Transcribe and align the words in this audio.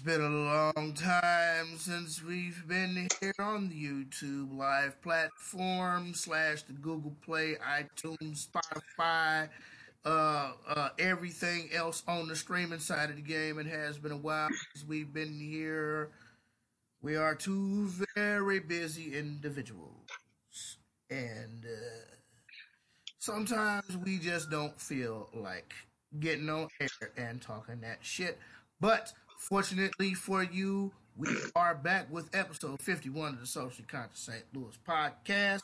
been 0.00 0.20
a 0.20 0.28
long 0.28 0.94
time 0.94 1.76
since 1.76 2.22
we've 2.22 2.66
been 2.66 3.06
here 3.20 3.34
on 3.38 3.68
the 3.68 3.74
YouTube 3.74 4.56
live 4.56 5.00
platform 5.02 6.14
slash 6.14 6.62
the 6.62 6.72
Google 6.72 7.14
Play, 7.24 7.56
iTunes, 7.56 8.46
Spotify, 8.46 9.48
uh, 10.04 10.52
uh, 10.68 10.88
everything 10.98 11.68
else 11.74 12.02
on 12.08 12.28
the 12.28 12.36
streaming 12.36 12.78
side 12.78 13.10
of 13.10 13.16
the 13.16 13.22
game. 13.22 13.58
It 13.58 13.66
has 13.66 13.98
been 13.98 14.12
a 14.12 14.16
while 14.16 14.48
since 14.74 14.88
we've 14.88 15.12
been 15.12 15.38
here. 15.38 16.10
We 17.02 17.16
are 17.16 17.34
two 17.34 17.90
very 18.16 18.60
busy 18.60 19.18
individuals, 19.18 20.08
and 21.10 21.66
uh, 21.66 22.14
sometimes 23.18 23.96
we 23.98 24.18
just 24.18 24.50
don't 24.50 24.80
feel 24.80 25.28
like 25.34 25.74
getting 26.18 26.48
on 26.48 26.68
air 26.80 26.88
and 27.16 27.42
talking 27.42 27.80
that 27.82 27.98
shit. 28.00 28.38
But 28.80 29.12
fortunately 29.40 30.12
for 30.14 30.44
you, 30.44 30.92
we 31.16 31.28
are 31.56 31.74
back 31.74 32.12
with 32.12 32.28
episode 32.34 32.80
51 32.80 33.34
of 33.34 33.40
the 33.40 33.46
Socially 33.46 33.86
Conscious 33.90 34.20
St. 34.20 34.44
Louis 34.54 34.78
podcast. 34.86 35.62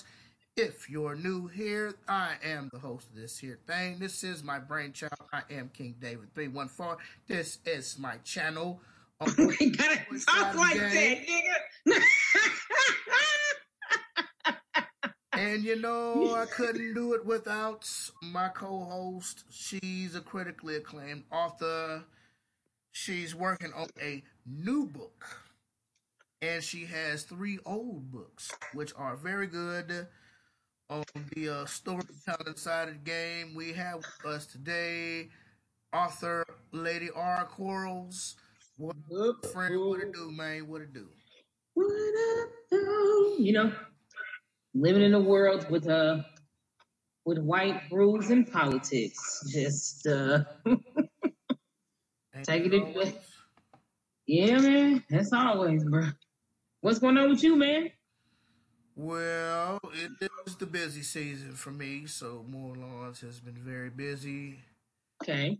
If 0.57 0.89
you're 0.89 1.15
new 1.15 1.47
here, 1.49 1.95
I 2.09 2.37
am 2.43 2.71
the 2.73 2.79
host 2.79 3.09
of 3.11 3.17
this 3.17 3.39
here 3.39 3.59
thing. 3.67 3.99
This 3.99 4.25
is 4.25 4.43
my 4.43 4.59
brainchild. 4.59 5.13
I 5.31 5.43
am 5.51 5.71
King 5.75 5.95
David 6.01 6.35
314. 6.35 6.97
This 7.29 7.59
is 7.67 7.99
my 7.99 8.17
channel. 8.25 8.81
On 9.21 9.31
We 9.37 9.71
gotta 9.71 9.99
talk 10.27 10.55
like 10.55 10.77
that, 10.79 11.19
nigga. 11.27 12.01
And 15.33 15.63
you 15.63 15.79
know, 15.79 16.35
I 16.35 16.47
couldn't 16.51 16.95
do 16.95 17.13
it 17.13 17.27
without 17.27 17.87
my 18.23 18.49
co 18.49 18.81
host. 18.85 19.45
She's 19.51 20.15
a 20.15 20.21
critically 20.23 20.77
acclaimed 20.77 21.25
author. 21.31 22.03
She's 22.99 23.35
working 23.35 23.75
on 23.75 23.89
a 24.01 24.23
new 24.47 24.87
book. 24.87 25.27
And 26.41 26.65
she 26.65 26.87
has 26.87 27.25
three 27.25 27.59
old 27.67 28.11
books, 28.11 28.51
which 28.73 28.95
are 28.97 29.17
very 29.17 29.47
good. 29.47 30.07
On 30.89 31.05
the 31.35 31.51
uh, 31.51 31.67
storytelling 31.67 32.57
side 32.57 32.89
of 32.89 32.95
the 32.95 33.01
game, 33.01 33.55
we 33.55 33.75
have 33.75 33.97
with 33.97 34.33
us 34.33 34.47
today 34.47 35.29
author 35.93 36.43
Lady 36.73 37.11
R. 37.15 37.45
Quarles. 37.45 38.37
What 38.79 38.97
Whoop, 39.11 39.45
friend, 39.53 39.79
what 39.79 40.01
it 40.01 40.15
do, 40.15 40.33
man? 40.33 40.67
What 40.67 40.81
it 40.81 40.95
do? 40.95 41.07
What 41.75 41.85
up, 41.85 42.49
though? 42.71 43.37
You 43.39 43.53
know, 43.53 43.73
living 44.75 45.03
in 45.03 45.13
a 45.13 45.21
world 45.21 45.69
with 45.69 45.87
uh 45.87 46.23
with 47.27 47.41
white 47.41 47.83
rules 47.91 48.31
and 48.31 48.51
politics. 48.51 49.45
Just 49.53 50.07
uh 50.07 50.45
Ain't 52.37 52.47
Take 52.47 52.67
it 52.67 52.75
always? 52.75 52.97
away. 52.97 53.15
yeah, 54.27 54.59
man. 54.59 55.05
That's 55.09 55.33
always, 55.33 55.85
bro. 55.85 56.09
What's 56.81 56.99
going 56.99 57.17
on 57.17 57.31
with 57.31 57.43
you, 57.43 57.57
man? 57.57 57.91
Well, 58.95 59.79
it 59.95 60.31
is 60.47 60.57
the 60.57 60.67
busy 60.67 61.03
season 61.03 61.53
for 61.53 61.71
me, 61.71 62.07
so 62.07 62.45
Moore 62.49 62.77
Lawns 62.77 63.21
has 63.21 63.41
been 63.41 63.55
very 63.57 63.91
busy. 63.91 64.59
Okay. 65.23 65.59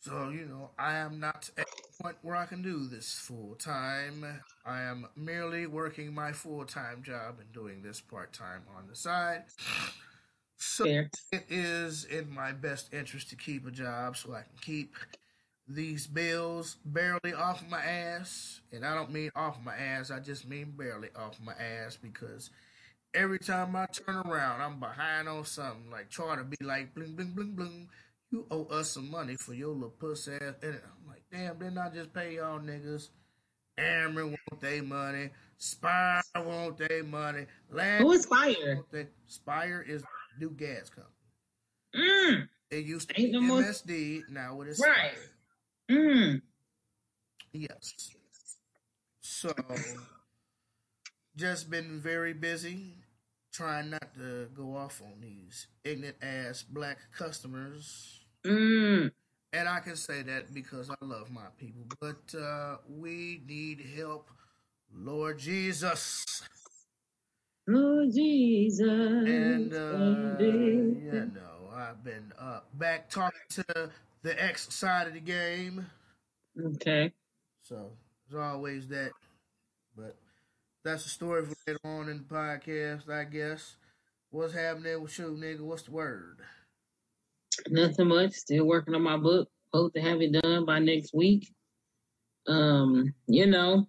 So, 0.00 0.30
you 0.30 0.46
know, 0.46 0.70
I 0.78 0.96
am 0.96 1.20
not 1.20 1.50
at 1.58 1.66
the 1.66 2.02
point 2.02 2.16
where 2.22 2.36
I 2.36 2.46
can 2.46 2.62
do 2.62 2.86
this 2.86 3.18
full 3.18 3.54
time. 3.56 4.24
I 4.64 4.82
am 4.82 5.06
merely 5.14 5.66
working 5.66 6.14
my 6.14 6.32
full 6.32 6.64
time 6.64 7.02
job 7.02 7.36
and 7.38 7.52
doing 7.52 7.82
this 7.82 8.00
part 8.00 8.32
time 8.32 8.62
on 8.76 8.86
the 8.88 8.96
side. 8.96 9.44
So 10.56 10.84
Fair. 10.84 11.10
it 11.32 11.44
is 11.48 12.04
in 12.04 12.30
my 12.30 12.52
best 12.52 12.92
interest 12.94 13.30
to 13.30 13.36
keep 13.36 13.66
a 13.66 13.70
job 13.70 14.16
so 14.16 14.32
I 14.34 14.42
can 14.42 14.56
keep 14.60 14.94
these 15.74 16.06
bills 16.06 16.76
barely 16.84 17.32
off 17.34 17.62
my 17.70 17.80
ass. 17.80 18.60
And 18.72 18.84
I 18.84 18.94
don't 18.94 19.10
mean 19.12 19.30
off 19.36 19.58
my 19.64 19.74
ass, 19.76 20.10
I 20.10 20.20
just 20.20 20.46
mean 20.48 20.74
barely 20.76 21.08
off 21.16 21.38
my 21.44 21.52
ass 21.54 21.96
because 22.00 22.50
every 23.14 23.38
time 23.38 23.74
I 23.76 23.86
turn 23.86 24.16
around, 24.26 24.60
I'm 24.60 24.80
behind 24.80 25.28
on 25.28 25.44
something. 25.44 25.90
Like 25.90 26.10
try 26.10 26.36
to 26.36 26.44
be 26.44 26.56
like 26.60 26.94
bling 26.94 27.14
bling 27.14 27.32
bling 27.32 27.52
bling. 27.52 27.88
You 28.30 28.46
owe 28.50 28.64
us 28.66 28.90
some 28.92 29.10
money 29.10 29.34
for 29.36 29.54
your 29.54 29.74
little 29.74 29.90
puss 29.90 30.28
ass. 30.28 30.54
And 30.62 30.74
I'm 30.74 31.08
like, 31.08 31.22
damn, 31.32 31.58
didn't 31.58 31.78
I 31.78 31.90
just 31.90 32.12
pay 32.12 32.36
y'all 32.36 32.60
niggas? 32.60 33.08
Ameren 33.78 34.30
want 34.30 34.60
their 34.60 34.82
money. 34.82 35.30
Spire 35.56 36.22
want 36.36 36.78
their 36.78 37.02
money. 37.04 37.46
Land 37.70 38.04
Who 38.04 38.12
is 38.12 38.28
want 38.28 38.90
their 38.90 39.08
Spire 39.26 39.84
is 39.86 40.02
new 40.38 40.50
gas 40.50 40.90
company. 40.90 41.14
Mm. 41.96 42.48
It 42.70 42.84
used 42.84 43.08
to 43.08 43.20
Ain't 43.20 43.32
be 43.32 43.40
no 43.40 43.40
more- 43.40 43.62
MSD, 43.62 44.22
now 44.30 44.60
it 44.60 44.68
is 44.68 44.78
Right. 44.80 45.14
Mm. 45.90 46.40
Yes. 47.52 48.10
So, 49.20 49.52
just 51.36 51.68
been 51.68 52.00
very 52.00 52.32
busy 52.32 52.94
trying 53.52 53.90
not 53.90 54.14
to 54.14 54.48
go 54.54 54.76
off 54.76 55.02
on 55.02 55.20
these 55.20 55.66
ignorant 55.82 56.16
ass 56.22 56.62
black 56.62 56.98
customers. 57.12 58.20
Mm. 58.44 59.10
And 59.52 59.68
I 59.68 59.80
can 59.80 59.96
say 59.96 60.22
that 60.22 60.54
because 60.54 60.90
I 60.90 61.04
love 61.04 61.30
my 61.30 61.48
people. 61.58 61.82
But 62.00 62.38
uh, 62.38 62.76
we 62.88 63.42
need 63.48 63.84
help, 63.96 64.30
Lord 64.94 65.40
Jesus. 65.40 66.24
Lord 67.66 68.12
Jesus. 68.12 68.88
And, 68.88 69.74
uh, 69.74 70.40
you 70.40 71.32
know, 71.34 71.74
I've 71.74 72.04
been 72.04 72.32
uh, 72.38 72.60
back 72.74 73.10
talking 73.10 73.40
to 73.50 73.90
the 74.22 74.42
X 74.42 74.72
side 74.74 75.06
of 75.06 75.14
the 75.14 75.20
game. 75.20 75.86
Okay. 76.58 77.12
So 77.62 77.90
there's 78.28 78.42
always 78.42 78.88
that. 78.88 79.10
But 79.96 80.16
that's 80.84 81.06
a 81.06 81.08
story 81.08 81.44
for 81.44 81.54
later 81.66 81.80
on 81.84 82.08
in 82.08 82.18
the 82.18 82.34
podcast, 82.34 83.08
I 83.08 83.24
guess. 83.24 83.76
What's 84.30 84.54
happening 84.54 85.02
with 85.02 85.18
you, 85.18 85.36
nigga? 85.38 85.60
What's 85.60 85.82
the 85.82 85.90
word? 85.90 86.38
Nothing 87.68 88.08
much. 88.08 88.32
Still 88.32 88.64
working 88.64 88.94
on 88.94 89.02
my 89.02 89.16
book. 89.16 89.48
Hope 89.72 89.92
to 89.94 90.00
have 90.00 90.20
it 90.20 90.32
done 90.32 90.64
by 90.64 90.78
next 90.78 91.14
week. 91.14 91.52
Um, 92.46 93.12
you 93.26 93.46
know, 93.46 93.86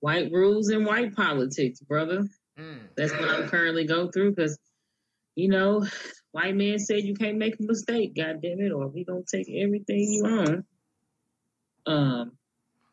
white 0.00 0.30
rules 0.32 0.68
and 0.68 0.84
white 0.84 1.14
politics, 1.14 1.80
brother. 1.80 2.26
Mm. 2.58 2.80
That's 2.96 3.12
what 3.12 3.30
I'm 3.30 3.48
currently 3.48 3.86
going 3.86 4.12
through 4.12 4.34
because, 4.34 4.58
you 5.34 5.48
know, 5.48 5.86
white 6.34 6.56
man 6.56 6.80
said 6.80 7.04
you 7.04 7.14
can't 7.14 7.38
make 7.38 7.54
a 7.60 7.62
mistake, 7.62 8.16
God 8.16 8.42
damn 8.42 8.60
it, 8.60 8.72
or 8.72 8.88
we 8.88 9.04
gonna 9.04 9.22
take 9.22 9.48
everything 9.48 10.00
you 10.12 10.26
own. 10.26 10.64
Um, 11.86 12.32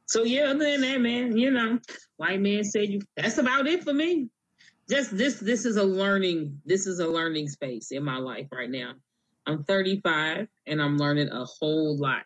so 0.05 0.23
yeah, 0.23 0.43
other 0.43 0.59
than 0.59 0.81
that, 0.81 1.01
man, 1.01 1.35
you 1.35 1.49
know, 1.49 1.79
white 2.17 2.39
man 2.39 2.63
said 2.63 2.89
you. 2.89 3.01
That's 3.17 3.39
about 3.39 3.65
it 3.65 3.83
for 3.83 3.93
me. 3.93 4.29
Just 4.87 5.17
this, 5.17 5.39
this 5.39 5.65
is 5.65 5.77
a 5.77 5.83
learning. 5.83 6.61
This 6.65 6.85
is 6.85 6.99
a 6.99 7.07
learning 7.07 7.49
space 7.49 7.91
in 7.91 8.03
my 8.03 8.17
life 8.17 8.47
right 8.51 8.69
now. 8.69 8.93
I'm 9.47 9.63
35 9.63 10.47
and 10.67 10.79
I'm 10.81 10.97
learning 10.99 11.29
a 11.29 11.45
whole 11.45 11.97
lot 11.97 12.25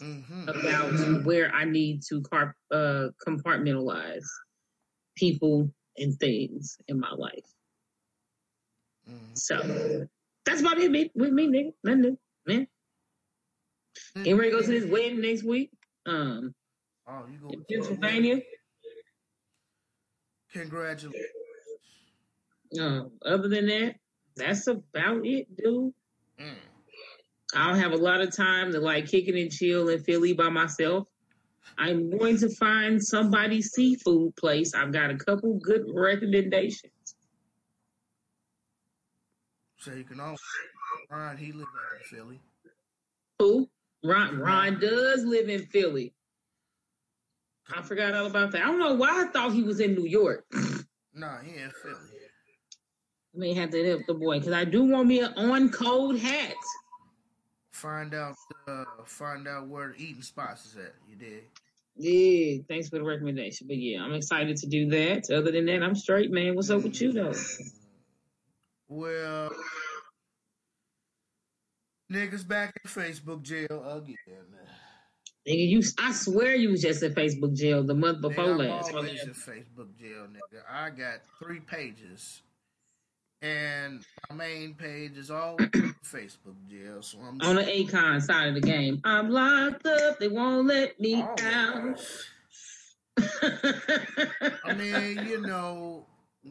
hmm 0.00 0.48
about 0.48 1.24
where 1.26 1.54
I 1.54 1.66
need 1.66 2.00
to 2.08 2.22
car- 2.22 2.56
uh, 2.72 3.08
compartmentalize 3.26 4.24
people 5.14 5.70
and 5.98 6.18
things 6.18 6.78
in 6.88 6.98
my 6.98 7.12
life. 7.12 7.44
mm 9.10 9.36
So 9.36 10.08
that's 10.48 10.60
about 10.60 10.78
it 10.78 10.90
me, 10.90 11.10
with 11.14 11.32
me, 11.32 11.46
nigga. 11.48 11.72
Nothing 11.84 12.00
new, 12.00 12.18
man. 12.46 12.66
Getting 14.16 14.36
ready 14.36 14.50
to 14.50 14.56
go 14.56 14.62
to 14.62 14.68
this 14.68 14.90
wedding 14.90 15.20
next 15.20 15.44
week. 15.44 15.70
Um, 16.06 16.54
Oh, 17.10 17.24
you 17.30 17.38
go 17.38 17.48
in 17.48 17.64
Pennsylvania. 17.70 18.40
Congratulations. 20.52 21.24
Um, 22.78 23.12
other 23.24 23.48
than 23.48 23.66
that, 23.66 23.94
that's 24.36 24.66
about 24.66 25.24
it, 25.24 25.46
dude. 25.56 25.92
Mm. 26.38 26.54
I 27.54 27.68
don't 27.68 27.80
have 27.80 27.92
a 27.92 27.96
lot 27.96 28.20
of 28.20 28.36
time 28.36 28.72
to 28.72 28.80
like 28.80 29.06
kick 29.06 29.26
it 29.26 29.40
and 29.40 29.50
chill 29.50 29.88
in 29.88 30.02
Philly 30.04 30.34
by 30.34 30.50
myself. 30.50 31.08
I'm 31.78 32.10
going 32.10 32.36
to 32.38 32.50
find 32.56 33.02
somebody's 33.02 33.72
seafood 33.72 34.36
place. 34.36 34.74
I've 34.74 34.92
got 34.92 35.10
a 35.10 35.16
couple 35.16 35.58
good 35.62 35.86
recommendations. 35.90 36.92
So 39.78 39.92
you 39.92 40.04
can 40.04 40.20
also 40.20 40.42
Ron, 41.10 41.36
he 41.36 41.52
lives 41.52 41.68
out 41.68 42.00
in 42.00 42.18
Philly. 42.18 42.40
Who? 43.38 43.68
Ron, 44.04 44.38
Ron 44.38 44.80
does 44.80 45.24
live 45.24 45.48
in 45.48 45.66
Philly. 45.66 46.14
I 47.74 47.82
forgot 47.82 48.14
all 48.14 48.26
about 48.26 48.52
that. 48.52 48.62
I 48.62 48.66
don't 48.66 48.78
know 48.78 48.94
why 48.94 49.24
I 49.24 49.30
thought 49.30 49.52
he 49.52 49.62
was 49.62 49.80
in 49.80 49.94
New 49.94 50.06
York. 50.06 50.44
Nah, 51.14 51.40
he 51.40 51.50
in 51.60 51.70
Philly. 51.82 51.96
I 53.34 53.38
may 53.38 53.52
have 53.54 53.70
to 53.70 53.84
help 53.84 54.02
the 54.06 54.14
boy 54.14 54.38
because 54.38 54.52
I 54.52 54.64
do 54.64 54.84
want 54.84 55.08
me 55.08 55.18
an 55.18 55.32
on 55.34 55.68
cold 55.70 56.16
hat. 56.16 56.54
Find 57.72 58.14
out 58.14 58.36
uh 58.68 58.84
find 59.04 59.48
out 59.48 59.66
where 59.66 59.88
the 59.88 60.00
eating 60.00 60.22
spots 60.22 60.64
is 60.66 60.76
at. 60.76 60.94
You 61.08 61.16
did. 61.16 61.42
Yeah, 61.96 62.62
thanks 62.68 62.88
for 62.88 62.98
the 62.98 63.04
recommendation. 63.04 63.66
But 63.66 63.78
yeah, 63.78 64.00
I'm 64.00 64.12
excited 64.12 64.58
to 64.58 64.68
do 64.68 64.88
that. 64.90 65.28
Other 65.28 65.50
than 65.50 65.66
that, 65.66 65.82
I'm 65.82 65.96
straight, 65.96 66.30
man. 66.30 66.54
What's 66.54 66.70
up 66.70 66.84
with 66.84 67.00
you 67.00 67.12
though? 67.12 67.32
Well, 68.88 69.50
niggas 72.10 72.46
back 72.46 72.74
in 72.82 72.90
Facebook 72.90 73.42
jail 73.42 73.84
again. 73.84 74.16
Nigga, 75.46 75.68
you, 75.68 75.82
I 75.98 76.12
swear 76.12 76.54
you 76.54 76.70
was 76.70 76.82
just 76.82 77.02
in 77.02 77.14
Facebook 77.14 77.54
jail 77.54 77.82
the 77.82 77.94
month 77.94 78.20
before 78.20 78.44
nigga, 78.44 78.70
last. 78.70 78.90
I'm 78.90 78.96
always 78.96 79.22
in 79.22 79.30
Facebook 79.30 79.94
jail, 79.98 80.26
nigga. 80.26 80.60
I 80.70 80.90
got 80.90 81.20
three 81.38 81.60
pages, 81.60 82.42
and 83.42 84.04
my 84.30 84.36
main 84.36 84.74
page 84.74 85.16
is 85.16 85.30
all 85.30 85.56
Facebook 86.04 86.56
jail. 86.68 87.02
So 87.02 87.18
I'm 87.18 87.40
on 87.42 87.56
the 87.56 87.62
Acon 87.62 88.22
side 88.22 88.48
of 88.48 88.54
the 88.54 88.60
game. 88.60 89.00
I'm 89.04 89.30
locked 89.30 89.86
up. 89.86 90.18
They 90.18 90.28
won't 90.28 90.66
let 90.66 90.98
me 90.98 91.22
oh, 91.22 91.34
always. 91.42 92.26
out. 93.18 93.38
I 94.64 94.74
mean, 94.74 95.26
you 95.26 95.40
know, 95.40 96.06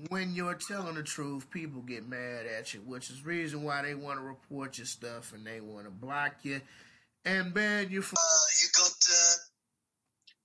when 0.10 0.34
you're 0.34 0.56
telling 0.56 0.96
the 0.96 1.04
truth, 1.04 1.50
people 1.50 1.82
get 1.82 2.08
mad 2.08 2.46
at 2.46 2.74
you, 2.74 2.82
which 2.82 3.10
is 3.10 3.26
reason 3.26 3.64
why 3.64 3.82
they 3.82 3.96
want 3.96 4.20
to 4.20 4.24
report 4.24 4.78
your 4.78 4.86
stuff 4.86 5.34
and 5.34 5.46
they 5.46 5.60
want 5.62 5.86
to 5.86 5.92
block 5.92 6.36
you 6.44 6.62
and 7.26 7.54
ban 7.54 7.88
you 7.90 8.02
from. 8.02 8.18
you 8.62 8.68
got 8.78 8.92
uh, 9.10 9.36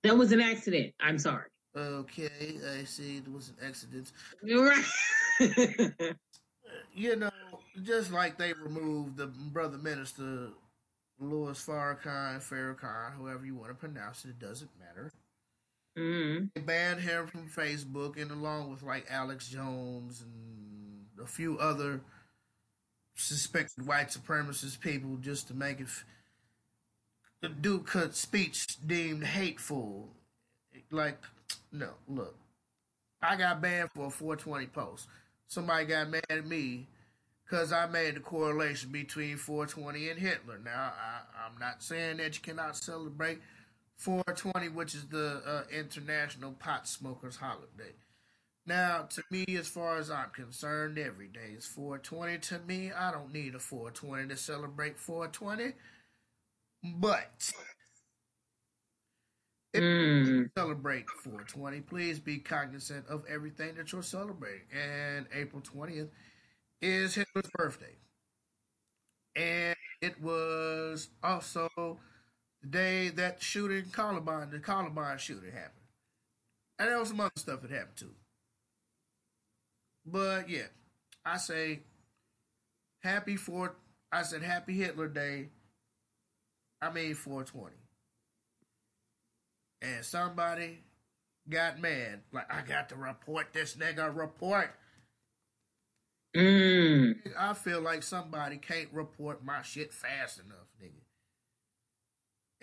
that 0.03 0.17
was 0.17 0.31
an 0.31 0.41
accident. 0.41 0.93
I'm 0.99 1.17
sorry. 1.17 1.45
Okay, 1.75 2.57
I 2.79 2.83
see. 2.83 3.17
It 3.17 3.31
was 3.31 3.49
an 3.49 3.67
accident. 3.67 4.11
You're 4.43 4.65
right. 4.65 6.15
You 6.95 7.15
know, 7.15 7.31
just 7.81 8.11
like 8.11 8.37
they 8.37 8.53
removed 8.53 9.17
the 9.17 9.27
brother 9.27 9.79
minister 9.79 10.49
Louis 11.19 11.59
Farrakhan, 11.65 12.37
Farrakhan, 12.37 13.15
whoever 13.15 13.45
you 13.45 13.55
want 13.55 13.69
to 13.69 13.75
pronounce 13.75 14.25
it, 14.25 14.29
it 14.29 14.39
doesn't 14.39 14.69
matter. 14.79 15.11
Mm 15.97 16.49
banned 16.65 17.01
him 17.01 17.27
from 17.27 17.47
Facebook, 17.47 18.21
and 18.21 18.31
along 18.31 18.71
with 18.71 18.83
like 18.83 19.05
Alex 19.09 19.47
Jones 19.47 20.21
and 20.21 21.05
a 21.23 21.27
few 21.27 21.57
other 21.59 22.01
suspected 23.15 23.85
white 23.85 24.09
supremacist 24.09 24.79
people, 24.79 25.17
just 25.17 25.47
to 25.47 25.53
make 25.53 25.79
it. 25.79 25.83
F- 25.83 26.05
the 27.41 27.49
dude 27.49 27.85
cut 27.85 28.15
speech 28.15 28.77
deemed 28.87 29.23
hateful. 29.25 30.09
Like, 30.91 31.21
no, 31.71 31.89
look, 32.07 32.35
I 33.21 33.35
got 33.35 33.61
banned 33.61 33.91
for 33.91 34.07
a 34.07 34.09
420 34.09 34.67
post. 34.67 35.07
Somebody 35.47 35.85
got 35.85 36.09
mad 36.09 36.25
at 36.29 36.47
me 36.47 36.87
because 37.45 37.71
I 37.71 37.85
made 37.87 38.15
the 38.15 38.19
correlation 38.19 38.91
between 38.91 39.37
420 39.37 40.09
and 40.09 40.19
Hitler. 40.19 40.59
Now, 40.63 40.93
I, 40.97 41.21
I'm 41.45 41.59
not 41.59 41.83
saying 41.83 42.17
that 42.17 42.35
you 42.35 42.41
cannot 42.41 42.77
celebrate 42.77 43.39
420, 43.97 44.69
which 44.69 44.95
is 44.95 45.05
the 45.07 45.41
uh, 45.45 45.63
International 45.71 46.51
Pot 46.51 46.87
Smokers 46.87 47.37
Holiday. 47.37 47.95
Now, 48.65 49.07
to 49.09 49.23
me, 49.29 49.45
as 49.57 49.67
far 49.67 49.97
as 49.97 50.09
I'm 50.09 50.29
concerned, 50.29 50.97
every 50.97 51.27
day 51.27 51.53
is 51.57 51.65
420. 51.65 52.37
To 52.37 52.59
me, 52.59 52.91
I 52.91 53.11
don't 53.11 53.33
need 53.33 53.55
a 53.55 53.59
420 53.59 54.29
to 54.29 54.37
celebrate 54.37 54.97
420. 54.97 55.73
But 56.83 57.51
if 59.73 59.81
mm 59.81 60.49
celebrate 60.57 61.09
420, 61.09 61.81
please 61.81 62.19
be 62.19 62.37
cognizant 62.37 63.07
of 63.07 63.23
everything 63.27 63.75
that 63.75 63.91
you're 63.91 64.03
celebrating. 64.03 64.67
And 64.71 65.25
April 65.33 65.61
20th 65.61 66.09
is 66.81 67.15
Hitler's 67.15 67.49
birthday. 67.55 67.95
And 69.35 69.75
it 70.01 70.21
was 70.21 71.09
also 71.23 71.99
the 72.63 72.69
day 72.69 73.09
that 73.09 73.41
shooting 73.41 73.85
Columbine, 73.91 74.49
the 74.49 74.59
Columbine 74.59 75.17
shooting 75.17 75.51
happened. 75.51 75.71
And 76.79 76.89
there 76.89 76.99
was 76.99 77.09
some 77.09 77.19
other 77.19 77.31
stuff 77.35 77.61
that 77.61 77.71
happened 77.71 77.97
too. 77.97 78.15
But 80.05 80.49
yeah, 80.49 80.67
I 81.25 81.37
say 81.37 81.81
happy 83.01 83.35
for 83.35 83.75
I 84.11 84.23
said 84.23 84.41
happy 84.41 84.73
Hitler 84.73 85.07
Day. 85.07 85.49
I 86.81 86.91
mean 86.91 87.15
420. 87.15 87.75
And 89.81 90.05
somebody 90.05 90.79
got 91.49 91.79
mad. 91.79 92.21
Like 92.31 92.51
I 92.53 92.61
got 92.61 92.89
to 92.89 92.95
report 92.95 93.53
this 93.53 93.75
nigga 93.75 94.15
report. 94.15 94.73
mm 96.35 97.15
I 97.37 97.53
feel 97.53 97.81
like 97.81 98.03
somebody 98.03 98.57
can't 98.57 98.89
report 98.91 99.43
my 99.43 99.61
shit 99.61 99.93
fast 99.93 100.39
enough, 100.39 100.67
nigga. 100.81 101.03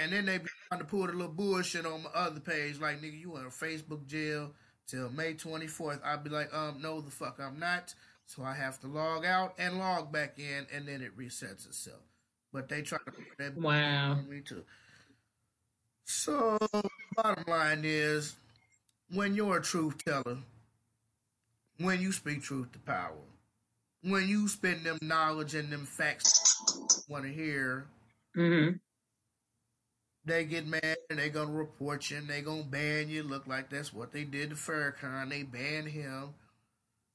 And 0.01 0.13
then 0.13 0.25
they 0.25 0.39
be 0.39 0.49
trying 0.69 0.81
to 0.81 0.87
pull 0.87 1.07
the 1.07 1.13
little 1.13 1.29
bullshit 1.29 1.85
on 1.85 2.03
my 2.05 2.11
other 2.15 2.41
page, 2.41 2.81
like 2.81 3.03
nigga, 3.03 3.21
you 3.21 3.37
in 3.37 3.45
a 3.45 3.49
Facebook 3.49 4.07
jail 4.07 4.51
till 4.87 5.11
May 5.11 5.35
twenty 5.35 5.67
fourth. 5.67 6.01
I'd 6.03 6.25
be 6.25 6.31
like, 6.31 6.53
um, 6.55 6.81
no, 6.81 7.01
the 7.03 7.11
fuck, 7.11 7.39
I'm 7.39 7.59
not. 7.61 7.95
So 8.25 8.43
I 8.43 8.55
have 8.55 8.81
to 8.81 8.87
log 8.87 9.27
out 9.27 9.55
and 9.59 9.79
log 9.79 10.11
back 10.11 10.39
in, 10.39 10.67
and 10.73 10.89
then 10.89 11.03
it 11.03 11.19
resets 11.19 11.67
itself. 11.67 12.01
But 12.53 12.69
they 12.69 12.81
try 12.83 12.99
to 13.05 13.13
put 13.13 13.27
that 13.39 13.57
Wow. 13.57 14.13
on 14.13 14.29
me 14.29 14.41
too. 14.41 14.65
So, 16.07 16.57
bottom 17.15 17.45
line 17.47 17.83
is, 17.85 18.35
when 19.13 19.35
you're 19.35 19.59
a 19.59 19.63
truth 19.63 20.03
teller, 20.05 20.39
when 21.79 22.01
you 22.01 22.13
speak 22.13 22.43
truth 22.43 22.73
to 22.73 22.79
power, 22.81 23.13
when 24.03 24.27
you 24.29 24.49
spend 24.49 24.85
them 24.85 24.99
knowledge 25.03 25.55
and 25.55 25.71
them 25.73 25.85
facts 25.87 26.33
want 27.09 27.25
to 27.25 27.31
hear, 27.33 27.87
hmm 28.35 28.71
they 30.25 30.45
get 30.45 30.67
mad 30.67 30.97
and 31.09 31.19
they 31.19 31.31
gonna 31.31 31.51
report 31.51 32.11
you 32.11 32.19
and 32.19 32.29
they 32.29 32.43
gonna 32.43 32.63
ban 32.63 33.09
you. 33.09 33.23
Look 33.23 33.47
like 33.47 33.71
that's 33.71 33.93
what 33.93 34.13
they 34.13 34.25
did 34.25 34.51
to 34.51 34.57
Farrakhan. 34.57 35.31
They 35.31 35.43
banned 35.43 35.89
him 35.89 36.35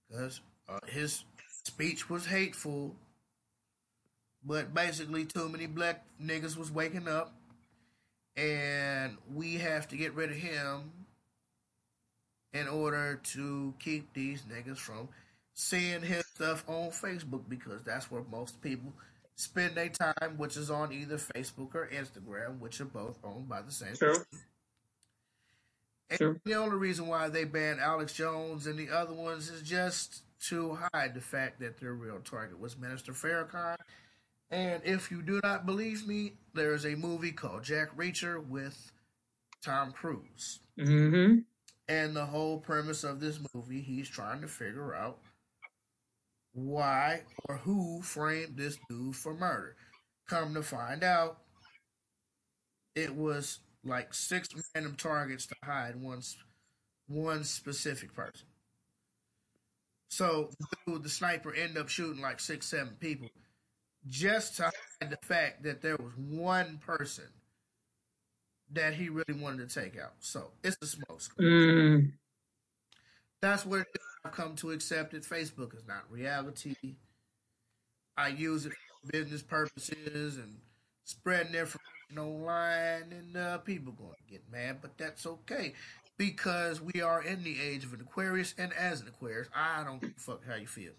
because 0.09 0.41
uh, 0.67 0.79
his 0.87 1.23
speech 1.63 2.09
was 2.09 2.25
hateful. 2.25 2.95
But 4.43 4.73
basically, 4.73 5.25
too 5.25 5.49
many 5.49 5.65
black 5.65 6.03
niggas 6.21 6.55
was 6.55 6.71
waking 6.71 7.07
up, 7.07 7.33
and 8.37 9.17
we 9.33 9.55
have 9.55 9.87
to 9.87 9.97
get 9.97 10.13
rid 10.13 10.29
of 10.29 10.37
him 10.37 10.91
in 12.53 12.67
order 12.67 13.19
to 13.23 13.73
keep 13.79 14.13
these 14.13 14.43
niggas 14.43 14.77
from 14.77 15.09
seeing 15.55 16.01
his 16.01 16.25
stuff 16.27 16.63
on 16.67 16.89
Facebook 16.89 17.43
because 17.49 17.81
that's 17.83 18.11
where 18.11 18.23
most 18.31 18.61
people 18.61 18.93
spend 19.35 19.75
their 19.75 19.89
time, 19.89 20.37
which 20.37 20.57
is 20.57 20.69
on 20.69 20.91
either 20.91 21.17
Facebook 21.17 21.75
or 21.75 21.89
Instagram, 21.93 22.59
which 22.59 22.79
are 22.81 22.85
both 22.85 23.19
owned 23.23 23.49
by 23.49 23.61
the 23.61 23.71
same. 23.71 23.95
True. 23.95 24.15
And 26.09 26.19
True. 26.19 26.39
the 26.45 26.53
only 26.55 26.77
reason 26.77 27.07
why 27.07 27.29
they 27.29 27.45
banned 27.45 27.79
Alex 27.79 28.13
Jones 28.13 28.67
and 28.67 28.77
the 28.77 28.89
other 28.89 29.13
ones 29.13 29.49
is 29.49 29.61
just 29.61 30.23
to 30.49 30.77
hide 30.93 31.13
the 31.15 31.21
fact 31.21 31.59
that 31.59 31.79
their 31.79 31.93
real 31.93 32.19
target 32.19 32.59
was 32.59 32.77
Minister 32.77 33.11
Farrakhan. 33.13 33.77
And 34.51 34.81
if 34.85 35.11
you 35.11 35.21
do 35.21 35.39
not 35.43 35.65
believe 35.65 36.07
me, 36.07 36.33
there 36.53 36.73
is 36.73 36.85
a 36.85 36.95
movie 36.95 37.31
called 37.31 37.63
Jack 37.63 37.95
Reacher 37.97 38.45
with 38.45 38.91
Tom 39.63 39.91
Cruise. 39.91 40.59
hmm 40.77 41.39
And 41.87 42.15
the 42.15 42.25
whole 42.25 42.59
premise 42.59 43.03
of 43.03 43.19
this 43.19 43.39
movie, 43.53 43.81
he's 43.81 44.09
trying 44.09 44.41
to 44.41 44.47
figure 44.47 44.95
out 44.95 45.19
why 46.55 47.21
or 47.49 47.57
who 47.57 48.01
framed 48.01 48.57
this 48.57 48.77
dude 48.89 49.15
for 49.15 49.33
murder. 49.35 49.75
Come 50.27 50.55
to 50.55 50.63
find 50.63 51.03
out, 51.03 51.39
it 52.95 53.15
was 53.15 53.59
like 53.83 54.13
six 54.13 54.49
random 54.75 54.95
targets 54.95 55.47
to 55.47 55.55
hide 55.63 55.95
one 56.01 56.21
one 57.07 57.43
specific 57.43 58.13
person. 58.13 58.47
So 60.09 60.51
the 60.59 60.67
dude, 60.93 61.03
the 61.03 61.09
sniper 61.09 61.53
ended 61.53 61.77
up 61.77 61.89
shooting 61.89 62.21
like 62.21 62.39
six, 62.39 62.67
seven 62.67 62.95
people 62.99 63.29
just 64.07 64.57
to 64.57 64.63
hide 64.63 65.11
the 65.11 65.17
fact 65.27 65.63
that 65.63 65.81
there 65.81 65.97
was 65.97 66.13
one 66.17 66.79
person 66.79 67.25
that 68.71 68.93
he 68.95 69.09
really 69.09 69.39
wanted 69.41 69.69
to 69.69 69.81
take 69.81 69.99
out. 69.99 70.13
So 70.19 70.51
it's 70.63 70.77
a 70.81 70.87
smoke 70.87 71.21
screen. 71.21 71.49
mm 71.49 72.11
That's 73.45 73.63
what 73.63 73.85
I've 74.25 74.31
come 74.31 74.55
to 74.55 74.71
accept 74.71 75.13
it. 75.13 75.21
Facebook 75.21 75.75
is 75.75 75.85
not 75.87 76.09
reality. 76.09 76.95
I 78.17 78.29
use 78.29 78.65
it 78.65 78.71
for 78.71 79.11
business 79.11 79.43
purposes 79.43 80.37
and 80.37 80.57
spreading 81.03 81.53
information 81.53 82.17
online, 82.17 83.11
and 83.11 83.37
uh, 83.37 83.59
people 83.59 83.93
going 83.93 84.15
to 84.15 84.31
get 84.31 84.51
mad, 84.51 84.79
but 84.81 84.97
that's 84.97 85.27
okay 85.27 85.73
because 86.17 86.81
we 86.81 87.01
are 87.01 87.21
in 87.21 87.43
the 87.43 87.61
age 87.61 87.83
of 87.83 87.93
an 87.93 88.01
Aquarius, 88.01 88.55
and 88.57 88.73
as 88.73 89.01
an 89.01 89.09
Aquarius, 89.09 89.47
I 89.55 89.83
don't 89.83 90.01
give 90.01 90.13
a 90.17 90.19
fuck 90.19 90.41
how 90.47 90.55
you 90.55 90.65
feel. 90.65 90.93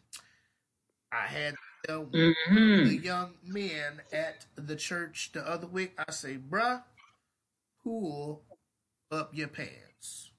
I 1.11 1.27
had 1.27 1.55
to 1.55 1.89
tell 1.89 2.05
hmm 2.05 2.85
the 2.85 2.97
young 2.97 3.35
men 3.45 4.03
at 4.13 4.47
the 4.55 4.77
church 4.77 5.31
the 5.33 5.45
other 5.49 5.67
week. 5.67 5.99
I 5.99 6.13
say, 6.13 6.37
bruh, 6.37 6.85
pull 7.83 8.45
up 9.11 9.35
your 9.35 9.49
pants. 9.49 10.31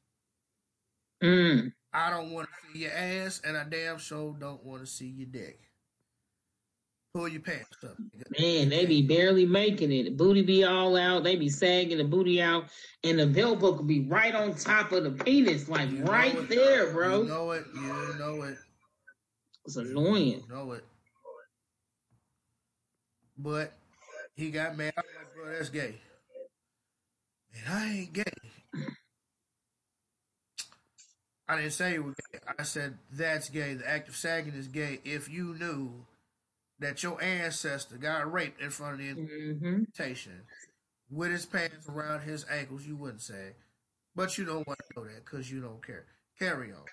mm 1.21 1.73
I 1.93 2.09
don't 2.09 2.31
want 2.31 2.47
to 2.47 2.53
see 2.73 2.79
your 2.83 2.91
ass, 2.91 3.41
and 3.45 3.57
I 3.57 3.63
damn 3.63 3.97
sure 3.97 4.35
don't 4.39 4.63
want 4.63 4.81
to 4.81 4.87
see 4.87 5.07
your 5.07 5.27
dick. 5.31 5.59
Pull 7.13 7.29
your 7.29 7.41
pants 7.41 7.65
up. 7.83 7.95
nigga. 7.97 8.39
Man, 8.39 8.69
they 8.69 8.85
be 8.85 9.01
barely 9.01 9.45
making 9.45 9.91
it. 9.91 10.03
The 10.03 10.11
booty 10.11 10.43
be 10.43 10.63
all 10.63 10.95
out. 10.97 11.23
They 11.23 11.35
be 11.35 11.49
sagging 11.49 11.97
the 11.97 12.03
booty 12.03 12.41
out, 12.41 12.65
and 13.03 13.17
the 13.17 13.25
belt 13.25 13.59
buckle 13.59 13.83
be 13.83 14.01
right 14.01 14.35
on 14.35 14.53
top 14.53 14.91
of 14.91 15.03
the 15.03 15.11
penis, 15.11 15.67
like 15.69 15.89
You 15.89 16.03
right 16.03 16.35
it. 16.35 16.49
there, 16.49 16.91
bro. 16.91 17.23
You 17.23 17.27
know 17.29 17.51
it. 17.51 17.65
You 17.73 18.15
know 18.19 18.41
it. 18.43 18.57
It's 19.65 19.77
annoying. 19.77 20.43
You 20.47 20.55
know 20.55 20.71
it. 20.73 20.83
But 23.37 23.73
he 24.35 24.51
got 24.51 24.77
mad. 24.77 24.93
I'm 24.97 25.03
like, 25.17 25.33
bro, 25.35 25.51
that's 25.57 25.69
gay. 25.69 25.95
And 27.55 27.73
I 27.73 27.87
ain't 27.93 28.13
gay. 28.13 28.23
I 31.49 31.55
didn't 31.57 31.71
say 31.73 31.93
you 31.93 32.03
were 32.03 32.15
gay. 32.33 32.39
I 32.59 32.63
said 32.63 32.97
that's 33.11 33.49
gay. 33.49 33.73
The 33.75 33.89
act 33.89 34.09
of 34.09 34.15
sagging 34.15 34.53
is 34.53 34.67
gay 34.67 34.99
if 35.05 35.29
you 35.29 35.55
knew 35.55 36.05
that 36.79 37.01
your 37.03 37.21
ancestor 37.23 37.97
got 37.97 38.31
raped 38.31 38.61
in 38.61 38.69
front 38.69 38.93
of 38.93 38.99
the 38.99 39.13
Mm-hmm. 39.15 39.83
with 41.09 41.31
his 41.31 41.45
pants 41.45 41.87
around 41.89 42.21
his 42.21 42.45
ankles, 42.51 42.85
you 42.85 42.95
wouldn't 42.97 43.21
say. 43.21 43.53
But 44.15 44.37
you 44.37 44.45
don't 44.45 44.67
want 44.67 44.79
to 44.79 44.99
know 44.99 45.05
that 45.07 45.23
because 45.25 45.49
you 45.51 45.61
don't 45.61 45.85
care. 45.85 46.05
Carry 46.39 46.71
on. 46.71 46.83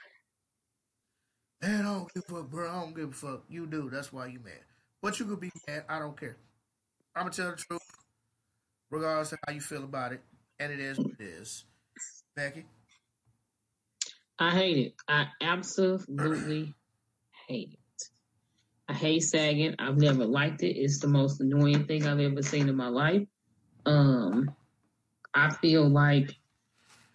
Man, 1.62 1.80
I 1.80 1.92
don't 1.94 2.12
give 2.14 2.22
a 2.28 2.32
fuck, 2.32 2.50
bro. 2.50 2.70
I 2.70 2.80
don't 2.80 2.94
give 2.96 3.08
a 3.10 3.12
fuck. 3.12 3.44
You 3.48 3.66
do. 3.66 3.90
That's 3.90 4.12
why 4.12 4.26
you 4.26 4.38
mad. 4.44 4.60
But 5.02 5.18
you 5.18 5.26
could 5.26 5.40
be 5.40 5.50
mad. 5.66 5.84
I 5.88 5.98
don't 5.98 6.18
care. 6.18 6.36
I'm 7.16 7.22
going 7.24 7.32
to 7.32 7.42
tell 7.42 7.50
the 7.50 7.56
truth, 7.56 7.80
regardless 8.90 9.32
of 9.32 9.38
how 9.46 9.52
you 9.52 9.60
feel 9.60 9.84
about 9.84 10.12
it. 10.12 10.20
And 10.58 10.72
it 10.72 10.80
is 10.80 10.98
what 10.98 11.12
it 11.18 11.22
is. 11.24 11.64
Becky? 12.36 12.64
I 14.38 14.50
hate 14.50 14.78
it. 14.78 14.94
I 15.08 15.26
absolutely 15.40 16.74
hate 17.46 17.72
it. 17.72 17.78
I 18.88 18.92
hate 18.92 19.20
sagging. 19.20 19.74
I've 19.78 19.96
never 19.96 20.24
liked 20.26 20.62
it. 20.62 20.76
It's 20.76 20.98
the 20.98 21.08
most 21.08 21.40
annoying 21.40 21.86
thing 21.86 22.06
I've 22.06 22.20
ever 22.20 22.42
seen 22.42 22.68
in 22.68 22.76
my 22.76 22.88
life. 22.88 23.26
Um, 23.86 24.54
I 25.32 25.50
feel 25.50 25.88
like, 25.88 26.34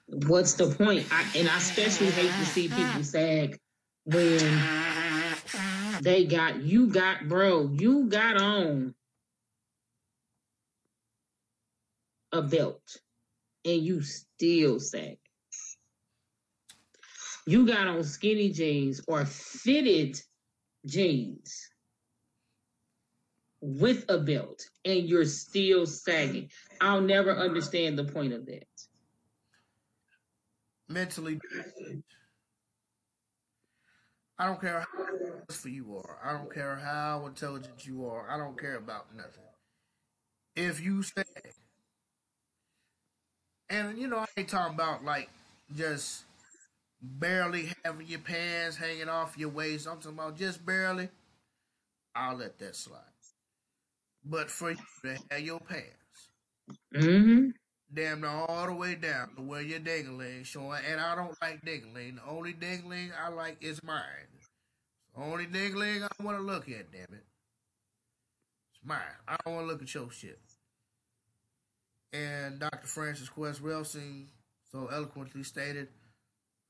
what's 0.07 0.53
the 0.53 0.67
point? 0.67 1.07
I, 1.11 1.25
and 1.35 1.49
I 1.49 1.57
especially 1.57 2.11
hate 2.11 2.31
to 2.31 2.45
see 2.45 2.67
people 2.69 3.03
sag 3.03 3.59
when 4.05 4.61
they 6.01 6.25
got 6.25 6.61
you 6.61 6.87
got 6.87 7.27
bro, 7.27 7.69
you 7.73 8.07
got 8.09 8.41
on 8.41 8.95
a 12.31 12.41
belt 12.41 12.97
and 13.65 13.83
you 13.83 14.01
still 14.01 14.79
sag. 14.79 15.17
You 17.45 17.65
got 17.65 17.87
on 17.87 18.03
skinny 18.03 18.51
jeans 18.51 19.01
or 19.07 19.25
fitted 19.25 20.19
jeans 20.85 21.69
with 23.61 24.05
a 24.09 24.17
belt 24.17 24.63
and 24.85 25.07
you're 25.07 25.25
still 25.25 25.85
sagging. 25.85 26.49
I'll 26.81 27.01
never 27.01 27.31
understand 27.31 27.97
the 27.97 28.05
point 28.05 28.33
of 28.33 28.45
that. 28.45 28.67
Mentally. 30.87 31.39
I 34.37 34.45
don't 34.45 34.61
care 34.61 34.79
how 34.79 34.87
successful 35.49 35.71
you 35.71 35.97
are. 35.97 36.17
I 36.23 36.31
don't 36.37 36.53
care 36.53 36.77
how 36.77 37.25
intelligent 37.27 37.85
you 37.85 38.05
are. 38.05 38.29
I 38.31 38.37
don't 38.37 38.59
care 38.59 38.77
about 38.77 39.13
nothing. 39.15 39.43
If 40.55 40.81
you 40.81 41.03
sag, 41.03 41.25
and 43.69 43.97
you 43.97 44.07
know, 44.07 44.17
I 44.17 44.25
ain't 44.37 44.47
talking 44.47 44.73
about 44.73 45.03
like 45.03 45.29
just 45.75 46.23
barely 47.01 47.73
having 47.83 48.07
your 48.07 48.19
pants 48.19 48.77
hanging 48.77 49.09
off 49.09 49.37
your 49.37 49.49
waist. 49.49 49.87
I'm 49.87 49.97
talking 49.97 50.17
about 50.17 50.37
just 50.37 50.65
barely. 50.65 51.09
I'll 52.15 52.35
let 52.37 52.59
that 52.59 52.75
slide. 52.75 52.99
But 54.25 54.49
for 54.49 54.71
you 54.71 54.77
to 55.03 55.17
have 55.31 55.39
your 55.41 55.59
pants 55.59 55.95
Mm-hmm. 56.93 57.49
damn 57.91 58.21
near 58.21 58.29
all 58.29 58.67
the 58.67 58.73
way 58.73 58.93
down 58.93 59.33
to 59.35 59.41
where 59.41 59.61
your 59.61 59.79
dingling 59.79 60.45
showing, 60.45 60.81
and 60.87 61.01
I 61.01 61.15
don't 61.15 61.35
like 61.41 61.65
dingling. 61.65 62.17
The 62.17 62.29
only 62.29 62.53
dingling 62.53 63.09
I 63.19 63.29
like 63.29 63.57
is 63.61 63.81
mine. 63.83 64.03
The 65.15 65.23
only 65.23 65.47
dingling 65.47 66.03
I 66.03 66.23
want 66.23 66.37
to 66.37 66.43
look 66.43 66.69
at, 66.69 66.91
damn 66.91 67.01
it. 67.01 67.25
It's 68.73 68.83
mine. 68.85 68.99
I 69.27 69.35
don't 69.43 69.55
want 69.55 69.67
to 69.67 69.71
look 69.73 69.81
at 69.81 69.93
your 69.95 70.11
shit. 70.11 70.39
And 72.13 72.59
Dr. 72.59 72.87
Frances 72.87 73.29
Cress 73.29 73.59
Welsing 73.59 74.25
so 74.71 74.89
eloquently 74.91 75.41
stated 75.43 75.87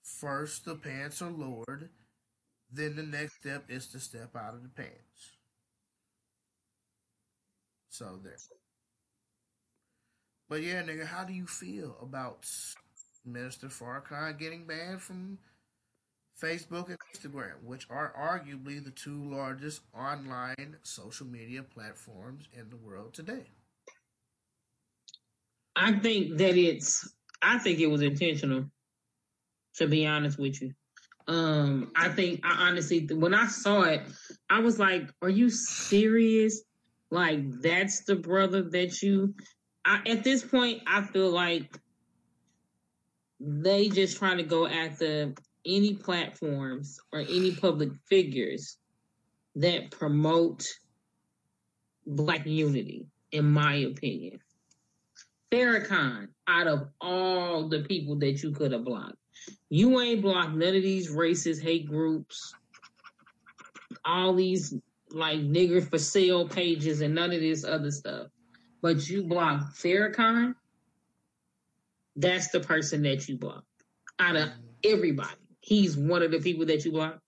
first 0.04 0.66
the 0.66 0.76
pants 0.76 1.22
are 1.22 1.32
lowered, 1.32 1.90
then 2.72 2.96
the 2.96 3.04
next 3.04 3.36
step 3.40 3.66
is 3.70 3.88
to 3.88 4.00
step 4.00 4.36
out 4.36 4.54
of 4.54 4.64
the 4.64 4.70
pants. 4.70 5.38
So 7.90 8.20
there. 8.24 8.38
But 10.48 10.64
yeah, 10.64 10.82
nigga, 10.84 11.06
how 11.06 11.24
do 11.24 11.34
you 11.34 11.46
feel 11.46 11.98
about 12.02 12.48
Minister 13.26 13.68
Farrakhan 13.68 14.40
getting 14.40 14.66
banned 14.66 15.02
from 15.02 15.38
Facebook 16.42 16.88
and 16.88 16.98
Instagram, 17.14 17.64
which 17.64 17.86
are 17.90 18.14
arguably 18.18 18.84
the 18.84 18.92
two 18.92 19.30
largest 19.30 19.82
online 19.94 20.78
social 20.84 21.28
media 21.28 21.64
platforms 21.64 22.48
in 22.54 22.70
the 22.70 22.78
world 22.78 23.14
today? 23.14 23.46
I 25.76 25.94
think 26.00 26.38
that 26.38 26.58
it's 26.58 27.08
I 27.42 27.58
think 27.58 27.80
it 27.80 27.88
was 27.88 28.02
intentional, 28.02 28.66
to 29.76 29.88
be 29.88 30.06
honest 30.06 30.38
with 30.38 30.62
you. 30.62 30.74
Um, 31.28 31.92
I 31.96 32.10
think 32.10 32.42
I 32.44 32.68
honestly 32.68 33.08
when 33.12 33.34
I 33.34 33.48
saw 33.48 33.84
it, 33.84 34.02
I 34.50 34.60
was 34.60 34.80
like, 34.80 35.10
Are 35.22 35.30
you 35.30 35.50
serious? 35.50 36.62
Like 37.12 37.62
that's 37.62 38.04
the 38.04 38.16
brother 38.16 38.64
that 38.72 39.02
you 39.02 39.34
I, 39.86 40.02
at 40.08 40.24
this 40.24 40.44
point 40.44 40.82
I 40.88 41.04
feel 41.04 41.30
like 41.30 41.80
they 43.40 43.90
just 43.90 44.18
trying 44.18 44.38
to 44.38 44.44
go 44.44 44.68
after 44.68 45.34
any 45.66 45.94
platforms 45.96 47.00
or 47.14 47.20
any 47.20 47.56
public 47.56 47.90
figures 48.08 48.78
that 49.56 49.92
promote 49.92 50.66
black 52.06 52.46
unity, 52.46 53.08
in 53.32 53.46
my 53.46 53.76
opinion. 53.76 54.40
Farrakhan, 55.52 56.28
out 56.48 56.68
of 56.68 56.88
all 57.02 57.70
the 57.70 57.84
people 57.84 58.18
that 58.20 58.44
you 58.44 58.52
could 58.52 58.72
have 58.72 58.86
blocked, 58.86 59.16
you 59.70 60.00
ain't 60.00 60.22
blocked 60.22 60.56
none 60.56 60.76
of 60.76 60.84
these 60.84 61.12
racist 61.12 61.62
hate 61.62 61.88
groups, 61.88 62.54
all 64.06 64.34
these 64.34 64.74
like 65.12 65.40
nigger 65.40 65.88
for 65.88 65.98
sale 65.98 66.48
pages, 66.48 67.02
and 67.02 67.16
none 67.16 67.32
of 67.32 67.40
this 67.40 67.64
other 67.64 67.92
stuff. 67.92 68.28
But 68.82 69.08
you 69.10 69.24
blocked 69.24 69.76
Farrakhan. 69.76 70.54
That's 72.16 72.50
the 72.50 72.60
person 72.60 73.04
that 73.04 73.28
you 73.28 73.38
blocked 73.38 73.66
out 74.20 74.36
of 74.36 74.50
everybody. 74.84 75.30
He's 75.62 75.98
one 75.98 76.22
of 76.22 76.32
the 76.32 76.40
people 76.40 76.66
that 76.66 76.86
you 76.86 76.92
blocked 76.92 77.20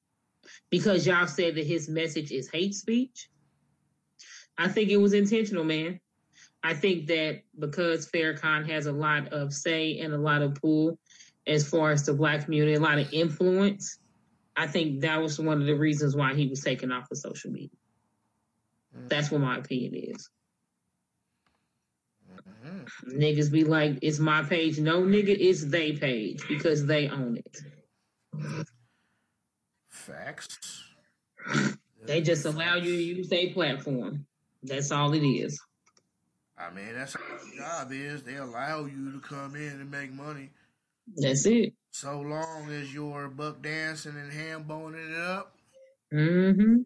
because 0.69 1.05
y'all 1.05 1.27
said 1.27 1.55
that 1.55 1.65
his 1.65 1.89
message 1.89 2.31
is 2.31 2.49
hate 2.49 2.73
speech. 2.73 3.29
I 4.57 4.67
think 4.67 4.89
it 4.89 4.97
was 4.97 5.13
intentional, 5.13 5.63
man. 5.63 5.99
I 6.63 6.73
think 6.73 7.07
that 7.07 7.41
because 7.57 8.09
Farrakhan 8.09 8.69
has 8.69 8.85
a 8.85 8.91
lot 8.91 9.29
of 9.29 9.53
say 9.53 9.99
and 9.99 10.13
a 10.13 10.17
lot 10.17 10.41
of 10.41 10.55
pull 10.55 10.99
as 11.47 11.67
far 11.67 11.91
as 11.91 12.05
the 12.05 12.13
black 12.13 12.45
community, 12.45 12.73
a 12.75 12.79
lot 12.79 12.99
of 12.99 13.11
influence, 13.13 13.97
I 14.55 14.67
think 14.67 15.01
that 15.01 15.21
was 15.21 15.39
one 15.39 15.61
of 15.61 15.67
the 15.67 15.75
reasons 15.75 16.15
why 16.15 16.33
he 16.35 16.47
was 16.47 16.61
taken 16.61 16.91
off 16.91 17.09
of 17.11 17.17
social 17.17 17.51
media. 17.51 17.69
That's 19.07 19.31
what 19.31 19.41
my 19.41 19.57
opinion 19.57 19.93
is. 19.95 20.29
Mm-hmm. 22.65 23.19
Niggas 23.19 23.51
be 23.51 23.63
like, 23.63 23.99
it's 24.01 24.19
my 24.19 24.43
page. 24.43 24.79
No, 24.79 25.01
nigga, 25.01 25.35
it's 25.39 25.63
they 25.63 25.93
page 25.93 26.45
because 26.47 26.85
they 26.85 27.07
own 27.07 27.37
it. 27.37 27.61
Facts. 29.87 30.83
They 32.03 32.21
just 32.21 32.45
allow 32.45 32.75
you 32.75 32.95
to 32.95 33.03
use 33.03 33.29
their 33.29 33.51
platform. 33.51 34.25
That's 34.63 34.91
all 34.91 35.13
it 35.13 35.25
is. 35.25 35.59
I 36.57 36.69
mean, 36.71 36.93
that's 36.93 37.13
how 37.13 37.21
your 37.21 37.55
job 37.57 37.91
is. 37.91 38.23
They 38.23 38.35
allow 38.35 38.85
you 38.85 39.11
to 39.11 39.19
come 39.19 39.55
in 39.55 39.81
and 39.81 39.89
make 39.89 40.11
money 40.11 40.51
That's 41.15 41.45
it. 41.45 41.73
so 41.91 42.21
long 42.21 42.69
as 42.71 42.93
you're 42.93 43.27
buck 43.27 43.61
dancing 43.61 44.15
and 44.17 44.31
ham 44.31 44.63
boning 44.63 45.11
it 45.11 45.17
up. 45.17 45.55
Mm-hmm. 46.13 46.81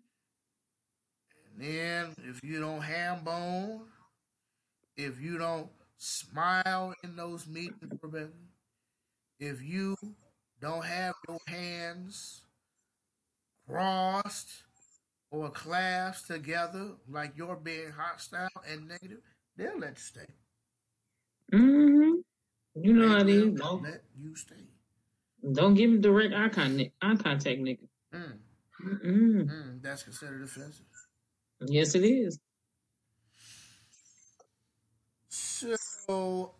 And 1.46 1.58
then 1.58 2.16
if 2.30 2.44
you 2.44 2.60
don't 2.60 2.82
ham 2.82 3.24
bone, 3.24 3.82
if 4.98 5.20
you 5.22 5.38
don't 5.38 5.70
smile 5.98 6.94
in 7.04 7.16
those 7.16 7.48
meetings, 7.48 8.00
Rebecca, 8.02 8.32
if 9.40 9.62
you 9.62 9.96
don't 10.62 10.86
have 10.86 11.14
your 11.28 11.40
hands 11.48 12.42
crossed 13.68 14.64
or 15.32 15.50
clasped 15.50 16.28
together 16.28 16.92
like 17.10 17.34
you're 17.36 17.56
being 17.56 17.92
hostile 17.92 18.48
and 18.70 18.88
negative, 18.88 19.20
they'll 19.58 19.78
let 19.78 19.92
you 19.92 19.96
stay. 19.98 20.26
Mm-hmm. 21.54 21.95
You 22.76 22.94
know 22.94 23.08
how 23.10 23.24
They 23.24 23.50
Don't, 23.50 23.84
let 23.84 24.04
you 24.20 24.36
stay. 24.36 24.56
don't 25.54 25.76
give 25.76 25.90
him 25.90 26.02
direct 26.02 26.34
eye 26.34 26.50
contact, 26.50 26.92
eye 27.02 27.16
contact, 27.16 27.62
nigga. 27.62 27.88
Mm, 28.14 28.38
Mm-mm. 28.86 29.50
mm, 29.50 29.82
that's 29.82 30.04
considered 30.04 30.44
offensive. 30.44 30.86
Yes, 31.66 31.96
it 31.96 32.04
is. 32.04 32.40
So 35.30 36.52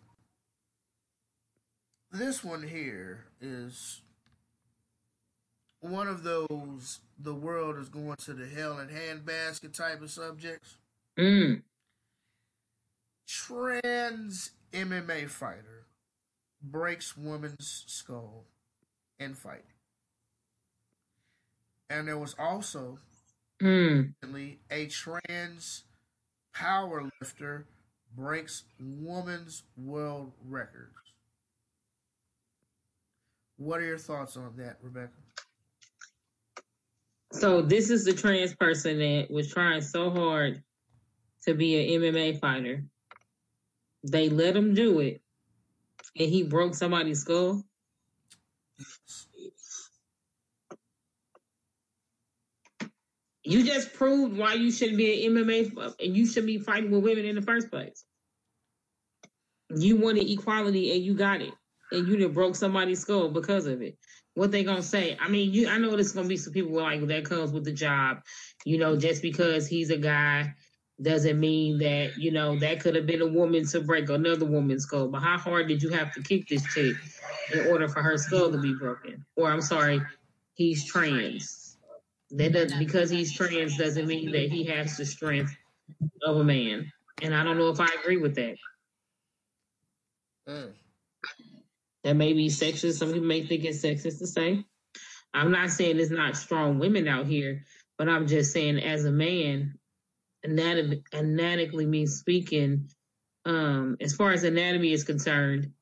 this 2.10 2.42
one 2.42 2.62
here 2.62 3.26
is 3.40 4.00
one 5.80 6.08
of 6.08 6.22
those 6.22 7.00
the 7.18 7.34
world 7.34 7.76
is 7.78 7.88
going 7.88 8.16
to 8.16 8.32
the 8.32 8.46
hell 8.46 8.78
in 8.78 8.88
handbasket 8.88 9.72
type 9.74 10.00
of 10.02 10.10
subjects. 10.10 10.76
Mm. 11.18 11.62
Trans 13.26 14.50
MMA 14.72 15.28
fighter 15.28 15.85
breaks 16.70 17.16
woman's 17.16 17.84
skull 17.86 18.44
in 19.18 19.34
fight. 19.34 19.64
And 21.88 22.08
there 22.08 22.18
was 22.18 22.34
also 22.38 22.98
Mm. 23.62 24.14
a 24.70 24.86
trans 24.88 25.84
power 26.52 27.10
lifter 27.20 27.66
breaks 28.14 28.64
woman's 28.78 29.62
world 29.76 30.32
records. 30.44 30.94
What 33.56 33.80
are 33.80 33.86
your 33.86 33.98
thoughts 33.98 34.36
on 34.36 34.56
that, 34.56 34.78
Rebecca? 34.82 35.12
So 37.32 37.62
this 37.62 37.90
is 37.90 38.04
the 38.04 38.12
trans 38.12 38.54
person 38.54 38.98
that 38.98 39.30
was 39.30 39.50
trying 39.52 39.80
so 39.80 40.10
hard 40.10 40.62
to 41.44 41.54
be 41.54 41.94
an 41.94 42.02
MMA 42.02 42.38
fighter. 42.38 42.84
They 44.04 44.28
let 44.28 44.56
him 44.56 44.74
do 44.74 45.00
it, 45.00 45.22
and 46.18 46.30
he 46.30 46.42
broke 46.42 46.74
somebody's 46.74 47.20
skull. 47.20 47.62
You 53.44 53.64
just 53.64 53.94
proved 53.94 54.36
why 54.36 54.54
you 54.54 54.72
shouldn't 54.72 54.98
be 54.98 55.24
an 55.26 55.34
MMA 55.34 55.94
and 56.00 56.16
you 56.16 56.26
should 56.26 56.46
be 56.46 56.58
fighting 56.58 56.90
with 56.90 57.04
women 57.04 57.24
in 57.24 57.36
the 57.36 57.42
first 57.42 57.70
place. 57.70 58.04
You 59.70 59.96
wanted 59.96 60.28
equality 60.28 60.92
and 60.92 61.02
you 61.02 61.14
got 61.14 61.42
it, 61.42 61.52
and 61.92 62.08
you 62.08 62.16
done 62.16 62.32
broke 62.32 62.56
somebody's 62.56 63.00
skull 63.00 63.28
because 63.28 63.66
of 63.66 63.82
it. 63.82 63.96
What 64.34 64.50
they 64.50 64.64
gonna 64.64 64.82
say? 64.82 65.16
I 65.20 65.28
mean, 65.28 65.52
you 65.52 65.68
I 65.68 65.78
know 65.78 65.90
there's 65.90 66.12
gonna 66.12 66.28
be 66.28 66.36
some 66.36 66.52
people 66.52 66.72
like 66.72 67.06
that 67.06 67.24
comes 67.24 67.52
with 67.52 67.64
the 67.64 67.72
job. 67.72 68.18
You 68.64 68.78
know, 68.78 68.96
just 68.96 69.22
because 69.22 69.68
he's 69.68 69.90
a 69.90 69.96
guy 69.96 70.54
doesn't 71.00 71.38
mean 71.38 71.78
that 71.78 72.16
you 72.16 72.30
know 72.30 72.58
that 72.58 72.80
could 72.80 72.94
have 72.94 73.06
been 73.06 73.22
a 73.22 73.26
woman 73.26 73.66
to 73.66 73.80
break 73.80 74.08
another 74.08 74.46
woman's 74.46 74.84
skull. 74.84 75.08
But 75.08 75.20
how 75.20 75.36
hard 75.36 75.68
did 75.68 75.82
you 75.82 75.90
have 75.90 76.12
to 76.14 76.22
kick 76.22 76.48
this 76.48 76.64
chick 76.72 76.96
in 77.52 77.66
order 77.68 77.88
for 77.88 78.02
her 78.02 78.16
skull 78.16 78.50
to 78.50 78.58
be 78.58 78.74
broken? 78.74 79.24
Or 79.36 79.50
I'm 79.50 79.60
sorry, 79.60 80.00
he's 80.54 80.84
trans. 80.86 81.76
That 82.30 82.52
does 82.52 82.72
because 82.74 83.10
he's 83.10 83.32
trans 83.32 83.76
doesn't 83.76 84.06
mean 84.06 84.32
that 84.32 84.50
he 84.50 84.64
has 84.64 84.96
the 84.96 85.04
strength 85.04 85.54
of 86.22 86.36
a 86.38 86.44
man. 86.44 86.90
And 87.22 87.34
I 87.34 87.44
don't 87.44 87.58
know 87.58 87.68
if 87.68 87.80
I 87.80 87.88
agree 88.00 88.16
with 88.16 88.34
that. 88.34 88.56
Mm. 90.48 90.72
That 92.04 92.14
may 92.14 92.32
be 92.32 92.48
sexist. 92.48 92.98
Some 92.98 93.12
people 93.12 93.26
may 93.26 93.44
think 93.44 93.64
it's 93.64 93.82
sexist 93.84 94.18
to 94.18 94.26
say. 94.26 94.64
I'm 95.34 95.50
not 95.50 95.70
saying 95.70 95.96
there's 95.96 96.10
not 96.10 96.36
strong 96.36 96.78
women 96.78 97.08
out 97.08 97.26
here, 97.26 97.64
but 97.98 98.08
I'm 98.08 98.26
just 98.26 98.52
saying 98.52 98.78
as 98.78 99.04
a 99.04 99.10
man, 99.10 99.78
anatomy, 100.46 101.02
anatomically 101.12 102.06
speaking, 102.06 102.88
um, 103.44 103.96
as 104.00 104.14
far 104.14 104.32
as 104.32 104.44
anatomy 104.44 104.92
is 104.92 105.04
concerned, 105.04 105.72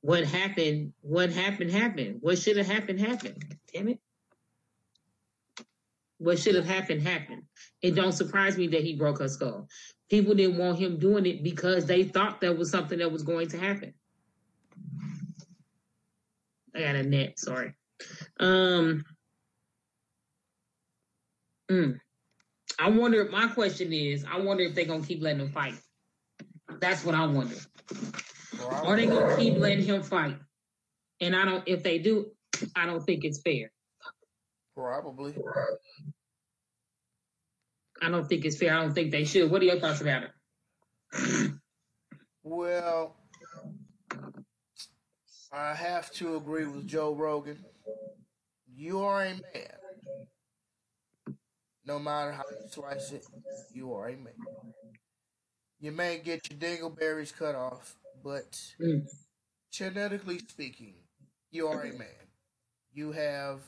what 0.00 0.24
happened, 0.24 0.92
what 1.00 1.30
happened, 1.30 1.70
happened. 1.70 2.18
What 2.20 2.38
should 2.38 2.56
have 2.56 2.66
happened, 2.66 3.00
happened. 3.00 3.44
Damn 3.72 3.88
it. 3.88 3.98
What 6.18 6.38
should 6.38 6.54
have 6.54 6.66
happened, 6.66 7.02
happened. 7.02 7.42
It 7.82 7.94
don't 7.94 8.12
surprise 8.12 8.56
me 8.56 8.68
that 8.68 8.82
he 8.82 8.96
broke 8.96 9.20
her 9.20 9.28
skull. 9.28 9.68
People 10.10 10.34
didn't 10.34 10.58
want 10.58 10.78
him 10.78 10.98
doing 10.98 11.26
it 11.26 11.42
because 11.42 11.86
they 11.86 12.04
thought 12.04 12.40
that 12.40 12.56
was 12.56 12.70
something 12.70 12.98
that 12.98 13.12
was 13.12 13.22
going 13.22 13.48
to 13.48 13.58
happen. 13.58 13.94
I 16.74 16.80
got 16.80 16.96
a 16.96 17.02
net, 17.02 17.38
sorry. 17.38 17.74
Um 18.38 19.04
mm. 21.70 21.98
I 22.78 22.90
wonder 22.90 23.28
my 23.30 23.48
question 23.48 23.92
is, 23.92 24.24
I 24.24 24.38
wonder 24.38 24.62
if 24.62 24.74
they're 24.74 24.84
gonna 24.84 25.04
keep 25.04 25.20
letting 25.20 25.40
him 25.40 25.50
fight. 25.50 25.74
That's 26.80 27.04
what 27.04 27.14
I 27.14 27.26
wonder. 27.26 27.56
Are 28.70 28.96
they 28.96 29.06
gonna 29.06 29.36
keep 29.36 29.56
letting 29.56 29.84
him 29.84 30.02
fight? 30.02 30.36
And 31.20 31.34
I 31.34 31.44
don't 31.44 31.64
if 31.66 31.82
they 31.82 31.98
do, 31.98 32.30
I 32.76 32.86
don't 32.86 33.04
think 33.04 33.24
it's 33.24 33.40
fair. 33.40 33.72
Probably. 34.76 35.34
I 38.00 38.10
don't 38.10 38.28
think 38.28 38.44
it's 38.44 38.56
fair. 38.56 38.74
I 38.74 38.82
don't 38.82 38.94
think 38.94 39.10
they 39.10 39.24
should. 39.24 39.50
What 39.50 39.60
are 39.60 39.64
your 39.64 39.80
thoughts 39.80 40.00
about 40.00 40.22
it? 40.22 41.52
Well, 42.44 43.16
I 45.52 45.74
have 45.74 46.12
to 46.12 46.36
agree 46.36 46.66
with 46.66 46.86
Joe 46.86 47.14
Rogan. 47.14 47.64
You 48.72 49.00
are 49.00 49.24
a 49.24 49.30
man. 49.30 49.42
No 51.88 51.98
matter 51.98 52.32
how 52.32 52.44
you 52.50 52.56
slice 52.70 53.12
it, 53.12 53.26
you 53.72 53.94
are 53.94 54.08
a 54.10 54.16
man. 54.16 54.34
You 55.80 55.90
may 55.92 56.18
get 56.18 56.48
your 56.50 56.58
dingleberries 56.60 57.34
cut 57.36 57.54
off, 57.56 57.96
but 58.22 58.76
Mm. 58.80 59.08
genetically 59.70 60.38
speaking, 60.38 60.94
you 61.50 61.68
are 61.68 61.84
a 61.84 61.92
man. 61.92 62.32
You 62.92 63.12
have 63.12 63.62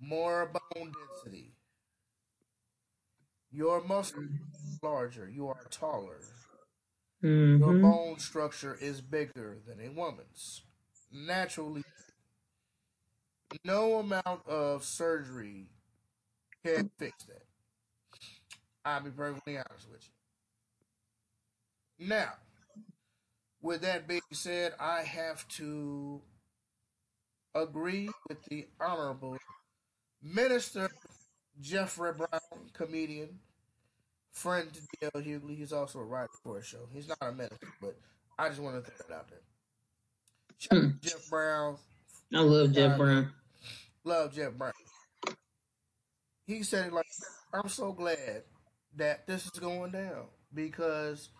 more 0.00 0.46
bone 0.46 0.92
density. 0.92 1.56
Your 3.52 3.80
muscles 3.82 4.24
are 4.82 4.88
larger. 4.90 5.28
You 5.28 5.48
are 5.48 5.66
taller. 5.70 6.22
Your 7.58 7.72
hmm 7.72 7.74
bone 7.74 8.18
structure 8.18 8.74
is 8.74 9.00
bigger 9.00 9.58
than 9.66 9.80
a 9.80 9.88
woman's. 9.90 10.62
Naturally, 11.10 11.82
no 13.64 13.98
amount 13.98 14.46
of 14.46 14.84
surgery 14.84 15.68
can 16.64 16.90
fix 16.98 17.24
that. 17.24 17.42
I'll 18.84 19.02
be 19.02 19.10
perfectly 19.10 19.56
honest 19.56 19.88
with 19.90 20.02
you. 21.98 22.08
Now, 22.08 22.32
with 23.60 23.82
that 23.82 24.08
being 24.08 24.20
said, 24.32 24.72
I 24.80 25.02
have 25.02 25.46
to 25.48 26.20
agree 27.54 28.08
with 28.28 28.42
the 28.46 28.66
Honorable 28.80 29.36
Minister 30.22 30.90
Jeffrey 31.60 32.12
Brown, 32.12 32.40
comedian, 32.72 33.38
friend 34.32 34.72
to 34.72 34.80
D.L. 34.80 35.22
Hughley. 35.22 35.56
He's 35.56 35.72
also 35.72 36.00
a 36.00 36.04
writer 36.04 36.30
for 36.42 36.58
a 36.58 36.64
show. 36.64 36.88
He's 36.92 37.08
not 37.08 37.18
a 37.20 37.32
minister, 37.32 37.68
but 37.80 37.96
I 38.38 38.48
just 38.48 38.60
want 38.60 38.84
to 38.84 38.90
throw 38.90 39.06
that 39.08 39.14
out 39.14 39.28
there. 39.28 39.38
Shout 40.58 40.78
out 40.78 40.84
Hmm. 40.84 40.90
Jeff 41.02 41.28
Brown. 41.30 41.76
I 42.34 42.40
love 42.40 42.72
Jeff 42.72 42.96
Brown. 42.96 43.30
Love 44.04 44.34
Jeff 44.34 44.52
Brown. 44.54 44.72
He 46.52 46.62
said 46.62 46.88
it 46.88 46.92
like, 46.92 47.06
I'm 47.54 47.68
so 47.68 47.92
glad 47.92 48.42
that 48.96 49.26
this 49.26 49.46
is 49.46 49.58
going 49.58 49.92
down 49.92 50.26
because 50.52 51.30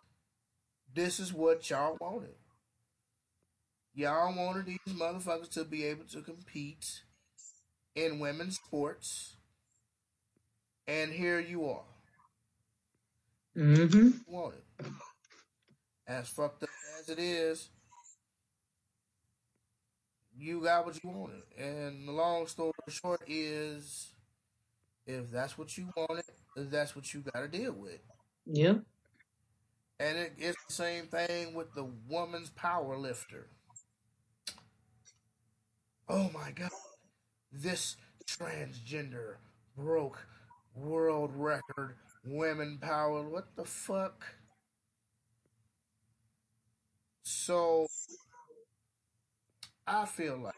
this 0.95 1.21
is 1.21 1.35
what 1.35 1.69
y'all 1.69 1.99
wanted. 2.01 2.35
Y'all 3.95 4.35
wanted 4.35 4.65
these 4.65 4.79
motherfuckers 4.89 5.51
to 5.51 5.65
be 5.65 5.85
able 5.85 6.05
to 6.05 6.23
compete 6.23 7.03
in 7.95 8.21
women's 8.21 8.57
sports. 8.57 9.37
And 10.89 11.13
here 11.13 11.39
you 11.39 11.67
are. 11.69 11.85
Mm-hmm. 13.55 14.11
Want 14.27 14.55
it. 14.55 14.87
As 16.07 16.27
fucked 16.29 16.63
up 16.63 16.71
as 16.99 17.11
it 17.11 17.19
is, 17.19 17.69
you 20.35 20.63
got 20.63 20.87
what 20.87 21.05
you 21.05 21.11
wanted. 21.11 21.43
And 21.59 22.09
the 22.09 22.13
long 22.13 22.47
story 22.47 22.73
short 22.89 23.21
is 23.27 24.12
if 25.07 25.31
that's 25.31 25.59
what 25.59 25.77
you 25.77 25.89
wanted, 25.97 26.25
that's 26.57 26.95
what 26.95 27.13
you 27.13 27.23
gotta 27.33 27.49
deal 27.49 27.73
with. 27.73 28.01
Yeah. 28.47 28.75
And 30.01 30.19
it, 30.19 30.33
it's 30.39 30.59
the 30.67 30.73
same 30.73 31.07
thing 31.07 31.55
with 31.55 31.75
the 31.75 31.89
woman's 32.09 32.51
power 32.51 32.97
lifter. 32.97 33.49
Oh 36.09 36.31
my 36.35 36.51
god. 36.51 36.71
This 37.53 37.97
transgender 38.27 39.37
broke 39.77 40.27
world 40.75 41.31
record 41.35 41.97
women 42.25 42.79
power. 42.81 43.29
What 43.29 43.55
the 43.57 43.65
fuck? 43.65 44.25
So 47.23 47.87
I 49.87 50.05
feel 50.07 50.39
like 50.39 50.55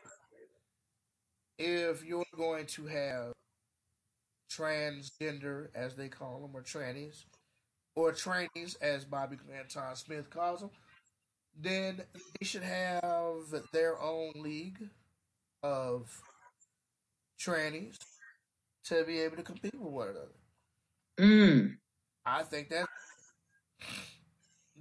if 1.58 2.04
you're 2.04 2.24
going 2.36 2.66
to 2.66 2.86
have 2.86 3.32
transgender, 4.56 5.68
as 5.74 5.94
they 5.94 6.08
call 6.08 6.40
them, 6.40 6.50
or 6.54 6.62
trannies, 6.62 7.24
or 7.96 8.12
trainees, 8.12 8.76
as 8.80 9.04
Bobby 9.04 9.36
Clanton 9.36 9.96
Smith 9.96 10.30
calls 10.30 10.60
them, 10.60 10.70
then 11.56 12.02
they 12.38 12.46
should 12.46 12.62
have 12.62 13.44
their 13.72 14.00
own 14.00 14.32
league 14.36 14.88
of 15.62 16.20
trannies 17.40 17.96
to 18.84 19.04
be 19.04 19.20
able 19.20 19.36
to 19.36 19.42
compete 19.42 19.74
with 19.74 19.92
one 19.92 20.08
another. 20.08 20.28
Mm. 21.18 21.76
I 22.26 22.42
think 22.42 22.70
that 22.70 22.86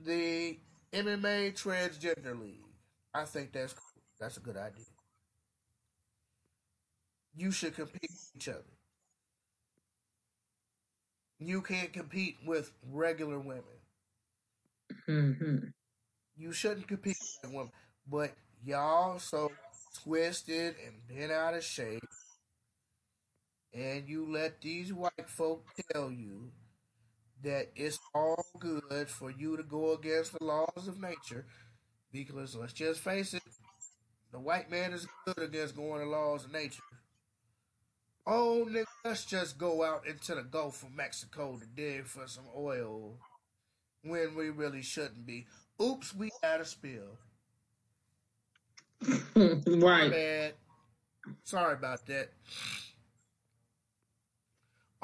the 0.03 0.57
MMA 0.91 1.53
Transgender 1.53 2.39
League, 2.39 2.63
I 3.13 3.25
think 3.25 3.51
that's 3.51 3.73
cool. 3.73 3.83
That's 4.19 4.38
a 4.38 4.41
good 4.41 4.57
idea. 4.57 4.86
You 7.36 7.51
should 7.51 7.75
compete 7.75 8.01
with 8.01 8.31
each 8.36 8.49
other. 8.49 8.63
You 11.45 11.62
can't 11.62 11.91
compete 11.93 12.38
with 12.45 12.71
regular 12.91 13.39
women. 13.39 13.63
hmm 15.06 15.58
You 16.38 16.51
shouldn't 16.51 16.88
compete 16.88 17.17
with 17.43 17.51
women, 17.51 17.71
but 18.08 18.34
y'all 18.63 19.19
so 19.19 19.51
twisted 20.03 20.75
and 20.86 21.08
bent 21.08 21.32
out 21.32 21.53
of 21.53 21.63
shape, 21.63 22.03
and 23.73 24.08
you 24.08 24.32
let 24.32 24.62
these 24.62 24.93
white 24.93 25.27
folk 25.27 25.65
tell 25.91 26.12
you 26.12 26.51
that 27.43 27.69
it's 27.75 27.99
all 28.13 28.45
good 28.60 29.10
for 29.10 29.32
you 29.32 29.58
to 29.58 29.63
go 29.63 29.93
against 29.93 30.34
the 30.34 30.43
laws 30.43 30.88
of 30.88 30.99
nature, 30.99 31.45
because 32.12 32.56
let's 32.56 32.73
just 32.73 33.01
face 33.01 33.34
it, 33.34 33.43
the 34.32 34.39
white 34.39 34.71
man 34.71 34.93
is 34.93 35.08
good 35.25 35.39
against 35.39 35.75
going 35.75 35.99
the 35.99 36.06
laws 36.06 36.45
of 36.45 36.51
nature. 36.51 36.84
Oh, 38.25 38.65
nigga, 38.69 38.86
let's 39.03 39.25
just 39.25 39.57
go 39.57 39.83
out 39.83 40.07
into 40.07 40.36
the 40.36 40.43
Gulf 40.43 40.83
of 40.83 40.93
Mexico 40.95 41.57
to 41.59 41.65
dig 41.65 42.05
for 42.05 42.25
some 42.27 42.45
oil 42.55 43.17
when 44.03 44.36
we 44.36 44.49
really 44.49 44.81
shouldn't 44.81 45.25
be. 45.25 45.45
Oops, 45.81 46.15
we 46.15 46.29
had 46.41 46.62
a 46.62 46.65
spill. 46.65 47.17
My 49.36 49.62
right. 49.65 50.12
bad. 50.12 50.53
Sorry 51.43 51.73
about 51.73 52.05
that. 52.07 52.29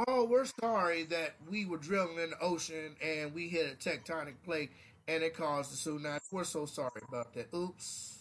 Oh, 0.08 0.24
we're 0.24 0.46
sorry 0.46 1.04
that 1.06 1.36
we 1.50 1.66
were 1.66 1.78
drilling 1.78 2.20
in 2.20 2.30
the 2.30 2.40
ocean 2.40 2.96
and 3.04 3.34
we 3.34 3.50
hit 3.50 3.74
a 3.74 3.76
tectonic 3.76 4.36
plate 4.46 4.72
and 5.10 5.24
it 5.24 5.36
caused 5.36 5.74
a 5.74 5.76
tsunami. 5.76 6.20
We're 6.32 6.46
so 6.46 6.66
sorry 6.66 7.02
about 7.08 7.34
that. 7.34 7.54
Oops. 7.54 8.20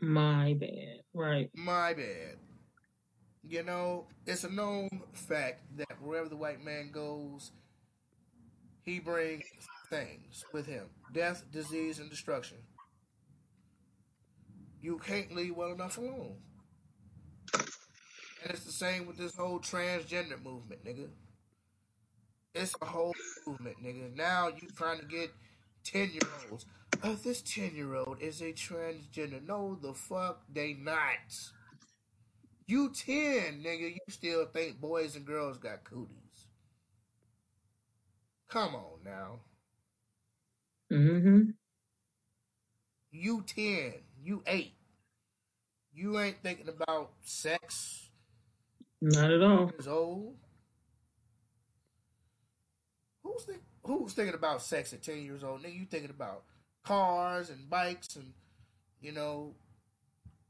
My 0.00 0.54
bad. 0.54 1.00
Right. 1.12 1.50
My 1.54 1.94
bad. 1.94 2.36
You 3.48 3.62
know, 3.62 4.06
it's 4.26 4.42
a 4.42 4.50
known 4.50 4.88
fact 5.12 5.62
that 5.76 6.02
wherever 6.02 6.28
the 6.28 6.36
white 6.36 6.64
man 6.64 6.90
goes, 6.90 7.52
he 8.82 8.98
brings 8.98 9.44
things 9.88 10.44
with 10.52 10.66
him 10.66 10.86
death, 11.12 11.44
disease, 11.52 12.00
and 12.00 12.10
destruction. 12.10 12.58
You 14.80 14.98
can't 14.98 15.34
leave 15.34 15.56
well 15.56 15.72
enough 15.72 15.96
alone. 15.96 16.36
And 17.54 18.50
it's 18.50 18.64
the 18.64 18.72
same 18.72 19.06
with 19.06 19.16
this 19.16 19.36
whole 19.36 19.60
transgender 19.60 20.42
movement, 20.42 20.84
nigga. 20.84 21.08
It's 22.54 22.74
a 22.80 22.84
whole 22.84 23.14
movement, 23.46 23.76
nigga. 23.82 24.14
Now 24.16 24.48
you 24.48 24.68
trying 24.76 24.98
to 24.98 25.06
get 25.06 25.30
10 25.84 26.10
year 26.10 26.30
olds. 26.50 26.66
Oh, 27.04 27.14
this 27.14 27.42
10 27.42 27.76
year 27.76 27.94
old 27.94 28.20
is 28.20 28.40
a 28.40 28.52
transgender. 28.52 29.46
No, 29.46 29.78
the 29.80 29.94
fuck 29.94 30.42
they 30.52 30.74
not. 30.74 30.98
You 32.66 32.92
10, 32.92 33.62
nigga. 33.64 33.92
You 33.92 34.00
still 34.08 34.46
think 34.46 34.80
boys 34.80 35.14
and 35.14 35.24
girls 35.24 35.58
got 35.58 35.84
cooties. 35.84 36.48
Come 38.48 38.74
on 38.74 39.04
now. 39.04 39.40
Mm-hmm. 40.92 41.50
You 43.12 43.44
10. 43.46 43.92
You 44.22 44.42
8. 44.46 44.72
You 45.94 46.18
ain't 46.18 46.42
thinking 46.42 46.68
about 46.68 47.12
sex. 47.22 48.10
Not 49.00 49.30
at 49.30 49.42
all. 49.42 49.70
Years 49.70 49.88
old. 49.88 50.36
Who's 53.22 53.44
think, 53.44 53.62
who's 53.84 54.12
thinking 54.12 54.34
about 54.34 54.62
sex 54.62 54.92
at 54.92 55.02
10 55.02 55.22
years 55.22 55.44
old? 55.44 55.62
Nigga, 55.62 55.78
you 55.78 55.86
thinking 55.86 56.10
about 56.10 56.42
cars 56.84 57.50
and 57.50 57.70
bikes 57.70 58.16
and, 58.16 58.32
you 59.00 59.12
know, 59.12 59.54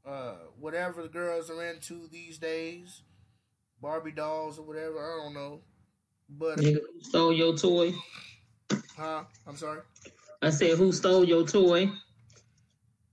uh, 0.07 0.35
whatever 0.59 1.03
the 1.03 1.09
girls 1.09 1.49
are 1.49 1.63
into 1.63 2.07
these 2.11 2.37
days. 2.37 3.01
Barbie 3.81 4.11
dolls 4.11 4.57
or 4.57 4.63
whatever. 4.63 4.99
I 4.99 5.23
don't 5.23 5.33
know. 5.33 5.61
But, 6.29 6.59
Nigga, 6.59 6.79
who 6.93 7.01
stole 7.01 7.33
your 7.33 7.55
toy? 7.55 7.93
huh? 8.97 9.23
I'm 9.45 9.55
sorry? 9.55 9.81
I 10.41 10.49
said, 10.49 10.77
who 10.77 10.91
stole 10.91 11.23
your 11.23 11.45
toy? 11.45 11.89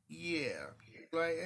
Yeah. 0.09 0.67
Like, 1.13 1.37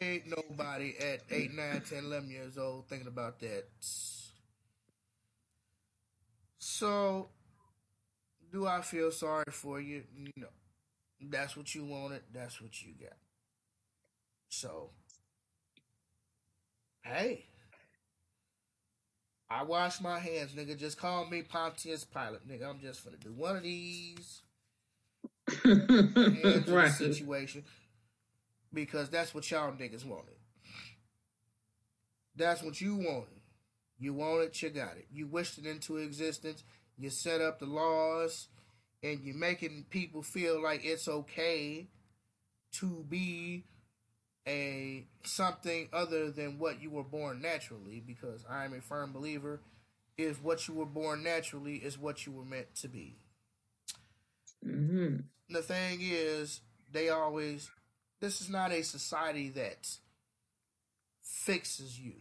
ain't 0.00 0.26
nobody 0.26 0.94
at 0.98 1.20
8, 1.30 1.54
9, 1.54 1.82
10, 1.88 2.04
11 2.04 2.30
years 2.30 2.58
old 2.58 2.88
thinking 2.88 3.08
about 3.08 3.40
that. 3.40 3.64
So, 6.58 7.28
do 8.52 8.66
I 8.66 8.82
feel 8.82 9.10
sorry 9.10 9.44
for 9.50 9.80
you? 9.80 10.02
No. 10.36 10.48
That's 11.20 11.56
what 11.56 11.74
you 11.74 11.84
wanted. 11.84 12.22
That's 12.32 12.60
what 12.60 12.82
you 12.82 12.92
got. 13.00 13.16
So, 14.54 14.90
hey. 17.02 17.46
I 19.50 19.62
wash 19.64 20.00
my 20.00 20.18
hands, 20.18 20.52
nigga. 20.52 20.78
Just 20.78 20.98
call 20.98 21.26
me 21.26 21.42
Pontius 21.42 22.04
Pilate, 22.04 22.48
nigga. 22.48 22.68
I'm 22.68 22.80
just 22.80 23.04
gonna 23.04 23.16
do 23.16 23.32
one 23.32 23.56
of 23.56 23.62
these 23.62 24.42
hands 25.62 25.90
in 25.90 26.06
the 26.06 26.64
right. 26.68 26.90
situation 26.90 27.64
because 28.72 29.10
that's 29.10 29.34
what 29.34 29.50
y'all 29.50 29.72
niggas 29.72 30.04
wanted. 30.04 30.36
That's 32.36 32.62
what 32.62 32.80
you 32.80 32.96
wanted. 32.96 33.40
You 33.98 34.14
want 34.14 34.42
it, 34.42 34.62
you 34.62 34.70
got 34.70 34.96
it. 34.96 35.06
You 35.12 35.26
wished 35.26 35.58
it 35.58 35.66
into 35.66 35.98
existence. 35.98 36.64
You 36.96 37.10
set 37.10 37.40
up 37.40 37.58
the 37.58 37.66
laws, 37.66 38.48
and 39.02 39.20
you're 39.20 39.36
making 39.36 39.86
people 39.90 40.22
feel 40.22 40.62
like 40.62 40.84
it's 40.84 41.08
okay 41.08 41.88
to 42.72 43.04
be 43.08 43.64
a 44.46 45.06
something 45.24 45.88
other 45.92 46.30
than 46.30 46.58
what 46.58 46.80
you 46.82 46.90
were 46.90 47.02
born 47.04 47.40
naturally. 47.40 48.02
Because 48.04 48.44
I'm 48.48 48.74
a 48.74 48.80
firm 48.80 49.12
believer, 49.12 49.60
if 50.16 50.42
what 50.42 50.68
you 50.68 50.74
were 50.74 50.86
born 50.86 51.22
naturally 51.22 51.76
is 51.76 51.98
what 51.98 52.26
you 52.26 52.32
were 52.32 52.44
meant 52.44 52.74
to 52.76 52.88
be. 52.88 53.16
hmm 54.62 55.16
The 55.48 55.62
thing 55.62 55.98
is, 56.02 56.60
they 56.92 57.08
always. 57.10 57.70
This 58.20 58.40
is 58.40 58.48
not 58.48 58.72
a 58.72 58.82
society 58.82 59.50
that 59.50 59.98
fixes 61.22 61.98
you. 62.00 62.14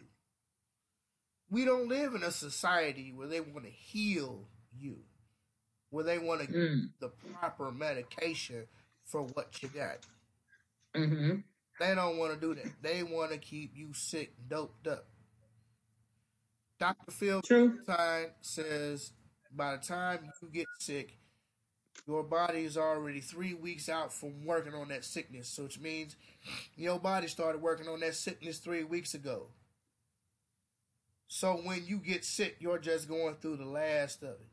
We 1.49 1.65
don't 1.65 1.87
live 1.87 2.15
in 2.15 2.23
a 2.23 2.31
society 2.31 3.13
where 3.15 3.27
they 3.27 3.39
want 3.39 3.65
to 3.65 3.71
heal 3.71 4.47
you, 4.75 4.97
where 5.91 6.03
they 6.03 6.17
want 6.17 6.41
to 6.41 6.47
give 6.47 6.55
Mm. 6.55 6.89
the 6.99 7.09
proper 7.09 7.71
medication 7.71 8.67
for 9.05 9.21
what 9.21 9.61
you 9.61 9.69
got. 9.69 9.99
hmm 10.95 11.35
They 11.79 11.93
don't 11.95 12.17
want 12.17 12.33
to 12.33 12.39
do 12.39 12.55
that. 12.55 12.71
They 12.81 13.03
want 13.03 13.31
to 13.31 13.37
keep 13.37 13.71
you 13.75 13.93
sick, 13.93 14.33
doped 14.49 14.87
up. 14.87 15.07
Dr. 16.79 17.11
Phil 17.11 17.41
True. 17.43 17.79
Says 18.41 19.11
by 19.51 19.75
the 19.75 19.83
time 19.83 20.31
you 20.41 20.49
get 20.49 20.67
sick, 20.79 21.17
your 22.07 22.23
body 22.23 22.63
is 22.65 22.77
already 22.77 23.19
three 23.21 23.53
weeks 23.53 23.89
out 23.89 24.13
from 24.13 24.45
working 24.45 24.73
on 24.73 24.89
that 24.89 25.03
sickness. 25.05 25.47
So 25.49 25.63
which 25.63 25.79
means 25.79 26.15
your 26.75 26.99
body 26.99 27.27
started 27.27 27.61
working 27.61 27.87
on 27.87 27.99
that 28.01 28.15
sickness 28.15 28.59
three 28.59 28.83
weeks 28.83 29.13
ago. 29.13 29.47
So 31.27 31.55
when 31.55 31.85
you 31.85 31.97
get 31.97 32.23
sick, 32.25 32.57
you're 32.59 32.77
just 32.79 33.07
going 33.07 33.35
through 33.35 33.57
the 33.57 33.65
last 33.65 34.23
of 34.23 34.29
it. 34.39 34.47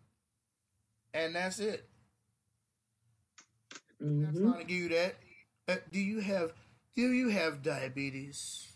And 1.14 1.35
that's 1.35 1.59
it. 1.61 1.88
I'm 4.20 4.26
not 4.26 4.35
hmm 4.35 4.50
trying 4.50 4.59
to 4.61 4.64
give 4.64 4.76
you 4.83 4.88
that. 4.90 5.16
Uh, 5.68 5.76
do 5.92 5.98
you 6.00 6.20
have 6.20 6.52
do 6.96 7.12
you 7.12 7.29
have 7.29 7.62
diabetes? 7.62 8.66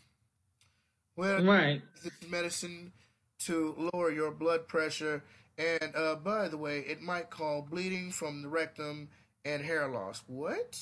Well, 1.16 1.44
Right. 1.44 1.82
this 2.02 2.12
medicine 2.28 2.92
to 3.40 3.90
lower 3.92 4.10
your 4.10 4.30
blood 4.30 4.66
pressure. 4.68 5.22
And 5.58 5.94
uh, 5.94 6.16
by 6.16 6.48
the 6.48 6.56
way, 6.56 6.80
it 6.80 7.00
might 7.00 7.30
cause 7.30 7.64
bleeding 7.70 8.10
from 8.10 8.42
the 8.42 8.48
rectum 8.48 9.08
and 9.44 9.62
hair 9.64 9.86
loss. 9.88 10.22
What? 10.26 10.80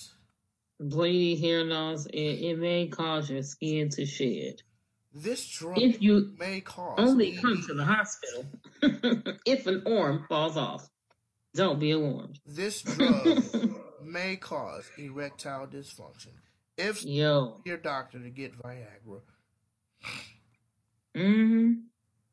Bleeding, 0.81 1.43
hair 1.43 1.65
loss, 1.65 2.07
and 2.07 2.15
it 2.15 2.59
may 2.59 2.87
cause 2.89 3.29
your 3.31 3.43
skin 3.43 3.91
to 3.91 4.07
shed. 4.07 4.63
This 5.15 5.47
drug 5.47 5.79
If 5.79 6.01
you 6.01 6.33
may 6.39 6.61
cause 6.63 6.99
only 6.99 7.37
come 7.37 7.63
to 7.67 7.75
the 7.75 7.85
hospital 7.85 8.47
if 9.45 9.67
an 9.67 9.83
arm 9.87 10.25
falls 10.29 10.57
off. 10.57 10.89
Don't 11.55 11.79
be 11.79 11.91
alarmed. 11.91 12.39
This 12.47 12.81
drug 12.81 13.45
may 14.03 14.37
cause 14.37 14.91
erectile 14.97 15.67
dysfunction. 15.67 16.33
If 16.77 17.05
Yo. 17.05 17.61
your 17.65 17.77
doctor 17.77 18.19
to 18.19 18.31
get 18.31 18.57
Viagra. 18.59 19.21
hmm 21.15 21.73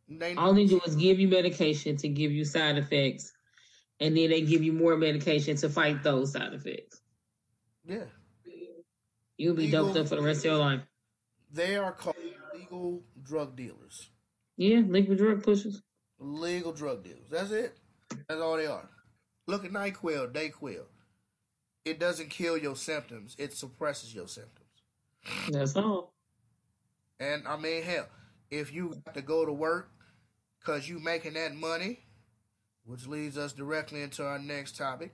They 0.07 0.35
All 0.35 0.53
they 0.53 0.65
do 0.65 0.79
is 0.85 0.95
give 0.95 1.19
you 1.19 1.27
medication 1.27 1.97
to 1.97 2.07
give 2.07 2.31
you 2.31 2.45
side 2.45 2.77
effects, 2.77 3.33
and 3.99 4.15
then 4.15 4.29
they 4.29 4.41
give 4.41 4.63
you 4.63 4.73
more 4.73 4.97
medication 4.97 5.57
to 5.57 5.69
fight 5.69 6.03
those 6.03 6.33
side 6.33 6.53
effects. 6.53 7.01
yeah, 7.85 8.05
You'll 9.37 9.55
be 9.55 9.69
doped 9.69 9.97
up 9.97 10.07
for 10.07 10.15
the 10.15 10.21
rest 10.21 10.39
of 10.39 10.45
your 10.45 10.57
life. 10.57 10.81
They 11.51 11.75
are 11.75 11.91
called 11.91 12.15
legal 12.53 13.01
drug 13.23 13.55
dealers. 13.55 14.09
Yeah, 14.57 14.79
legal 14.79 15.15
drug 15.15 15.43
pushers. 15.43 15.81
Legal 16.19 16.73
drug 16.73 17.03
dealers. 17.03 17.29
That's 17.29 17.51
it. 17.51 17.77
That's 18.27 18.41
all 18.41 18.57
they 18.57 18.67
are. 18.67 18.89
Look 19.47 19.65
at 19.65 19.71
NyQuil, 19.71 20.31
Dayquil. 20.31 20.85
It 21.85 21.99
doesn't 21.99 22.29
kill 22.29 22.57
your 22.57 22.75
symptoms. 22.75 23.35
It 23.39 23.53
suppresses 23.53 24.13
your 24.13 24.27
symptoms. 24.27 24.67
That's 25.49 25.75
all. 25.75 26.13
And 27.19 27.47
I 27.47 27.57
mean, 27.57 27.83
hell, 27.83 28.07
if 28.49 28.73
you 28.73 29.01
have 29.05 29.15
to 29.15 29.21
go 29.21 29.45
to 29.45 29.51
work 29.51 29.89
because 30.59 30.87
you 30.87 30.99
making 30.99 31.33
that 31.33 31.55
money, 31.55 31.99
which 32.85 33.07
leads 33.07 33.37
us 33.37 33.53
directly 33.53 34.01
into 34.01 34.25
our 34.25 34.39
next 34.39 34.75
topic. 34.75 35.13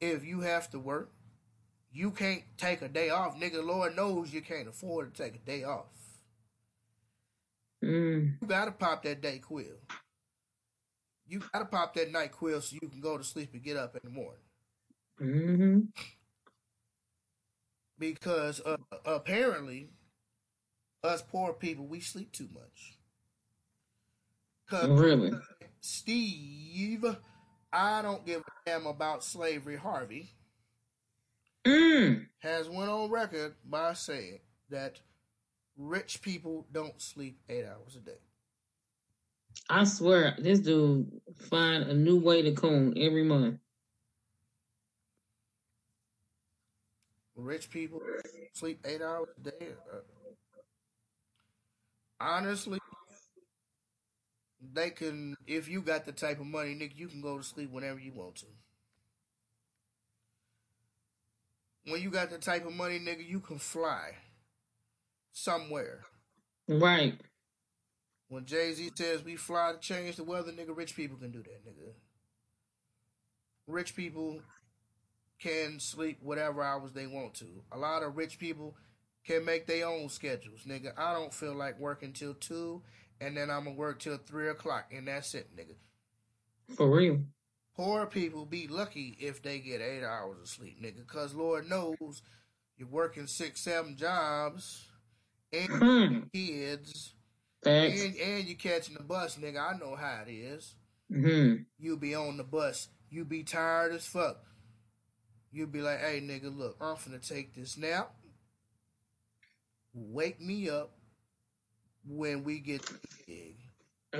If 0.00 0.24
you 0.24 0.40
have 0.40 0.70
to 0.70 0.78
work, 0.78 1.10
you 1.92 2.10
can't 2.10 2.42
take 2.56 2.82
a 2.82 2.88
day 2.88 3.10
off, 3.10 3.38
nigga. 3.38 3.64
Lord 3.64 3.94
knows 3.96 4.32
you 4.32 4.40
can't 4.40 4.68
afford 4.68 5.14
to 5.14 5.22
take 5.22 5.36
a 5.36 5.38
day 5.38 5.64
off. 5.64 5.84
Mm. 7.84 8.36
You 8.40 8.48
gotta 8.48 8.72
pop 8.72 9.02
that 9.02 9.20
DayQuil. 9.20 9.76
You 11.26 11.42
gotta 11.52 11.66
pop 11.66 11.94
that 11.94 12.12
NyQuil 12.12 12.62
so 12.62 12.78
you 12.80 12.88
can 12.88 13.00
go 13.00 13.18
to 13.18 13.24
sleep 13.24 13.50
and 13.52 13.62
get 13.62 13.76
up 13.76 13.94
in 13.94 14.00
the 14.04 14.10
morning. 14.10 14.40
Mm-hmm. 15.20 15.80
Because 17.98 18.60
uh, 18.64 18.76
apparently, 19.04 19.88
us 21.02 21.22
poor 21.22 21.52
people 21.52 21.86
we 21.86 22.00
sleep 22.00 22.32
too 22.32 22.48
much. 22.52 22.98
Cause 24.68 24.88
Really? 24.88 25.32
Steve, 25.80 27.04
I 27.72 28.02
don't 28.02 28.24
give 28.26 28.40
a 28.40 28.44
damn 28.70 28.86
about 28.86 29.22
slavery. 29.24 29.76
Harvey 29.76 30.30
Mm. 31.66 32.26
has 32.40 32.68
went 32.68 32.90
on 32.90 33.10
record 33.10 33.54
by 33.64 33.94
saying 33.94 34.40
that 34.68 35.00
rich 35.78 36.20
people 36.20 36.66
don't 36.72 37.00
sleep 37.00 37.38
eight 37.48 37.64
hours 37.64 37.96
a 37.96 38.00
day. 38.00 38.18
I 39.70 39.84
swear, 39.84 40.36
this 40.38 40.58
dude 40.58 41.10
find 41.48 41.84
a 41.84 41.94
new 41.94 42.18
way 42.18 42.42
to 42.42 42.52
coon 42.52 42.92
every 42.98 43.24
month. 43.24 43.60
Rich 47.36 47.70
people 47.70 48.00
sleep 48.52 48.80
eight 48.86 49.02
hours 49.02 49.28
a 49.38 49.50
day. 49.50 49.68
Uh, 49.92 49.98
honestly, 52.20 52.78
they 54.72 54.90
can. 54.90 55.34
If 55.46 55.68
you 55.68 55.82
got 55.82 56.06
the 56.06 56.12
type 56.12 56.40
of 56.40 56.46
money, 56.46 56.74
Nick, 56.74 56.96
you 56.96 57.08
can 57.08 57.20
go 57.20 57.38
to 57.38 57.44
sleep 57.44 57.70
whenever 57.70 57.98
you 57.98 58.12
want 58.12 58.36
to. 58.36 58.46
When 61.86 62.00
you 62.00 62.10
got 62.10 62.30
the 62.30 62.38
type 62.38 62.66
of 62.66 62.72
money, 62.72 62.98
nigga, 62.98 63.28
you 63.28 63.40
can 63.40 63.58
fly 63.58 64.12
somewhere. 65.32 66.00
Right. 66.66 67.20
When 68.28 68.46
Jay 68.46 68.72
Z 68.72 68.92
says 68.94 69.22
we 69.22 69.36
fly 69.36 69.72
to 69.72 69.78
change 69.78 70.16
the 70.16 70.24
weather, 70.24 70.50
nigga, 70.50 70.74
rich 70.74 70.96
people 70.96 71.18
can 71.18 71.30
do 71.30 71.42
that, 71.42 71.66
nigga. 71.66 71.92
Rich 73.66 73.94
people 73.96 74.40
can 75.40 75.78
sleep 75.80 76.18
whatever 76.22 76.62
hours 76.62 76.92
they 76.92 77.06
want 77.06 77.34
to. 77.34 77.62
A 77.72 77.78
lot 77.78 78.02
of 78.02 78.16
rich 78.16 78.38
people 78.38 78.76
can 79.24 79.44
make 79.44 79.66
their 79.66 79.86
own 79.86 80.08
schedules, 80.08 80.62
nigga. 80.66 80.92
I 80.96 81.12
don't 81.14 81.32
feel 81.34 81.54
like 81.54 81.78
working 81.78 82.12
till 82.12 82.34
two, 82.34 82.82
and 83.20 83.36
then 83.36 83.50
I'm 83.50 83.64
gonna 83.64 83.76
work 83.76 84.00
till 84.00 84.18
three 84.18 84.48
o'clock, 84.48 84.92
and 84.92 85.08
that's 85.08 85.34
it, 85.34 85.54
nigga. 85.56 85.74
For 86.76 86.88
real. 86.90 87.24
Poor 87.76 88.06
people 88.06 88.44
be 88.46 88.66
lucky 88.68 89.16
if 89.20 89.42
they 89.42 89.58
get 89.58 89.80
eight 89.80 90.04
hours 90.04 90.38
of 90.40 90.48
sleep, 90.48 90.80
nigga. 90.82 91.06
Cause 91.06 91.34
Lord 91.34 91.68
knows 91.68 92.22
you're 92.76 92.88
working 92.88 93.26
six, 93.26 93.60
seven 93.60 93.96
jobs, 93.96 94.86
and 95.52 95.68
Hmm. 95.68 96.28
kids, 96.34 97.14
and, 97.84 98.16
and 98.16 98.44
you 98.46 98.56
catching 98.56 98.94
the 98.96 99.02
bus, 99.02 99.36
nigga. 99.38 99.74
I 99.74 99.78
know 99.78 99.96
how 99.96 100.24
it 100.26 100.30
is. 100.30 100.74
hmm 101.10 101.66
You 101.78 101.96
be 101.96 102.14
on 102.14 102.36
the 102.36 102.44
bus. 102.44 102.88
You 103.10 103.24
be 103.24 103.42
tired 103.44 103.92
as 103.92 104.06
fuck. 104.06 104.44
You 105.54 105.68
be 105.68 105.82
like, 105.82 106.00
hey, 106.00 106.20
nigga, 106.20 106.54
look, 106.54 106.76
I'm 106.80 106.96
finna 106.96 107.24
take 107.26 107.54
this 107.54 107.78
nap. 107.78 108.12
Wake 109.94 110.40
me 110.40 110.68
up 110.68 110.90
when 112.04 112.42
we 112.42 112.58
get 112.58 112.84
the 112.84 112.98
gig. 113.24 113.56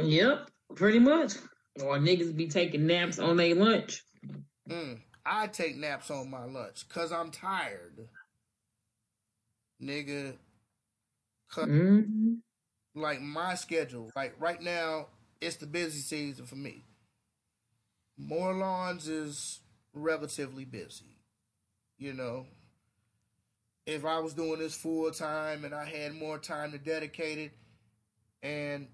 Yep. 0.01 0.49
Pretty 0.77 1.01
much. 1.01 1.33
Or 1.83 1.99
niggas 1.99 2.37
be 2.37 2.47
taking 2.47 2.87
naps 2.87 3.19
on 3.19 3.37
their 3.37 3.57
lunch. 3.57 4.05
Mm, 4.71 5.01
I 5.27 5.49
take 5.49 5.77
naps 5.77 6.09
on 6.09 6.31
my 6.31 6.45
lunch 6.45 6.87
because 6.87 7.11
I'm 7.11 7.33
tired. 7.33 8.09
Nigga, 9.83 10.37
'cause, 11.49 11.67
hmm 11.67 12.35
like 12.95 13.21
my 13.21 13.57
schedule, 13.57 14.13
like 14.15 14.41
right 14.41 14.63
now, 14.63 15.09
it's 15.41 15.57
the 15.57 15.67
busy 15.67 15.99
season 15.99 16.47
for 16.47 16.55
me. 16.55 16.85
More 18.17 18.55
lawns 18.55 19.09
is 19.09 19.59
relatively 19.93 20.65
busy. 20.65 21.14
You 21.99 22.13
know, 22.13 22.47
if 23.87 24.05
I 24.05 24.19
was 24.19 24.35
doing 24.35 24.59
this 24.59 24.75
full 24.77 25.11
time 25.11 25.65
and 25.65 25.75
I 25.75 25.85
had 25.85 26.15
more 26.15 26.39
time 26.39 26.73
to 26.73 26.79
dedicate 26.79 27.39
it 27.39 27.53
and 28.43 28.89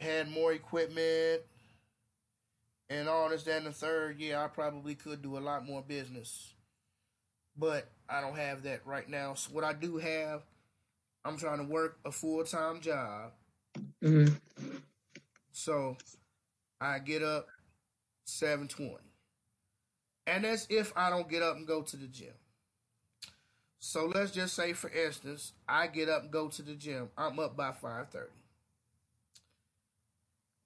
had 0.00 0.28
more 0.28 0.52
equipment 0.52 1.42
and 2.90 3.08
all 3.08 3.28
this, 3.30 3.44
that, 3.44 3.58
and 3.58 3.66
the 3.66 3.72
third, 3.72 4.18
yeah, 4.18 4.44
I 4.44 4.48
probably 4.48 4.94
could 4.94 5.22
do 5.22 5.38
a 5.38 5.40
lot 5.40 5.66
more 5.66 5.82
business. 5.82 6.52
But 7.56 7.90
I 8.08 8.20
don't 8.20 8.36
have 8.36 8.62
that 8.64 8.86
right 8.86 9.08
now. 9.08 9.34
So 9.34 9.50
what 9.52 9.64
I 9.64 9.72
do 9.72 9.98
have, 9.98 10.42
I'm 11.24 11.38
trying 11.38 11.58
to 11.58 11.64
work 11.64 11.98
a 12.04 12.12
full 12.12 12.44
time 12.44 12.80
job. 12.80 13.32
hmm 14.02 14.26
So 15.52 15.96
I 16.80 16.98
get 16.98 17.22
up 17.22 17.46
720. 18.24 19.11
And 20.26 20.44
that's 20.44 20.66
if 20.70 20.92
I 20.96 21.10
don't 21.10 21.28
get 21.28 21.42
up 21.42 21.56
and 21.56 21.66
go 21.66 21.82
to 21.82 21.96
the 21.96 22.06
gym. 22.06 22.34
So 23.78 24.06
let's 24.06 24.30
just 24.30 24.54
say 24.54 24.72
for 24.72 24.90
instance, 24.90 25.52
I 25.68 25.88
get 25.88 26.08
up 26.08 26.22
and 26.22 26.30
go 26.30 26.48
to 26.48 26.62
the 26.62 26.74
gym. 26.74 27.10
I'm 27.18 27.38
up 27.40 27.56
by 27.56 27.72
5:30. 27.72 28.28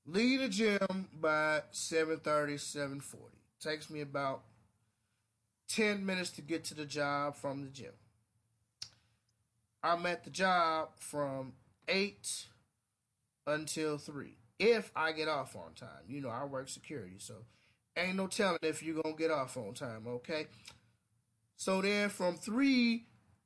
Leave 0.05 0.41
the 0.41 0.49
gym 0.49 1.09
by 1.13 1.63
7:30, 1.73 2.59
7:40. 2.59 3.39
Takes 3.59 3.89
me 3.89 4.03
about 4.03 4.43
10 5.69 6.05
minutes 6.05 6.31
to 6.31 6.43
get 6.43 6.65
to 6.65 6.75
the 6.75 6.85
job 6.85 7.35
from 7.35 7.65
the 7.65 7.71
gym. 7.71 7.93
I'm 9.83 10.05
at 10.07 10.25
the 10.25 10.31
job 10.31 10.91
from 10.99 11.55
8 11.89 12.47
until 13.47 13.99
3 13.99 14.37
if 14.59 14.91
I 14.95 15.13
get 15.13 15.29
off 15.29 15.57
on 15.57 15.75
time. 15.75 16.05
You 16.07 16.21
know, 16.21 16.29
I 16.29 16.45
work 16.45 16.69
security, 16.69 17.17
so 17.19 17.47
ain't 17.97 18.17
no 18.17 18.27
telling 18.27 18.59
if 18.63 18.83
you're 18.83 19.03
going 19.03 19.17
to 19.17 19.23
get 19.23 19.31
off 19.31 19.57
on 19.57 19.75
time, 19.75 20.07
okay? 20.07 20.47
So 21.57 21.83
then 21.83 22.09
from 22.09 22.37
3 22.37 23.05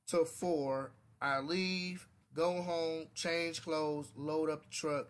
to 0.08 0.24
4, 0.24 0.92
I 1.20 1.40
leave, 1.40 2.08
go 2.34 2.62
home, 2.62 3.06
change 3.14 3.62
clothes, 3.62 4.10
load 4.16 4.50
up 4.50 4.62
the 4.64 4.70
truck. 4.70 5.08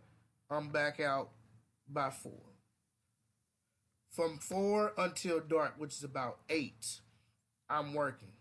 I'm 0.50 0.70
back 0.70 1.00
out 1.00 1.30
by 1.88 2.10
4. 2.10 2.32
From 4.10 4.38
4 4.38 4.92
until 4.98 5.40
dark, 5.40 5.74
which 5.78 5.94
is 5.94 6.04
about 6.04 6.40
8, 6.48 7.00
I'm 7.68 7.94
working. 7.94 8.32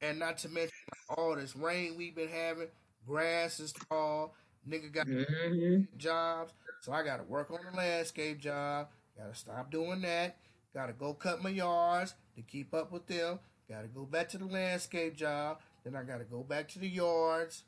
And 0.00 0.18
not 0.18 0.38
to 0.38 0.48
mention 0.48 0.72
all 1.08 1.36
this 1.36 1.54
rain 1.56 1.96
we've 1.96 2.14
been 2.14 2.28
having, 2.28 2.68
grass 3.06 3.60
is 3.60 3.72
tall, 3.88 4.34
nigga 4.68 4.92
got 4.92 5.06
hmm 5.06 5.82
jobs, 5.96 6.52
so 6.82 6.92
I 6.92 7.04
gotta 7.04 7.22
work 7.22 7.50
on 7.52 7.60
the 7.70 7.76
landscape 7.76 8.40
job. 8.40 8.88
Gotta 9.16 9.36
stop 9.36 9.70
doing 9.70 10.02
that. 10.02 10.36
Gotta 10.74 10.92
go 10.92 11.14
cut 11.14 11.42
my 11.42 11.50
yards 11.50 12.14
to 12.34 12.42
keep 12.42 12.74
up 12.74 12.90
with 12.90 13.06
them. 13.06 13.38
Gotta 13.68 13.86
go 13.86 14.04
back 14.04 14.28
to 14.30 14.38
the 14.38 14.46
landscape 14.46 15.16
job. 15.16 15.60
Then 15.84 15.94
I 15.94 16.02
gotta 16.02 16.24
go 16.24 16.42
back 16.42 16.68
to 16.70 16.80
the 16.80 16.88
yards, 16.88 17.62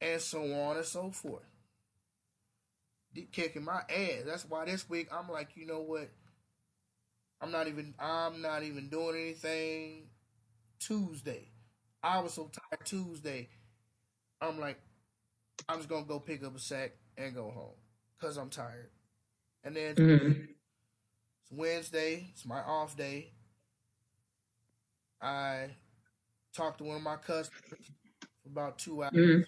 and 0.00 0.20
so 0.22 0.40
on 0.54 0.78
and 0.78 0.86
so 0.86 1.10
forth. 1.10 1.44
Kicking 3.30 3.64
my 3.64 3.82
ass. 3.90 4.22
That's 4.24 4.48
why 4.48 4.64
this 4.64 4.88
week 4.88 5.08
I'm 5.12 5.28
like, 5.28 5.50
you 5.54 5.66
know 5.66 5.80
what? 5.80 6.08
I'm 7.42 7.50
not 7.50 7.68
even. 7.68 7.94
I'm 7.98 8.40
not 8.40 8.62
even 8.62 8.88
doing 8.88 9.16
anything. 9.16 10.04
Tuesday, 10.78 11.50
I 12.02 12.20
was 12.20 12.32
so 12.32 12.44
tired. 12.44 12.86
Tuesday, 12.86 13.50
I'm 14.40 14.58
like, 14.58 14.80
I'm 15.68 15.76
just 15.76 15.90
gonna 15.90 16.06
go 16.06 16.20
pick 16.20 16.42
up 16.42 16.56
a 16.56 16.58
sack 16.58 16.92
and 17.18 17.34
go 17.34 17.50
home 17.50 17.83
because 18.18 18.36
I'm 18.36 18.50
tired. 18.50 18.90
And 19.64 19.76
then 19.76 19.96
hmm 19.96 20.46
it's 21.42 21.52
Wednesday, 21.52 22.28
it's 22.32 22.44
my 22.44 22.60
off 22.60 22.96
day. 22.96 23.32
I 25.20 25.70
talked 26.54 26.78
to 26.78 26.84
one 26.84 26.96
of 26.96 27.02
my 27.02 27.16
customers 27.16 27.50
for 28.42 28.48
about 28.50 28.78
two 28.78 29.02
hours. 29.02 29.12
hmm 29.12 29.44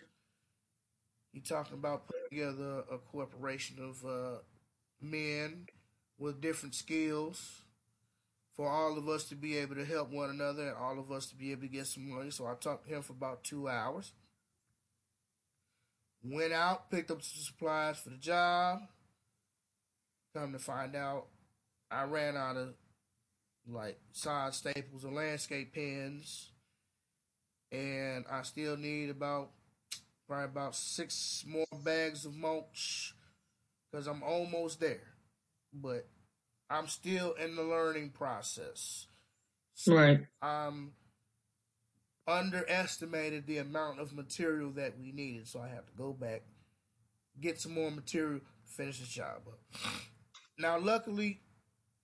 He 1.33 1.40
talking 1.40 1.74
about 1.74 2.07
putting 2.07 2.22
together 2.31 2.85
a 2.90 2.98
corporation 2.98 3.79
of 3.81 4.05
uh, 4.05 4.38
men 5.00 5.68
with 6.18 6.40
different 6.40 6.74
skills 6.74 7.62
for 8.57 8.68
all 8.68 8.96
of 8.98 9.09
us 9.09 9.24
to 9.24 9.35
be 9.35 9.57
able 9.57 9.74
to 9.76 9.85
help 9.85 10.11
one 10.11 10.31
another 10.31 10.68
and 10.68 10.76
all 10.76 10.98
of 10.98 11.11
us 11.12 11.26
to 11.26 11.37
be 11.37 11.52
able 11.52 11.62
to 11.62 11.68
get 11.68 11.87
some 11.87 12.09
money. 12.11 12.31
So 12.31 12.46
I 12.46 12.55
talked 12.55 12.87
to 12.88 12.94
him 12.94 13.02
for 13.02 13.12
about 13.12 13.44
two 13.44 13.68
hours. 13.68 14.12
Went 16.29 16.53
out, 16.53 16.91
picked 16.91 17.11
up 17.11 17.23
some 17.23 17.43
supplies 17.43 17.99
for 17.99 18.11
the 18.11 18.17
job. 18.17 18.81
Come 20.35 20.53
to 20.53 20.59
find 20.59 20.97
out, 20.97 21.27
I 21.91 22.03
ran 22.05 22.37
out 22.37 22.57
of 22.57 22.75
like 23.69 23.99
side 24.12 24.55
staples 24.55 25.05
and 25.05 25.15
landscape 25.15 25.73
pens, 25.75 26.51
and 27.71 28.25
I 28.31 28.43
still 28.43 28.77
need 28.77 29.11
about 29.11 29.51
probably 30.27 30.47
about 30.47 30.75
six 30.75 31.45
more 31.47 31.67
bags 31.85 32.25
of 32.25 32.35
mulch 32.35 33.15
because 33.91 34.07
I'm 34.07 34.23
almost 34.23 34.81
there. 34.81 35.15
But 35.73 36.09
I'm 36.69 36.89
still 36.89 37.33
in 37.35 37.55
the 37.55 37.62
learning 37.62 38.11
process. 38.11 39.07
So 39.75 39.95
Right. 39.95 40.27
I'm 40.43 40.93
underestimated 42.27 43.47
the 43.47 43.59
amount 43.59 44.01
of 44.01 44.15
material 44.15 44.71
that 44.73 44.99
we 44.99 45.12
needed, 45.12 45.47
so 45.47 45.61
I 45.61 45.69
have 45.69 45.87
to 45.87 45.93
go 45.97 46.12
back, 46.12 46.43
get 47.41 47.61
some 47.61 47.75
more 47.75 47.91
material, 47.91 48.41
finish 48.65 49.01
the 49.01 49.07
job 49.07 49.43
up. 49.47 49.61
Now, 50.59 50.79
luckily, 50.79 51.41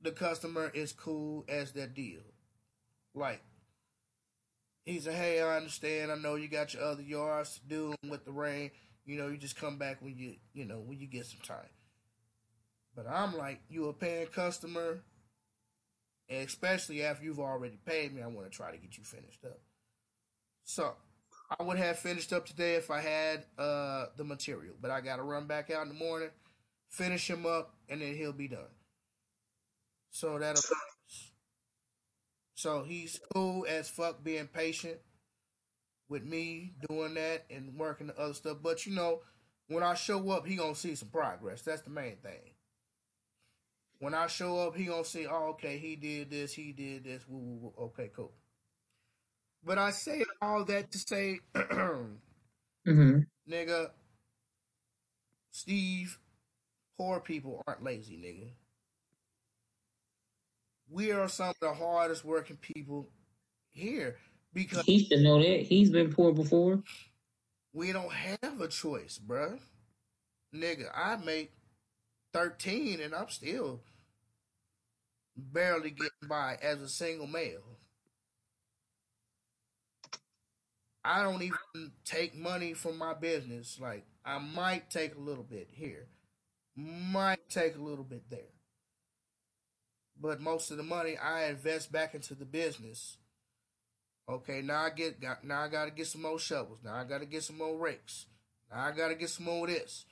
the 0.00 0.12
customer 0.12 0.70
is 0.74 0.92
cool 0.92 1.44
as 1.48 1.72
that 1.72 1.94
deal. 1.94 2.20
Like, 3.14 3.42
he 4.84 4.98
said, 5.00 5.14
"Hey, 5.14 5.40
I 5.40 5.56
understand. 5.56 6.10
I 6.10 6.16
know 6.16 6.34
you 6.34 6.48
got 6.48 6.74
your 6.74 6.82
other 6.82 7.02
yards 7.02 7.58
to 7.58 7.60
do 7.68 7.94
with 8.08 8.24
the 8.24 8.32
rain. 8.32 8.70
You 9.04 9.16
know, 9.16 9.28
you 9.28 9.36
just 9.36 9.56
come 9.56 9.78
back 9.78 10.02
when 10.02 10.16
you, 10.16 10.36
you 10.52 10.64
know, 10.64 10.80
when 10.80 10.98
you 10.98 11.06
get 11.06 11.26
some 11.26 11.40
time." 11.40 11.68
But 12.94 13.06
I'm 13.06 13.36
like, 13.36 13.60
you 13.68 13.88
a 13.88 13.92
paying 13.92 14.26
customer, 14.26 15.02
and 16.28 16.46
especially 16.46 17.02
after 17.02 17.24
you've 17.24 17.40
already 17.40 17.78
paid 17.84 18.14
me, 18.14 18.22
I 18.22 18.26
want 18.26 18.50
to 18.50 18.56
try 18.56 18.70
to 18.70 18.76
get 18.76 18.98
you 18.98 19.04
finished 19.04 19.44
up. 19.44 19.60
So 20.64 20.94
I 21.58 21.62
would 21.62 21.78
have 21.78 21.98
finished 21.98 22.32
up 22.32 22.46
today 22.46 22.74
if 22.76 22.90
I 22.90 23.00
had 23.00 23.44
uh, 23.58 24.06
the 24.16 24.24
material, 24.24 24.74
but 24.80 24.90
I 24.90 25.00
got 25.00 25.16
to 25.16 25.22
run 25.22 25.46
back 25.46 25.70
out 25.70 25.82
in 25.82 25.88
the 25.88 25.94
morning, 25.94 26.30
finish 26.88 27.28
him 27.28 27.46
up, 27.46 27.74
and 27.88 28.00
then 28.00 28.14
he'll 28.14 28.32
be 28.32 28.48
done. 28.48 28.70
So 30.10 30.38
that'll. 30.38 30.62
So 32.54 32.84
he's 32.84 33.18
cool 33.34 33.66
as 33.68 33.90
fuck, 33.90 34.22
being 34.22 34.46
patient 34.46 34.98
with 36.08 36.22
me 36.22 36.74
doing 36.88 37.14
that 37.14 37.44
and 37.50 37.76
working 37.76 38.06
the 38.06 38.16
other 38.16 38.34
stuff. 38.34 38.58
But 38.62 38.86
you 38.86 38.94
know, 38.94 39.22
when 39.66 39.82
I 39.82 39.94
show 39.94 40.30
up, 40.30 40.46
he 40.46 40.54
gonna 40.54 40.76
see 40.76 40.94
some 40.94 41.08
progress. 41.08 41.62
That's 41.62 41.82
the 41.82 41.90
main 41.90 42.18
thing. 42.18 42.54
When 43.98 44.14
I 44.14 44.28
show 44.28 44.58
up, 44.58 44.76
he 44.76 44.84
gonna 44.84 45.04
see, 45.04 45.26
oh, 45.26 45.50
okay, 45.54 45.78
he 45.78 45.96
did 45.96 46.30
this, 46.30 46.52
he 46.52 46.70
did 46.70 47.02
this. 47.02 47.26
Woo, 47.26 47.38
woo, 47.38 47.72
woo. 47.76 47.84
Okay, 47.86 48.10
cool. 48.14 48.32
But 49.64 49.78
I 49.78 49.90
say 49.90 50.24
all 50.40 50.64
that 50.64 50.90
to 50.92 50.98
say, 50.98 51.38
hmm 52.84 53.18
nigga, 53.48 53.90
Steve, 55.50 56.18
poor 56.98 57.20
people 57.20 57.62
aren't 57.66 57.82
lazy, 57.84 58.16
nigga. 58.16 58.50
We 60.90 61.12
are 61.12 61.28
some 61.28 61.50
of 61.50 61.56
the 61.60 61.72
hardest 61.74 62.24
working 62.24 62.56
people 62.56 63.08
here 63.70 64.16
because 64.52 64.84
He 64.84 65.04
should 65.04 65.20
know 65.20 65.38
that. 65.38 65.62
He's 65.62 65.90
been 65.90 66.12
poor 66.12 66.32
before. 66.32 66.82
we 67.72 67.92
don't 67.92 68.12
have 68.12 68.60
a 68.60 68.68
choice, 68.68 69.18
bruh. 69.24 69.58
Nigga, 70.54 70.86
I 70.94 71.16
make 71.16 71.52
13 72.34 73.00
and 73.00 73.14
I'm 73.14 73.28
still 73.28 73.80
barely 75.36 75.90
getting 75.90 76.28
by 76.28 76.58
as 76.62 76.80
a 76.82 76.88
single 76.88 77.26
male. 77.26 77.78
I 81.04 81.22
don't 81.22 81.42
even 81.42 81.92
take 82.04 82.36
money 82.36 82.74
from 82.74 82.98
my 82.98 83.14
business. 83.14 83.78
Like, 83.80 84.04
I 84.24 84.38
might 84.38 84.90
take 84.90 85.16
a 85.16 85.20
little 85.20 85.44
bit 85.44 85.68
here, 85.72 86.06
might 86.76 87.48
take 87.48 87.76
a 87.76 87.82
little 87.82 88.04
bit 88.04 88.30
there. 88.30 88.52
But 90.20 90.40
most 90.40 90.70
of 90.70 90.76
the 90.76 90.82
money 90.82 91.16
I 91.16 91.46
invest 91.46 91.90
back 91.90 92.14
into 92.14 92.34
the 92.34 92.44
business. 92.44 93.16
Okay, 94.28 94.62
now 94.62 94.82
I 94.82 94.90
get 94.90 95.20
got 95.20 95.44
now 95.44 95.62
I 95.62 95.68
gotta 95.68 95.90
get 95.90 96.06
some 96.06 96.22
more 96.22 96.38
shovels. 96.38 96.78
Now 96.84 96.94
I 96.94 97.04
gotta 97.04 97.26
get 97.26 97.42
some 97.42 97.58
more 97.58 97.76
rakes. 97.76 98.26
Now 98.70 98.82
I 98.82 98.92
gotta 98.92 99.16
get 99.16 99.30
some 99.30 99.46
more 99.46 99.66
of 99.66 99.74
this. 99.74 100.04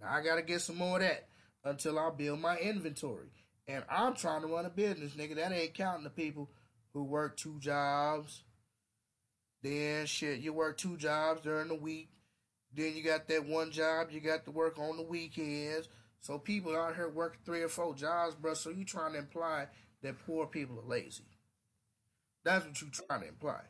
Now 0.00 0.12
I 0.12 0.22
gotta 0.22 0.42
get 0.42 0.62
some 0.62 0.76
more 0.76 0.96
of 0.96 1.02
that 1.02 1.28
until 1.64 1.98
I 1.98 2.10
build 2.10 2.40
my 2.40 2.56
inventory. 2.56 3.28
And 3.66 3.84
I'm 3.90 4.14
trying 4.14 4.40
to 4.40 4.46
run 4.46 4.64
a 4.64 4.70
business, 4.70 5.12
nigga. 5.12 5.36
That 5.36 5.52
ain't 5.52 5.74
counting 5.74 6.04
the 6.04 6.10
people 6.10 6.48
who 6.94 7.04
work 7.04 7.36
two 7.36 7.58
jobs. 7.58 8.42
Then 9.62 10.06
shit, 10.06 10.40
you 10.40 10.52
work 10.52 10.76
two 10.76 10.96
jobs 10.96 11.40
during 11.40 11.68
the 11.68 11.74
week. 11.74 12.10
Then 12.74 12.94
you 12.94 13.02
got 13.02 13.28
that 13.28 13.46
one 13.46 13.70
job 13.70 14.08
you 14.10 14.20
got 14.20 14.44
to 14.44 14.50
work 14.50 14.78
on 14.78 14.96
the 14.96 15.02
weekends. 15.02 15.88
So 16.20 16.38
people 16.38 16.76
out 16.76 16.96
here 16.96 17.08
working 17.08 17.40
three 17.44 17.62
or 17.62 17.68
four 17.68 17.94
jobs, 17.94 18.34
bro. 18.34 18.54
So 18.54 18.70
you 18.70 18.84
trying 18.84 19.12
to 19.12 19.18
imply 19.18 19.66
that 20.02 20.14
poor 20.26 20.46
people 20.46 20.78
are 20.78 20.88
lazy. 20.88 21.24
That's 22.44 22.64
what 22.64 22.80
you 22.80 22.88
trying 22.90 23.22
to 23.22 23.28
imply. 23.28 23.60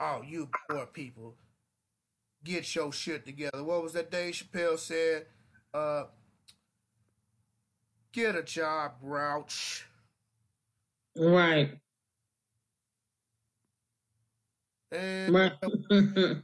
Oh, 0.00 0.22
you 0.26 0.48
poor 0.68 0.86
people. 0.86 1.36
Get 2.44 2.74
your 2.74 2.92
shit 2.92 3.24
together. 3.24 3.62
What 3.62 3.82
was 3.82 3.92
that 3.92 4.10
Dave 4.10 4.34
Chappelle 4.34 4.78
said? 4.78 5.26
Uh 5.72 6.04
get 8.12 8.36
a 8.36 8.42
job, 8.42 9.00
grouch. 9.00 9.86
Right. 11.16 11.78
And 14.92 15.34
uh, 15.34 15.50
the 15.90 16.42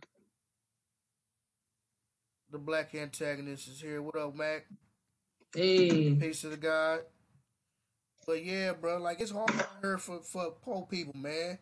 black 2.55 2.95
antagonist 2.95 3.69
is 3.69 3.81
here. 3.81 4.01
What 4.01 4.17
up, 4.17 4.35
Mac? 4.35 4.65
hey. 5.55 6.15
Peace 6.15 6.41
to 6.41 6.49
the 6.49 6.57
God. 6.57 7.01
But 8.27 8.45
yeah, 8.45 8.73
bro, 8.73 8.99
like 8.99 9.21
it's 9.21 9.31
hard 9.31 9.51
out 9.51 9.69
here 9.83 9.99
for, 9.99 10.21
for 10.21 10.53
poor 10.63 10.87
people, 10.87 11.15
man. 11.17 11.59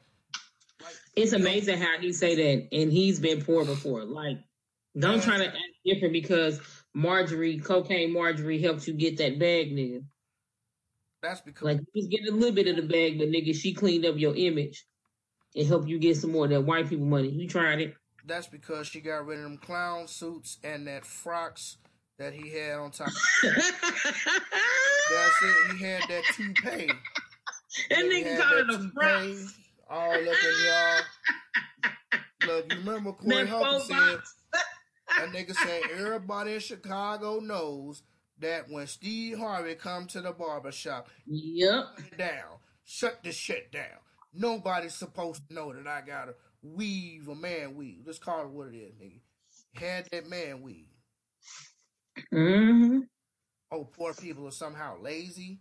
Like 0.81 0.95
It's 1.17 1.33
amazing 1.33 1.79
how 1.79 1.99
he 2.01 2.13
say 2.13 2.35
that, 2.37 2.69
and 2.73 2.93
he's 2.93 3.19
been 3.19 3.43
poor 3.43 3.65
before. 3.65 4.05
Like, 4.05 4.39
don't 4.97 5.23
try 5.23 5.39
to 5.39 5.47
act 5.47 5.57
different 5.85 6.13
because 6.13 6.61
Marjorie, 6.95 7.59
cocaine 7.59 8.13
Marjorie, 8.13 8.61
helped 8.61 8.87
you 8.87 8.95
get 8.95 9.17
that 9.19 9.39
bag, 9.39 9.73
nigga. 9.73 10.05
that's 11.23 11.41
because 11.41 11.65
Like, 11.65 11.79
you 11.79 11.87
was 11.95 12.07
getting 12.07 12.29
a 12.29 12.37
little 12.37 12.55
bit 12.55 12.69
of 12.69 12.77
the 12.77 12.83
bag, 12.83 13.19
but 13.19 13.29
nigga, 13.29 13.55
she 13.55 13.73
cleaned 13.75 14.07
up 14.07 14.17
your 14.19 14.37
image 14.37 14.85
and 15.57 15.67
help 15.67 15.89
you 15.89 15.99
get 15.99 16.17
some 16.17 16.33
more 16.33 16.45
of 16.45 16.51
that 16.51 16.61
white 16.63 16.89
people 16.89 17.07
money. 17.07 17.29
You 17.31 17.49
tried 17.49 17.81
it. 17.81 17.95
that's 18.27 18.47
because 18.47 18.87
she 18.87 19.01
got 19.01 19.27
rid 19.27 19.39
of 19.39 19.45
them 19.45 19.57
clown 19.59 20.07
suits 20.07 20.59
and 20.63 20.87
that 20.87 21.05
frocks 21.07 21.79
that 22.19 22.33
he 22.35 22.51
had 22.51 22.79
on 22.79 22.91
top. 22.91 23.09
that 23.43 23.73
That's 25.11 25.43
it. 25.43 25.77
He 25.77 25.85
had 25.85 26.03
that 26.09 26.23
toupee. 26.35 26.91
Nigga 27.91 28.11
nigga 28.11 28.39
called 28.39 28.53
that 28.53 28.59
it 28.59 28.75
a 28.75 28.79
toupee. 28.79 28.91
frock. 28.95 29.53
All 29.89 30.21
looking 30.21 30.57
y'all. 30.65 31.01
Look, 32.47 32.73
you 32.73 32.79
remember 32.79 33.13
Corey 33.13 33.45
That 33.45 33.49
faux 33.49 33.87
said 33.87 34.19
that 35.19 35.29
nigga 35.31 35.55
said 35.55 35.83
everybody 35.99 36.55
in 36.55 36.61
Chicago 36.61 37.39
knows 37.41 38.03
that 38.39 38.69
when 38.69 38.87
Steve 38.87 39.39
Harvey 39.39 39.75
come 39.75 40.07
to 40.09 40.21
the 40.21 40.33
barber 40.33 40.73
shop, 40.73 41.09
Yep. 41.27 41.85
down, 42.19 42.59
shut 42.85 43.23
this 43.23 43.37
shit 43.37 43.71
down. 43.73 43.99
Nobody's 44.37 44.95
supposed 44.95 45.43
to 45.49 45.55
know 45.55 45.73
that 45.73 45.87
I 45.87 46.03
got 46.03 46.29
a 46.29 46.35
weave, 46.63 47.29
a 47.29 47.35
man 47.35 47.75
weave. 47.77 48.03
Let's 48.07 48.19
call 48.19 48.43
it 48.43 48.51
what 48.51 48.69
it 48.69 48.77
is, 48.77 48.95
nigga. 48.95 49.21
Had 49.75 50.09
that 50.13 50.29
man 50.29 50.63
weave. 50.63 50.89
hmm 52.33 53.01
Oh, 53.73 53.85
poor 53.85 54.15
people 54.15 54.47
are 54.47 54.53
somehow 54.53 55.01
lazy. 55.01 55.61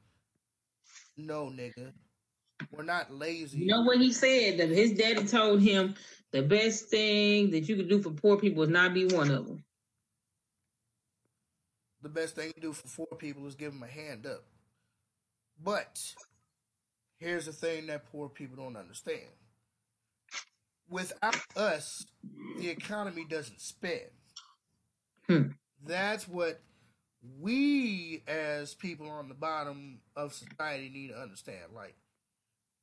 No, 1.18 1.46
nigga. 1.46 1.92
We're 2.72 2.84
not 2.84 3.12
lazy. 3.12 3.60
You 3.60 3.68
know 3.68 3.82
what 3.84 4.00
he 4.00 4.12
said? 4.12 4.60
That 4.60 4.70
his 4.70 4.94
daddy 4.94 5.26
told 5.26 5.62
him 5.62 5.96
the 6.32 6.42
best 6.42 6.86
thing 6.90 7.52
that 7.52 7.68
you 7.68 7.76
could 7.76 7.90
do 7.90 8.02
for 8.02 8.12
poor 8.12 8.38
people 8.38 8.64
is 8.64 8.70
not 8.70 8.94
be 8.94 9.06
one 9.06 9.32
of 9.32 9.48
them. 9.48 9.64
the 12.02 12.10
best 12.10 12.36
thing 12.36 12.52
to 12.54 12.62
do 12.62 12.72
for 12.72 12.88
poor 13.08 13.18
people 13.18 13.48
is 13.48 13.56
give 13.56 13.74
them 13.74 13.82
a 13.82 13.88
hand 13.88 14.28
up. 14.28 14.44
But 15.64 16.00
here's 17.18 17.46
the 17.46 17.54
thing 17.54 17.88
that 17.88 18.12
poor 18.12 18.30
people 18.30 18.58
don't 18.58 18.78
understand. 18.78 19.30
Without 20.90 21.40
us, 21.56 22.06
the 22.60 22.70
economy 22.70 23.26
doesn't 23.28 23.60
spin. 23.60 24.02
Hmm. 25.28 25.48
That's 25.84 26.28
what 26.28 26.62
we 27.40 28.24
as 28.28 28.76
people 28.76 29.10
on 29.10 29.30
the 29.30 29.36
bottom 29.36 30.00
of 30.16 30.34
society 30.34 30.90
need 30.90 31.10
to 31.10 31.20
understand. 31.20 31.74
Like, 31.74 31.96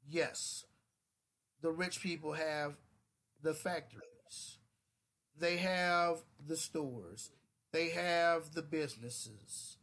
yes, 0.09 0.65
the 1.61 1.71
rich 1.71 2.01
people 2.01 2.33
have 2.33 2.75
the 3.43 3.55
factories. 3.55 4.59
They 5.39 5.59
have 5.59 6.19
the 6.45 6.57
stores. 6.57 7.31
They 7.73 7.91
have 7.91 8.53
the 8.53 8.63
businesses. 8.63 9.79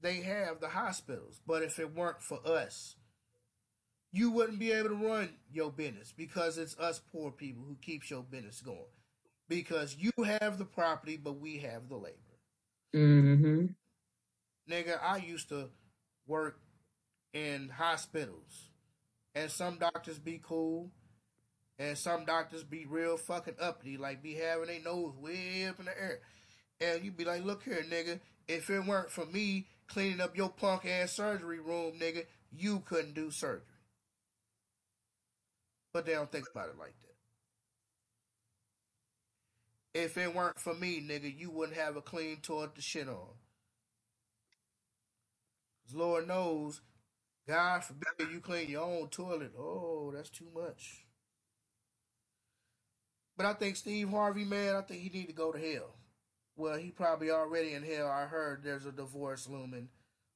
They 0.00 0.22
have 0.22 0.60
the 0.60 0.68
hospitals. 0.68 1.40
But 1.46 1.62
if 1.62 1.78
it 1.78 1.94
weren't 1.94 2.22
for 2.22 2.40
us, 2.46 2.96
you 4.12 4.30
wouldn't 4.30 4.58
be 4.58 4.72
able 4.72 4.90
to 4.90 4.94
run 4.94 5.30
your 5.52 5.70
business 5.70 6.12
because 6.16 6.58
it's 6.58 6.78
us 6.78 7.00
poor 7.12 7.30
people 7.30 7.62
who 7.66 7.76
keeps 7.76 8.10
your 8.10 8.22
business 8.22 8.60
going. 8.60 8.78
Because 9.48 9.96
you 9.98 10.10
have 10.24 10.58
the 10.58 10.64
property, 10.64 11.16
but 11.16 11.38
we 11.40 11.58
have 11.58 11.88
the 11.88 11.96
labor. 11.96 12.16
hmm 12.92 13.66
Nigga, 14.70 14.98
I 15.02 15.18
used 15.18 15.48
to 15.50 15.70
work 16.26 16.58
in 17.32 17.68
hospitals. 17.68 18.70
And 19.34 19.50
some 19.50 19.78
doctors 19.78 20.18
be 20.18 20.40
cool. 20.42 20.90
And 21.78 21.96
some 21.98 22.24
doctors 22.24 22.64
be 22.64 22.86
real 22.86 23.16
fucking 23.16 23.56
uppity, 23.60 23.96
like 23.98 24.22
be 24.22 24.34
having 24.34 24.66
their 24.68 24.80
nose 24.80 25.14
way 25.16 25.66
up 25.68 25.78
in 25.78 25.86
the 25.86 25.98
air. 26.00 26.20
And 26.80 27.04
you 27.04 27.12
be 27.12 27.24
like, 27.24 27.44
look 27.44 27.62
here, 27.64 27.84
nigga, 27.88 28.20
if 28.48 28.70
it 28.70 28.84
weren't 28.84 29.10
for 29.10 29.26
me 29.26 29.66
cleaning 29.88 30.20
up 30.20 30.36
your 30.36 30.48
punk 30.48 30.86
ass 30.86 31.12
surgery 31.12 31.60
room, 31.60 31.94
nigga, 32.00 32.24
you 32.50 32.80
couldn't 32.80 33.14
do 33.14 33.30
surgery. 33.30 33.62
But 35.96 36.04
they 36.04 36.12
don't 36.12 36.30
think 36.30 36.44
about 36.52 36.68
it 36.68 36.78
like 36.78 36.92
that. 39.94 39.98
If 39.98 40.18
it 40.18 40.34
weren't 40.34 40.58
for 40.58 40.74
me, 40.74 41.00
nigga, 41.00 41.34
you 41.34 41.50
wouldn't 41.50 41.78
have 41.78 41.96
a 41.96 42.02
clean 42.02 42.36
toilet 42.42 42.74
to 42.74 42.82
shit 42.82 43.08
on. 43.08 43.38
Lord 45.94 46.28
knows, 46.28 46.82
God 47.48 47.82
forbid 47.82 48.30
you 48.30 48.40
clean 48.40 48.68
your 48.68 48.82
own 48.82 49.08
toilet. 49.08 49.52
Oh, 49.58 50.12
that's 50.14 50.28
too 50.28 50.48
much. 50.54 51.06
But 53.38 53.46
I 53.46 53.54
think 53.54 53.76
Steve 53.76 54.10
Harvey, 54.10 54.44
man, 54.44 54.76
I 54.76 54.82
think 54.82 55.00
he 55.00 55.08
need 55.08 55.28
to 55.28 55.32
go 55.32 55.50
to 55.50 55.58
hell. 55.58 55.94
Well, 56.56 56.76
he 56.76 56.90
probably 56.90 57.30
already 57.30 57.72
in 57.72 57.84
hell. 57.84 58.08
I 58.08 58.26
heard 58.26 58.62
there's 58.62 58.84
a 58.84 58.92
divorce 58.92 59.48
looming. 59.48 59.88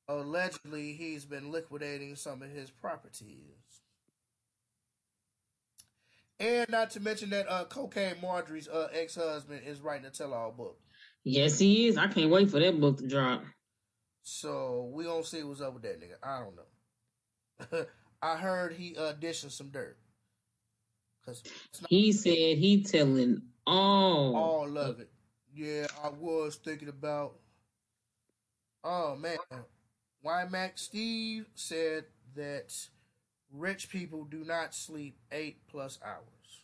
Allegedly, 0.09 0.95
he's 0.95 1.27
been 1.27 1.53
liquidating 1.53 2.17
some 2.17 2.41
of 2.41 2.49
his 2.49 2.71
properties. 2.71 3.83
And 6.41 6.71
not 6.71 6.91
to 6.93 7.01
mention 7.01 7.29
that 7.31 7.47
uh, 7.51 7.65
Cocaine 7.67 8.17
Marjorie's 8.23 8.67
uh, 8.67 8.89
ex-husband 8.95 9.61
is 9.67 9.81
writing 9.83 10.07
a 10.07 10.11
tell-all 10.11 10.53
book. 10.53 10.79
Yes, 11.23 11.59
he 11.59 11.87
is. 11.87 11.99
I 11.99 12.09
can't 12.09 12.31
wait 12.31 12.51
for 12.51 12.59
that 12.59 12.81
book 12.81 12.97
to 12.99 13.07
drop. 13.07 13.45
So 14.23 14.91
we 14.95 15.05
gonna 15.05 15.23
see 15.23 15.43
what's 15.43 15.61
up 15.61 15.75
with 15.75 15.83
that 15.83 16.01
nigga. 16.01 16.15
I 16.23 16.41
don't 16.41 16.57
know. 16.57 17.87
I 18.23 18.37
heard 18.37 18.73
he 18.73 18.95
auditioned 18.95 19.51
some 19.51 19.69
dirt. 19.69 19.99
Cause 21.25 21.43
he 21.89 22.13
said 22.13 22.57
he 22.59 22.83
telling 22.83 23.43
all 23.67 24.35
all 24.35 24.79
of 24.79 25.01
it. 25.01 25.11
Yeah, 25.55 25.87
I 26.03 26.09
was 26.09 26.57
thinking 26.57 26.89
about. 26.89 27.35
Oh 28.83 29.15
man, 29.17 29.37
why 30.23 30.47
Max 30.49 30.83
Steve 30.83 31.47
said 31.55 32.05
that 32.35 32.73
rich 33.53 33.91
people 33.91 34.25
do 34.25 34.45
not 34.45 34.75
sleep 34.75 35.19
eight 35.33 35.67
plus 35.69 35.99
hours, 36.05 36.63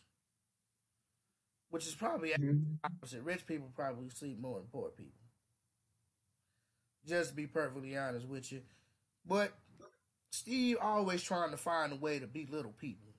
which 1.69 1.87
is 1.87 1.95
probably 1.95 2.29
mm-hmm. 2.29 2.75
opposite. 2.83 3.23
Rich 3.23 3.45
people 3.45 3.69
probably 3.75 4.09
sleep 4.09 4.39
more 4.39 4.59
than 4.59 4.67
poor 4.71 4.89
people. 4.89 5.13
Just 7.05 7.29
to 7.29 7.35
be 7.35 7.47
perfectly 7.47 7.97
honest 7.97 8.27
with 8.27 8.51
you, 8.51 8.61
but 9.25 9.53
Steve 10.31 10.77
always 10.81 11.23
trying 11.23 11.51
to 11.51 11.57
find 11.57 11.93
a 11.93 11.95
way 11.95 12.19
to 12.19 12.27
belittle 12.27 12.73
people. 12.79 13.13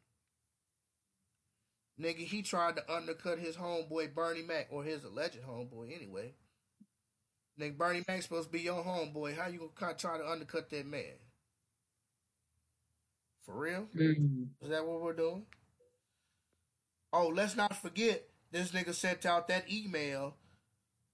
Nigga, 2.00 2.18
he 2.18 2.42
tried 2.42 2.76
to 2.76 2.92
undercut 2.92 3.38
his 3.38 3.56
homeboy 3.56 4.14
Bernie 4.14 4.42
Mac, 4.42 4.68
or 4.70 4.84
his 4.84 5.04
alleged 5.04 5.42
homeboy 5.42 5.94
anyway. 5.94 6.34
Nigga, 7.58 7.76
Bernie 7.76 8.04
Mac's 8.06 8.24
supposed 8.24 8.48
to 8.48 8.52
be 8.52 8.60
your 8.60 8.84
homeboy. 8.84 9.36
How 9.36 9.48
you 9.48 9.70
gonna 9.74 9.94
try 9.94 10.18
to 10.18 10.28
undercut 10.28 10.70
that 10.70 10.86
man? 10.86 11.16
For 13.48 13.58
real? 13.58 13.88
Mm-hmm. 13.96 14.42
Is 14.60 14.68
that 14.68 14.86
what 14.86 15.00
we're 15.00 15.14
doing? 15.14 15.46
Oh, 17.14 17.28
let's 17.28 17.56
not 17.56 17.74
forget 17.74 18.24
this 18.52 18.72
nigga 18.72 18.92
sent 18.92 19.24
out 19.24 19.48
that 19.48 19.72
email. 19.72 20.34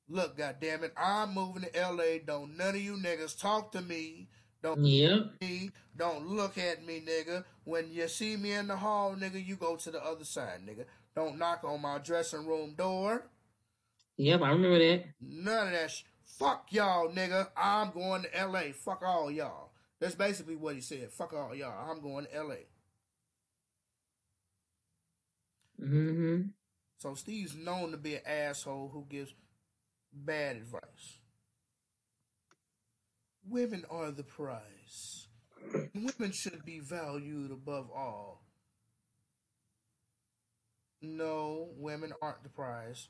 Look, 0.09 0.37
goddamn 0.37 0.83
it, 0.83 0.93
I'm 0.97 1.33
moving 1.33 1.63
to 1.63 1.81
LA. 1.81 2.19
Don't 2.27 2.57
none 2.57 2.75
of 2.75 2.81
you 2.81 2.97
niggas 2.97 3.39
talk 3.39 3.71
to 3.73 3.81
me. 3.81 4.27
Don't 4.65 4.85
yep. 4.85 5.31
me. 5.41 5.71
Don't 5.97 6.27
look 6.27 6.59
at 6.59 6.85
me, 6.85 7.01
nigga. 7.07 7.45
When 7.63 7.93
you 7.93 8.09
see 8.09 8.37
me 8.37 8.53
in 8.53 8.67
the 8.67 8.77
hall, 8.77 9.15
nigga, 9.15 9.45
you 9.45 9.55
go 9.55 9.77
to 9.77 9.91
the 9.93 10.05
other 10.05 10.25
side, 10.25 10.61
nigga. 10.67 10.87
Don't 11.15 11.39
knock 11.39 11.63
on 11.63 11.83
my 11.83 11.99
dressing 11.99 12.47
room 12.47 12.75
door. 12.77 13.29
Yep, 14.17 14.43
I 14.43 14.49
remember 14.49 14.79
that. 14.81 15.05
None 15.21 15.69
of 15.69 15.73
that. 15.73 15.91
Sh- 15.93 16.03
Fuck 16.39 16.67
y'all, 16.71 17.13
nigga. 17.13 17.49
I'm 17.57 17.93
going 17.93 18.23
to 18.23 18.37
L.A. 18.37 18.73
Fuck 18.73 19.03
all 19.07 19.31
y'all. 19.31 19.71
That's 20.01 20.15
basically 20.15 20.57
what 20.57 20.75
he 20.75 20.81
said. 20.81 21.11
Fuck 21.11 21.33
all 21.33 21.55
y'all. 21.55 21.91
I'm 21.91 22.01
going 22.01 22.27
to 22.27 22.35
L.A. 22.35 22.67
Mm-hmm. 25.83 26.49
So 26.99 27.15
Steve's 27.15 27.55
known 27.55 27.91
to 27.91 27.97
be 27.97 28.15
an 28.15 28.23
asshole 28.27 28.91
who 28.93 29.07
gives 29.09 29.33
bad 30.13 30.57
advice. 30.57 31.19
Women 33.47 33.85
are 33.91 34.11
the 34.11 34.23
prize. 34.23 35.29
Women 35.95 36.33
should 36.33 36.65
be 36.65 36.81
valued 36.81 37.51
above 37.51 37.91
all. 37.95 38.43
No, 41.03 41.69
women 41.77 42.13
aren't 42.23 42.43
the 42.43 42.49
prize. 42.49 43.09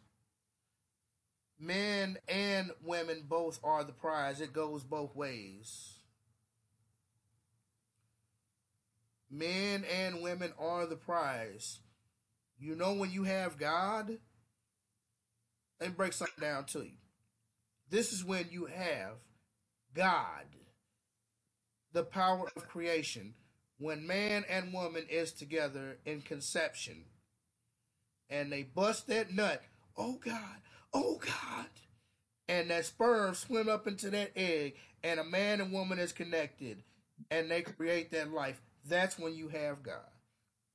Men 1.58 2.18
and 2.28 2.72
women 2.82 3.24
both 3.28 3.60
are 3.62 3.84
the 3.84 3.92
prize. 3.92 4.40
It 4.40 4.52
goes 4.52 4.82
both 4.82 5.14
ways. 5.14 5.93
Men 9.34 9.84
and 9.84 10.22
women 10.22 10.52
are 10.60 10.86
the 10.86 10.94
prize. 10.94 11.80
You 12.56 12.76
know 12.76 12.94
when 12.94 13.10
you 13.10 13.24
have 13.24 13.58
God, 13.58 14.18
let 15.80 15.90
me 15.90 15.94
break 15.96 16.12
something 16.12 16.40
down 16.40 16.66
to 16.66 16.84
you. 16.84 16.92
This 17.90 18.12
is 18.12 18.24
when 18.24 18.46
you 18.52 18.66
have 18.66 19.16
God, 19.92 20.44
the 21.92 22.04
power 22.04 22.48
of 22.54 22.68
creation, 22.68 23.34
when 23.78 24.06
man 24.06 24.44
and 24.48 24.72
woman 24.72 25.04
is 25.10 25.32
together 25.32 25.98
in 26.06 26.22
conception 26.22 27.04
and 28.30 28.52
they 28.52 28.62
bust 28.62 29.08
that 29.08 29.34
nut, 29.34 29.62
oh 29.96 30.20
God, 30.24 30.60
oh 30.92 31.18
God, 31.18 31.66
and 32.48 32.70
that 32.70 32.86
sperm 32.86 33.34
swim 33.34 33.68
up 33.68 33.88
into 33.88 34.10
that 34.10 34.30
egg 34.36 34.74
and 35.02 35.18
a 35.18 35.24
man 35.24 35.60
and 35.60 35.72
woman 35.72 35.98
is 35.98 36.12
connected 36.12 36.84
and 37.32 37.50
they 37.50 37.62
create 37.62 38.12
that 38.12 38.32
life, 38.32 38.62
that's 38.88 39.18
when 39.18 39.34
you 39.34 39.48
have 39.48 39.82
God. 39.82 40.10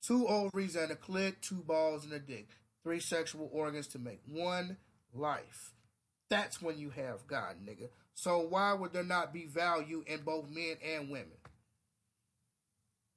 Two 0.02 0.28
ovaries 0.28 0.76
and 0.76 0.92
a 0.92 0.96
clit, 0.96 1.36
two 1.42 1.64
balls 1.68 2.06
and 2.06 2.14
a 2.14 2.20
dick, 2.20 2.50
three 2.84 3.00
sexual 3.00 3.50
organs 3.52 3.88
to 3.88 4.00
make 4.00 4.22
one 4.26 4.78
life. 5.14 5.74
That's 6.30 6.62
when 6.62 6.78
you 6.78 6.92
have 6.92 7.28
God, 7.28 7.56
nigga. 7.66 7.90
So 8.14 8.40
why 8.40 8.74
would 8.74 8.94
there 8.94 9.04
not 9.04 9.34
be 9.34 9.46
value 9.46 10.04
in 10.08 10.22
both 10.22 10.50
men 10.50 10.76
and 10.86 11.10
women? 11.10 11.38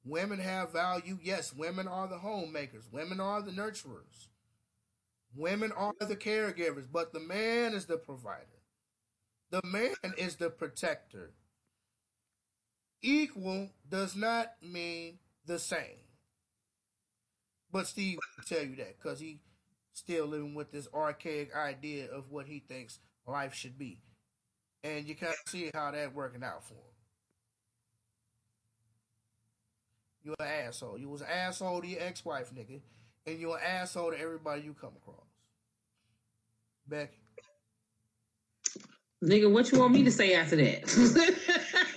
Women 0.05 0.40
have 0.40 0.72
value. 0.72 1.18
Yes, 1.22 1.55
women 1.55 1.86
are 1.86 2.09
the 2.09 2.18
homemakers. 2.18 2.88
Women 2.90 3.20
are 3.20 3.40
the 3.40 3.53
nurturers. 3.53 4.28
Women 5.34 5.72
are 5.72 5.95
the 6.01 6.16
caregivers, 6.16 6.86
but 6.90 7.12
the 7.12 7.20
man 7.20 7.72
is 7.72 7.86
the 7.86 7.97
provider. 7.97 8.47
The 9.51 9.62
man 9.64 9.95
is 10.18 10.36
the 10.36 10.51
protector. 10.51 11.32
Equal 13.03 13.70
does 13.88 14.14
not 14.14 14.53
mean 14.62 15.18
the 15.46 15.59
same. 15.59 15.98
But 17.70 17.86
Steve 17.86 18.18
will 18.36 18.44
tell 18.44 18.64
you 18.64 18.76
that 18.76 18.98
because 19.03 19.18
he 19.18 19.40
still 19.92 20.26
living 20.26 20.55
with 20.55 20.70
this 20.72 20.88
archaic 20.94 21.55
idea 21.55 22.11
of 22.11 22.30
what 22.30 22.46
he 22.46 22.61
thinks 22.61 22.98
life 23.26 23.55
should 23.55 23.78
be 23.78 24.00
and 24.84 25.07
you 25.07 25.14
kind 25.14 25.32
of 25.32 25.50
see 25.50 25.70
how 25.72 25.90
that 25.90 26.14
working 26.14 26.42
out 26.42 26.64
for 26.64 26.74
him. 26.74 26.80
You're 30.24 30.36
an 30.40 30.66
asshole. 30.66 30.98
You 30.98 31.09
was 31.09 31.20
an 31.20 31.28
asshole 31.32 31.82
to 31.82 31.86
your 31.86 32.00
ex-wife, 32.00 32.53
nigga, 32.55 32.80
and 33.26 33.38
you're 33.38 33.57
an 33.57 33.62
asshole 33.64 34.12
to 34.12 34.18
everybody 34.18 34.62
you 34.62 34.74
come 34.74 34.92
across. 34.96 35.26
Becky. 36.86 37.18
Nigga, 39.22 39.53
what 39.53 39.70
you 39.70 39.78
want 39.78 39.92
me 39.92 40.03
to 40.05 40.11
say 40.11 40.34
after 40.34 40.57
that? 40.57 41.86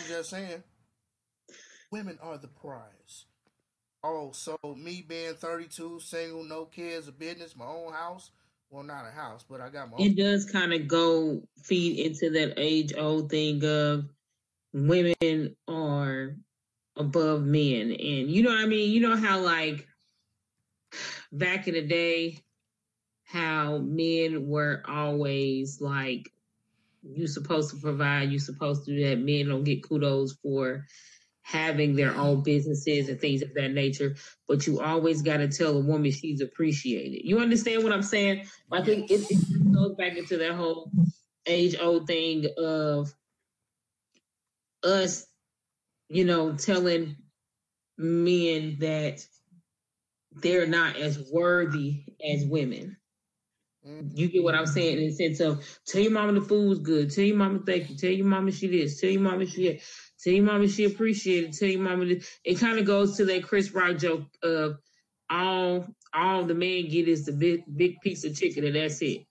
I'm 0.00 0.08
just 0.08 0.30
saying, 0.30 0.62
women 1.90 2.18
are 2.22 2.38
the 2.38 2.48
prize. 2.48 3.26
Oh, 4.02 4.30
so 4.32 4.56
me 4.78 5.04
being 5.06 5.34
32, 5.34 6.00
single, 6.00 6.44
no 6.44 6.64
kids, 6.64 7.08
a 7.08 7.12
business, 7.12 7.54
my 7.54 7.66
own 7.66 7.92
house, 7.92 8.30
well, 8.70 8.82
not 8.82 9.06
a 9.06 9.10
house, 9.10 9.44
but 9.48 9.60
I 9.60 9.68
got 9.68 9.90
my. 9.90 9.98
It 9.98 10.16
does 10.16 10.50
kind 10.50 10.72
of 10.72 10.88
go 10.88 11.42
feed 11.62 12.06
into 12.06 12.30
that 12.30 12.54
age 12.56 12.94
old 12.96 13.30
thing 13.30 13.62
of 13.64 14.08
women 14.72 15.56
are 15.68 16.36
above 16.96 17.42
men, 17.42 17.90
and 17.90 18.30
you 18.30 18.42
know 18.42 18.50
what 18.50 18.60
I 18.60 18.66
mean. 18.66 18.90
You 18.90 19.00
know 19.00 19.16
how 19.16 19.40
like 19.40 19.86
back 21.30 21.68
in 21.68 21.74
the 21.74 21.86
day, 21.86 22.38
how 23.24 23.78
men 23.78 24.48
were 24.48 24.82
always 24.88 25.80
like, 25.80 26.32
"You 27.02 27.26
supposed 27.26 27.70
to 27.70 27.80
provide, 27.80 28.30
you're 28.30 28.40
supposed 28.40 28.84
to 28.86 28.96
do 28.96 29.08
that." 29.08 29.18
Men 29.18 29.48
don't 29.48 29.64
get 29.64 29.82
kudos 29.82 30.34
for 30.42 30.86
having 31.42 31.96
their 31.96 32.14
own 32.14 32.42
businesses 32.42 33.08
and 33.08 33.20
things 33.20 33.42
of 33.42 33.54
that 33.54 33.72
nature, 33.72 34.14
but 34.46 34.66
you 34.66 34.80
always 34.80 35.22
got 35.22 35.38
to 35.38 35.48
tell 35.48 35.76
a 35.76 35.80
woman 35.80 36.10
she's 36.12 36.40
appreciated. 36.40 37.26
You 37.26 37.40
understand 37.40 37.82
what 37.82 37.92
I'm 37.92 38.02
saying? 38.02 38.46
I 38.70 38.82
think 38.82 39.10
it, 39.10 39.22
it 39.30 39.72
goes 39.72 39.96
back 39.96 40.16
into 40.16 40.36
that 40.38 40.54
whole 40.54 40.90
age 41.46 41.76
old 41.80 42.06
thing 42.06 42.46
of 42.58 43.12
us, 44.84 45.26
you 46.08 46.24
know, 46.24 46.54
telling 46.54 47.16
men 47.98 48.76
that 48.80 49.24
they're 50.32 50.66
not 50.66 50.96
as 50.96 51.18
worthy 51.32 52.04
as 52.24 52.44
women. 52.44 52.96
Mm-hmm. 53.86 54.16
You 54.16 54.28
get 54.28 54.44
what 54.44 54.54
I'm 54.54 54.66
saying 54.66 54.98
in 54.98 55.06
the 55.06 55.12
sense 55.12 55.40
of 55.40 55.66
tell 55.86 56.02
your 56.02 56.12
mama 56.12 56.32
the 56.32 56.42
food's 56.42 56.80
good, 56.80 57.10
tell 57.10 57.24
your 57.24 57.36
mama 57.36 57.60
thank 57.64 57.88
you, 57.88 57.96
tell 57.96 58.10
your 58.10 58.26
mama 58.26 58.52
she 58.52 58.66
this, 58.66 59.00
tell 59.00 59.10
your 59.10 59.22
mama 59.22 59.46
she 59.46 59.68
that, 59.68 59.80
tell 60.22 60.34
your 60.34 60.44
mama 60.44 60.68
she 60.68 60.84
appreciate 60.84 61.44
it, 61.44 61.52
tell 61.54 61.68
your 61.68 61.80
mama 61.80 62.04
this. 62.04 62.38
It 62.44 62.58
kind 62.58 62.78
of 62.78 62.84
goes 62.84 63.16
to 63.16 63.24
that 63.26 63.44
Chris 63.44 63.72
Rock 63.72 63.96
joke 63.96 64.24
of 64.42 64.78
all 65.30 65.86
all 66.12 66.44
the 66.44 66.54
man 66.54 66.88
get 66.88 67.08
is 67.08 67.24
the 67.24 67.32
big 67.32 67.62
big 67.74 68.00
piece 68.02 68.24
of 68.24 68.36
chicken 68.36 68.64
and 68.64 68.76
that's 68.76 69.00
it. 69.00 69.24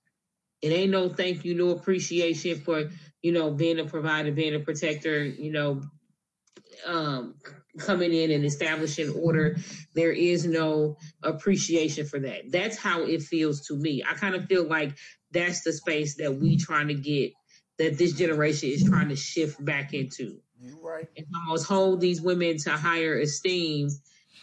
It 0.61 0.69
ain't 0.69 0.91
no 0.91 1.09
thank 1.09 1.45
you, 1.45 1.53
no 1.53 1.69
appreciation 1.69 2.59
for 2.59 2.89
you 3.21 3.31
know 3.31 3.51
being 3.51 3.79
a 3.79 3.85
provider, 3.85 4.31
being 4.31 4.55
a 4.55 4.59
protector, 4.59 5.23
you 5.23 5.51
know, 5.51 5.81
um, 6.87 7.35
coming 7.77 8.13
in 8.13 8.31
and 8.31 8.45
establishing 8.45 9.09
order. 9.11 9.57
There 9.93 10.11
is 10.11 10.45
no 10.45 10.97
appreciation 11.23 12.05
for 12.05 12.19
that. 12.19 12.51
That's 12.51 12.77
how 12.77 13.03
it 13.03 13.21
feels 13.21 13.67
to 13.67 13.75
me. 13.75 14.03
I 14.07 14.13
kind 14.13 14.35
of 14.35 14.45
feel 14.45 14.67
like 14.67 14.97
that's 15.31 15.61
the 15.61 15.73
space 15.73 16.15
that 16.15 16.35
we 16.35 16.57
trying 16.57 16.87
to 16.87 16.95
get 16.95 17.33
that 17.77 17.97
this 17.97 18.13
generation 18.13 18.69
is 18.69 18.83
trying 18.83 19.09
to 19.09 19.15
shift 19.15 19.63
back 19.63 19.93
into. 19.93 20.39
You 20.59 20.77
right. 20.83 21.07
And 21.15 21.25
almost 21.35 21.67
hold 21.67 22.01
these 22.01 22.21
women 22.21 22.57
to 22.59 22.71
higher 22.71 23.17
esteem. 23.19 23.89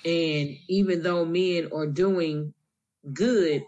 And 0.04 0.56
even 0.68 1.02
though 1.02 1.24
men 1.24 1.70
are 1.74 1.86
doing 1.86 2.54
good, 3.12 3.62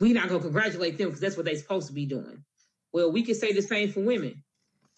we 0.00 0.12
not 0.12 0.28
gonna 0.28 0.40
congratulate 0.40 0.98
them 0.98 1.08
because 1.08 1.20
that's 1.20 1.36
what 1.36 1.46
they 1.46 1.54
supposed 1.54 1.86
to 1.86 1.94
be 1.94 2.06
doing. 2.06 2.44
Well, 2.92 3.10
we 3.10 3.22
can 3.22 3.34
say 3.34 3.52
the 3.52 3.62
same 3.62 3.90
for 3.92 4.00
women. 4.00 4.42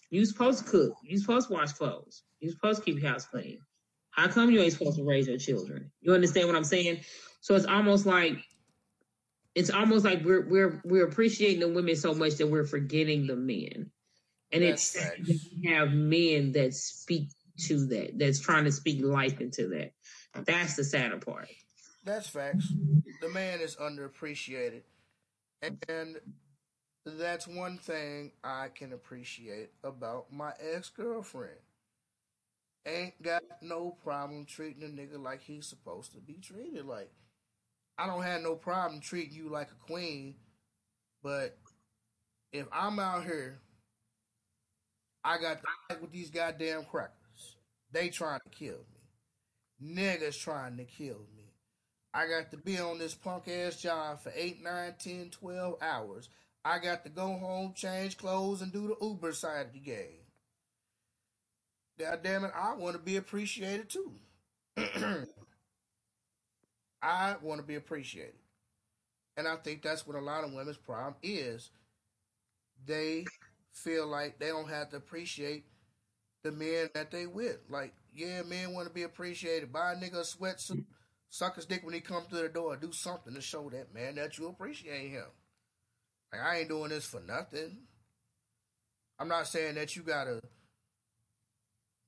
You 0.09 0.25
supposed 0.25 0.65
to 0.65 0.71
cook. 0.71 0.93
You 1.03 1.17
supposed 1.17 1.47
to 1.47 1.53
wash 1.53 1.73
clothes. 1.73 2.23
You 2.39 2.51
supposed 2.51 2.79
to 2.79 2.85
keep 2.85 3.01
your 3.01 3.11
house 3.11 3.25
clean. 3.25 3.59
How 4.15 4.27
come 4.29 4.49
you 4.49 4.61
ain't 4.61 4.73
supposed 4.73 4.97
to 4.97 5.03
raise 5.03 5.27
your 5.27 5.37
children? 5.37 5.91
You 6.01 6.13
understand 6.13 6.47
what 6.47 6.55
I'm 6.55 6.63
saying? 6.63 7.01
So 7.41 7.55
it's 7.55 7.65
almost 7.65 8.05
like 8.05 8.37
it's 9.55 9.69
almost 9.69 10.05
like 10.05 10.23
we're 10.23 10.47
we're 10.47 10.81
we're 10.85 11.05
appreciating 11.05 11.59
the 11.59 11.67
women 11.67 11.95
so 11.95 12.13
much 12.13 12.35
that 12.35 12.47
we're 12.47 12.65
forgetting 12.65 13.27
the 13.27 13.35
men. 13.35 13.91
And 14.51 14.63
That's 14.63 14.95
it's 14.95 15.05
facts. 15.05 15.29
we 15.61 15.69
have 15.69 15.91
men 15.91 16.53
that 16.53 16.73
speak 16.73 17.29
to 17.67 17.85
that, 17.87 18.17
that's 18.17 18.39
trying 18.39 18.65
to 18.65 18.71
speak 18.71 19.03
life 19.03 19.41
into 19.41 19.67
that. 19.69 19.91
That's 20.45 20.75
the 20.75 20.83
sadder 20.83 21.17
part. 21.17 21.47
That's 22.03 22.29
facts. 22.29 22.71
The 23.21 23.29
man 23.29 23.59
is 23.59 23.75
underappreciated. 23.75 24.83
And 25.89 26.19
that's 27.05 27.47
one 27.47 27.77
thing 27.77 28.31
I 28.43 28.69
can 28.73 28.93
appreciate 28.93 29.71
about 29.83 30.31
my 30.31 30.53
ex 30.59 30.89
girlfriend. 30.89 31.57
Ain't 32.87 33.19
got 33.21 33.41
no 33.61 33.95
problem 34.03 34.45
treating 34.45 34.83
a 34.83 34.87
nigga 34.87 35.21
like 35.21 35.41
he's 35.41 35.65
supposed 35.65 36.13
to 36.13 36.19
be 36.19 36.35
treated. 36.35 36.85
Like, 36.85 37.11
I 37.97 38.05
don't 38.05 38.23
have 38.23 38.41
no 38.41 38.55
problem 38.55 39.01
treating 39.01 39.33
you 39.33 39.49
like 39.49 39.69
a 39.71 39.85
queen, 39.91 40.35
but 41.23 41.57
if 42.51 42.67
I'm 42.71 42.99
out 42.99 43.23
here, 43.23 43.59
I 45.23 45.39
got 45.39 45.57
to 45.61 45.67
fight 45.89 46.01
with 46.01 46.11
these 46.11 46.29
goddamn 46.29 46.85
crackers. 46.85 47.55
They 47.91 48.09
trying 48.09 48.41
to 48.41 48.49
kill 48.49 48.85
me. 49.81 49.95
Niggas 49.95 50.39
trying 50.39 50.77
to 50.77 50.83
kill 50.83 51.25
me. 51.35 51.53
I 52.13 52.27
got 52.27 52.51
to 52.51 52.57
be 52.57 52.77
on 52.79 52.99
this 52.99 53.15
punk 53.15 53.47
ass 53.47 53.81
job 53.81 54.21
for 54.21 54.31
8, 54.35 54.63
9, 54.63 54.93
10, 54.99 55.29
12 55.31 55.75
hours. 55.81 56.29
I 56.63 56.79
got 56.79 57.03
to 57.03 57.09
go 57.09 57.37
home, 57.37 57.73
change 57.75 58.17
clothes, 58.17 58.61
and 58.61 58.71
do 58.71 58.87
the 58.87 59.05
Uber 59.05 59.33
side 59.33 59.67
of 59.67 59.73
the 59.73 59.79
game. 59.79 60.24
God 61.99 62.19
damn 62.23 62.43
it, 62.43 62.51
I 62.55 62.73
want 62.75 62.95
to 62.95 63.01
be 63.01 63.15
appreciated 63.17 63.89
too. 63.89 64.11
I 67.01 67.35
want 67.41 67.61
to 67.61 67.67
be 67.67 67.75
appreciated. 67.75 68.33
And 69.37 69.47
I 69.47 69.55
think 69.57 69.81
that's 69.81 70.07
what 70.07 70.15
a 70.15 70.21
lot 70.21 70.43
of 70.43 70.53
women's 70.53 70.77
problem 70.77 71.15
is. 71.21 71.69
They 72.85 73.25
feel 73.71 74.07
like 74.07 74.39
they 74.39 74.47
don't 74.47 74.69
have 74.69 74.89
to 74.89 74.97
appreciate 74.97 75.65
the 76.43 76.51
men 76.51 76.89
that 76.93 77.11
they 77.11 77.25
with. 77.25 77.57
Like, 77.69 77.93
yeah, 78.13 78.43
men 78.43 78.73
want 78.73 78.87
to 78.87 78.93
be 78.93 79.03
appreciated. 79.03 79.73
Buy 79.73 79.93
a 79.93 79.95
nigga 79.95 80.17
a 80.17 80.21
sweatsuit, 80.21 80.85
suck 81.29 81.55
his 81.55 81.65
dick 81.65 81.83
when 81.83 81.93
he 81.93 81.99
come 82.01 82.23
through 82.29 82.43
the 82.43 82.49
door, 82.49 82.77
do 82.77 82.91
something 82.91 83.33
to 83.33 83.41
show 83.41 83.69
that 83.71 83.93
man 83.93 84.15
that 84.15 84.37
you 84.37 84.47
appreciate 84.47 85.09
him. 85.09 85.25
Like, 86.31 86.41
I 86.41 86.59
ain't 86.59 86.69
doing 86.69 86.89
this 86.89 87.05
for 87.05 87.19
nothing. 87.19 87.77
I'm 89.19 89.27
not 89.27 89.47
saying 89.47 89.75
that 89.75 89.95
you 89.95 90.03
gotta, 90.03 90.41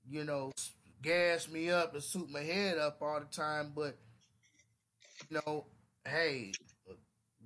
you 0.09 0.23
know, 0.23 0.51
gas 1.01 1.49
me 1.49 1.69
up 1.69 1.93
and 1.93 2.03
suit 2.03 2.29
my 2.29 2.41
head 2.41 2.77
up 2.77 2.97
all 3.01 3.19
the 3.19 3.25
time, 3.25 3.71
but 3.75 3.97
you 5.29 5.39
know, 5.45 5.65
hey, 6.05 6.51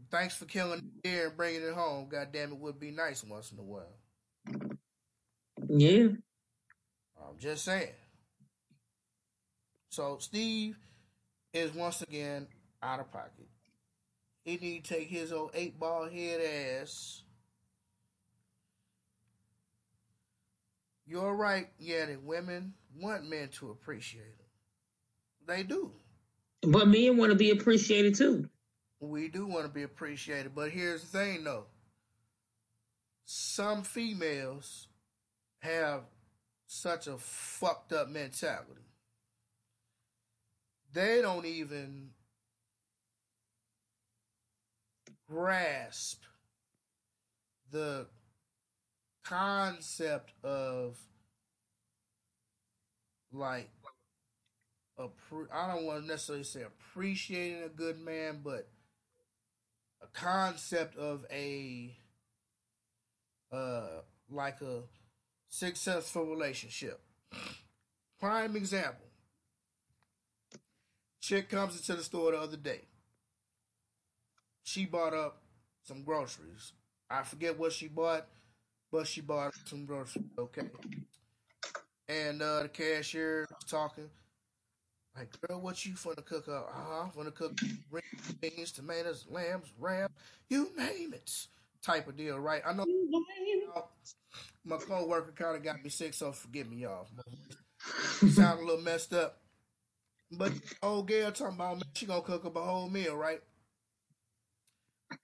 thanks 0.10 0.36
for 0.36 0.46
killing 0.46 0.82
the 1.04 1.10
deer 1.10 1.28
and 1.28 1.38
bringing 1.38 1.64
it 1.64 1.74
home. 1.74 2.08
God 2.10 2.28
damn 2.32 2.52
it, 2.52 2.58
would 2.60 2.80
be 2.80 2.92
nice 2.92 3.24
once 3.24 3.52
in 3.52 3.60
a 3.60 3.64
while. 3.64 4.78
Yeah. 5.68 6.10
I'm 7.18 7.38
just 7.40 7.64
saying. 7.66 7.94
So 9.92 10.18
Steve 10.20 10.78
is 11.54 11.74
once 11.74 12.02
again 12.02 12.48
out 12.82 13.00
of 13.00 13.12
pocket. 13.12 13.48
He 14.44 14.58
need 14.58 14.86
to 14.86 14.96
take 14.96 15.08
his 15.08 15.32
old 15.32 15.52
eight 15.54 15.80
ball 15.80 16.10
head 16.10 16.42
ass. 16.42 17.24
You're 21.12 21.36
right, 21.36 21.68
yeah, 21.78 22.06
that 22.06 22.24
women 22.24 22.74
want 22.98 23.30
men 23.30 23.50
to 23.60 23.72
appreciate 23.72 24.38
them. 24.38 24.48
They 25.46 25.64
do. 25.64 25.92
But 26.62 26.88
men 26.88 27.18
want 27.18 27.34
to 27.34 27.38
be 27.38 27.50
appreciated 27.50 28.16
too. 28.16 28.48
We 29.02 29.28
do 29.28 29.46
want 29.46 29.66
to 29.66 29.70
be 29.70 29.84
appreciated, 29.84 30.56
but 30.56 30.72
here's 30.72 31.02
the 31.02 31.18
thing 31.18 31.44
though. 31.44 31.66
Some 33.26 33.84
females 33.84 34.88
have 35.60 36.04
such 36.66 37.08
a 37.08 37.18
fucked 37.18 37.92
up 37.92 38.08
mentality. 38.08 38.88
They 40.94 41.22
don't 41.22 41.46
even 41.46 42.12
grasp 45.30 46.24
the 47.70 48.08
concept 49.24 50.32
of 50.44 50.98
like 53.32 53.70
appre- 55.00 55.52
I 55.54 55.74
don't 55.74 55.86
want 55.86 56.02
to 56.02 56.08
necessarily 56.08 56.44
say 56.44 56.64
appreciating 56.64 57.64
a 57.64 57.70
good 57.70 58.00
man, 58.00 58.42
but 58.44 58.68
a 60.02 60.08
concept 60.08 60.98
of 60.98 61.26
a 61.32 61.96
uh 63.52 64.02
like 64.30 64.62
a 64.62 64.82
successful 65.50 66.26
relationship. 66.26 67.02
Prime 68.20 68.56
example. 68.56 69.08
Chick 71.22 71.50
comes 71.50 71.78
into 71.78 71.96
the 71.96 72.04
store 72.04 72.32
the 72.32 72.38
other 72.40 72.58
day. 72.58 72.82
She 74.64 74.86
bought 74.86 75.14
up 75.14 75.42
some 75.84 76.04
groceries. 76.04 76.74
I 77.10 77.24
forget 77.24 77.60
what 77.60 77.74
she 77.74 77.88
bought, 77.88 78.28
but 78.92 79.08
she 79.08 79.22
bought 79.22 79.54
some 79.66 79.86
groceries, 79.86 80.26
okay? 80.38 80.64
And 82.10 82.42
uh, 82.42 82.64
the 82.64 82.70
cashier 82.70 83.48
was 83.50 83.70
talking, 83.70 84.10
like, 85.16 85.30
girl, 85.42 85.62
what 85.62 85.86
you 85.86 85.94
finna 85.94 86.26
cook 86.26 86.48
up? 86.48 86.70
Uh-huh, 86.74 87.04
I'm 87.04 87.10
finna 87.12 87.34
cook 87.34 87.58
beans, 88.42 88.72
tomatoes, 88.72 89.26
lambs, 89.30 89.72
ram, 89.80 90.10
you 90.50 90.70
name 90.78 91.14
it. 91.14 91.48
Type 91.84 92.08
of 92.08 92.16
deal, 92.16 92.38
right? 92.38 92.62
I 92.66 92.74
know 92.74 92.86
my 94.64 94.78
co-worker 94.78 95.34
kind 95.36 95.56
of 95.58 95.64
got 95.64 95.84
me 95.84 95.90
sick, 95.90 96.14
so 96.14 96.32
forgive 96.32 96.70
me, 96.70 96.78
y'all. 96.78 97.08
Sound 98.30 98.60
a 98.60 98.64
little 98.64 98.84
messed 98.84 99.14
up. 99.14 99.40
But 100.32 100.54
the 100.54 100.62
old 100.84 101.08
girl 101.08 101.32
talking 101.32 101.56
about, 101.56 101.78
man, 101.78 101.84
she 101.96 102.06
gonna 102.06 102.22
cook 102.22 102.46
up 102.46 102.56
a 102.56 102.62
whole 102.62 102.90
meal, 102.90 103.16
right? 103.16 103.42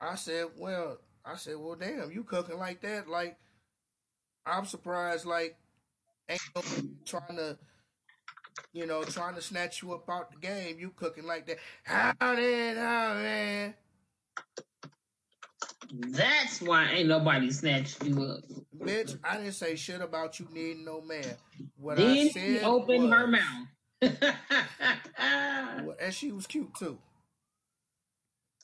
I 0.02 0.16
said, 0.16 0.48
well, 0.58 0.98
I 1.24 1.36
said, 1.36 1.58
well, 1.60 1.76
damn, 1.76 2.12
you 2.12 2.24
cooking 2.24 2.58
like 2.58 2.82
that? 2.82 3.08
Like, 3.08 3.38
I'm 4.48 4.66
surprised, 4.66 5.26
like, 5.26 5.58
ain't 6.30 6.40
no 6.56 6.62
trying 7.06 7.38
to, 7.38 7.58
you 8.74 8.86
know, 8.86 9.04
trying 9.04 9.36
to 9.36 9.42
snatch 9.42 9.82
you 9.82 9.94
up 9.94 10.10
out 10.10 10.32
the 10.32 10.38
game. 10.38 10.78
You 10.80 10.92
cooking 10.92 11.26
like 11.26 11.46
that. 11.48 11.58
How 11.84 12.36
did 12.36 12.78
how 12.78 13.14
man? 13.16 13.74
That's 15.92 16.62
why 16.62 16.90
ain't 16.92 17.08
nobody 17.08 17.50
snatched 17.52 18.04
you 18.04 18.24
up. 18.24 18.44
Bitch, 18.78 19.18
I 19.24 19.38
didn't 19.38 19.54
say 19.54 19.76
shit 19.76 20.02
about 20.02 20.40
you 20.40 20.48
needing 20.52 20.86
no 20.86 21.02
man. 21.02 21.36
What 21.78 21.98
then 21.98 22.10
I 22.10 22.14
she 22.16 22.30
said 22.30 22.64
opened 22.64 23.14
her 23.14 23.28
mouth. 23.28 23.68
Well, 25.84 25.96
and 26.02 26.14
she 26.14 26.32
was 26.32 26.48
cute 26.48 26.74
too. 26.74 26.98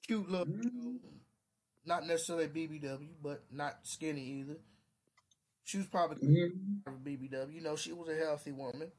Cute 0.07 0.29
little, 0.29 0.47
know, 0.47 0.99
not 1.85 2.07
necessarily 2.07 2.47
BBW, 2.47 3.09
but 3.21 3.43
not 3.51 3.79
skinny 3.83 4.21
either. 4.21 4.57
She 5.63 5.77
was 5.77 5.87
probably 5.87 6.27
Mhm. 6.27 7.03
BBW. 7.03 7.53
You 7.55 7.61
know, 7.61 7.75
she 7.75 7.93
was 7.93 8.09
a 8.09 8.15
healthy 8.15 8.51
woman. 8.51 8.91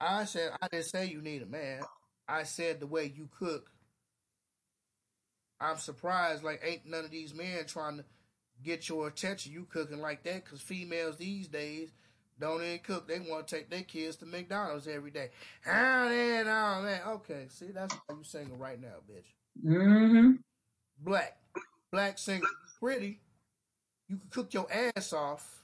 I 0.00 0.24
said 0.26 0.52
I 0.60 0.68
didn't 0.68 0.86
say 0.86 1.06
you 1.06 1.20
need 1.22 1.42
a 1.42 1.46
man. 1.46 1.82
I 2.28 2.44
said 2.44 2.80
the 2.80 2.86
way 2.86 3.06
you 3.06 3.28
cook 3.38 3.70
I'm 5.60 5.78
surprised, 5.78 6.44
like, 6.44 6.60
ain't 6.64 6.86
none 6.86 7.04
of 7.04 7.10
these 7.10 7.34
men 7.34 7.66
trying 7.66 7.98
to 7.98 8.04
get 8.62 8.88
your 8.88 9.08
attention. 9.08 9.52
You 9.52 9.64
cooking 9.64 10.00
like 10.00 10.22
that 10.24 10.44
because 10.44 10.60
females 10.60 11.16
these 11.16 11.48
days 11.48 11.90
don't 12.38 12.62
even 12.62 12.78
cook. 12.78 13.08
They 13.08 13.18
want 13.18 13.48
to 13.48 13.56
take 13.56 13.68
their 13.68 13.82
kids 13.82 14.16
to 14.16 14.26
McDonald's 14.26 14.86
every 14.86 15.10
day. 15.10 15.30
How 15.64 16.08
then, 16.08 16.46
oh 16.46 16.82
man. 16.82 17.00
Okay, 17.08 17.46
see, 17.48 17.72
that's 17.72 17.92
why 17.94 18.16
you 18.16 18.22
single 18.22 18.56
right 18.56 18.80
now, 18.80 18.98
bitch. 19.10 19.66
Mm-hmm. 19.66 20.32
Black, 21.00 21.36
black 21.90 22.18
single, 22.18 22.48
pretty. 22.78 23.20
You 24.08 24.16
can 24.18 24.28
cook 24.30 24.54
your 24.54 24.66
ass 24.72 25.12
off. 25.12 25.62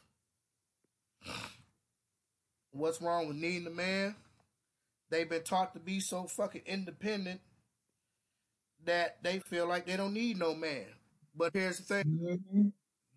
What's 2.73 3.01
wrong 3.01 3.29
with 3.29 3.37
needing 3.37 3.67
a 3.67 3.71
man? 3.71 4.17
They've 5.11 5.29
been 5.29 5.43
taught 5.45 5.75
to 5.75 5.81
be 5.81 6.01
so 6.01 6.25
fucking 6.25 6.63
independent 6.67 7.41
that 8.85 9.23
they 9.23 9.39
feel 9.41 9.67
like 9.67 9.87
they 9.87 9.97
don't 9.97 10.13
need 10.15 10.39
no 10.39 10.55
man. 10.55 10.87
But 11.35 11.53
here's 11.55 11.79
the 11.79 11.85
thing 11.85 12.05
Mm-hmm. 12.05 12.69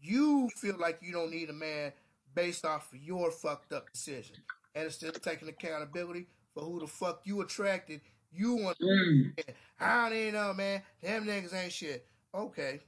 you 0.02 0.50
feel 0.56 0.78
like 0.80 1.00
you 1.02 1.12
don't 1.12 1.32
need 1.32 1.50
a 1.50 1.54
man 1.54 1.92
based 2.34 2.66
off 2.66 2.92
of 2.94 3.00
your 3.00 3.32
fucked 3.32 3.74
up 3.74 3.92
decision. 3.92 4.38
And 4.76 4.86
instead 4.86 5.16
of 5.16 5.22
taking 5.22 5.50
accountability 5.50 6.28
for 6.54 6.64
who 6.64 6.80
the 6.80 6.88
fuck 6.88 7.22
you 7.26 7.42
attracted, 7.42 8.02
you 8.32 8.56
want 8.56 8.78
Mm. 8.80 9.34
I 9.80 10.10
don't 10.10 10.18
even 10.18 10.34
know, 10.36 10.54
man. 10.54 10.84
Them 11.02 11.26
niggas 11.26 11.54
ain't 11.54 11.74
shit. 11.74 12.06
Okay. 12.34 12.82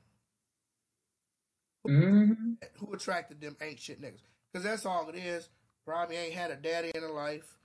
Mm-hmm. 1.88 2.34
Who 2.86 2.94
attracted 2.94 3.42
them 3.42 3.56
ain't 3.62 3.80
shit 3.80 4.02
niggas? 4.02 4.22
Because 4.52 4.64
that's 4.64 4.86
all 4.86 5.10
it 5.10 5.16
is. 5.16 5.50
Probably 5.86 6.16
ain't 6.18 6.34
had 6.34 6.52
a 6.52 6.56
daddy 6.56 6.92
in 6.94 7.02
her 7.02 7.10
life. 7.10 7.58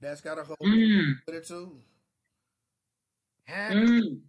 That's 0.00 0.20
got 0.20 0.38
a 0.38 0.44
whole 0.44 0.56
Mm. 0.62 1.14
with 1.26 1.34
it 1.36 1.46
too. 1.46 1.76
Mm. 3.48 4.20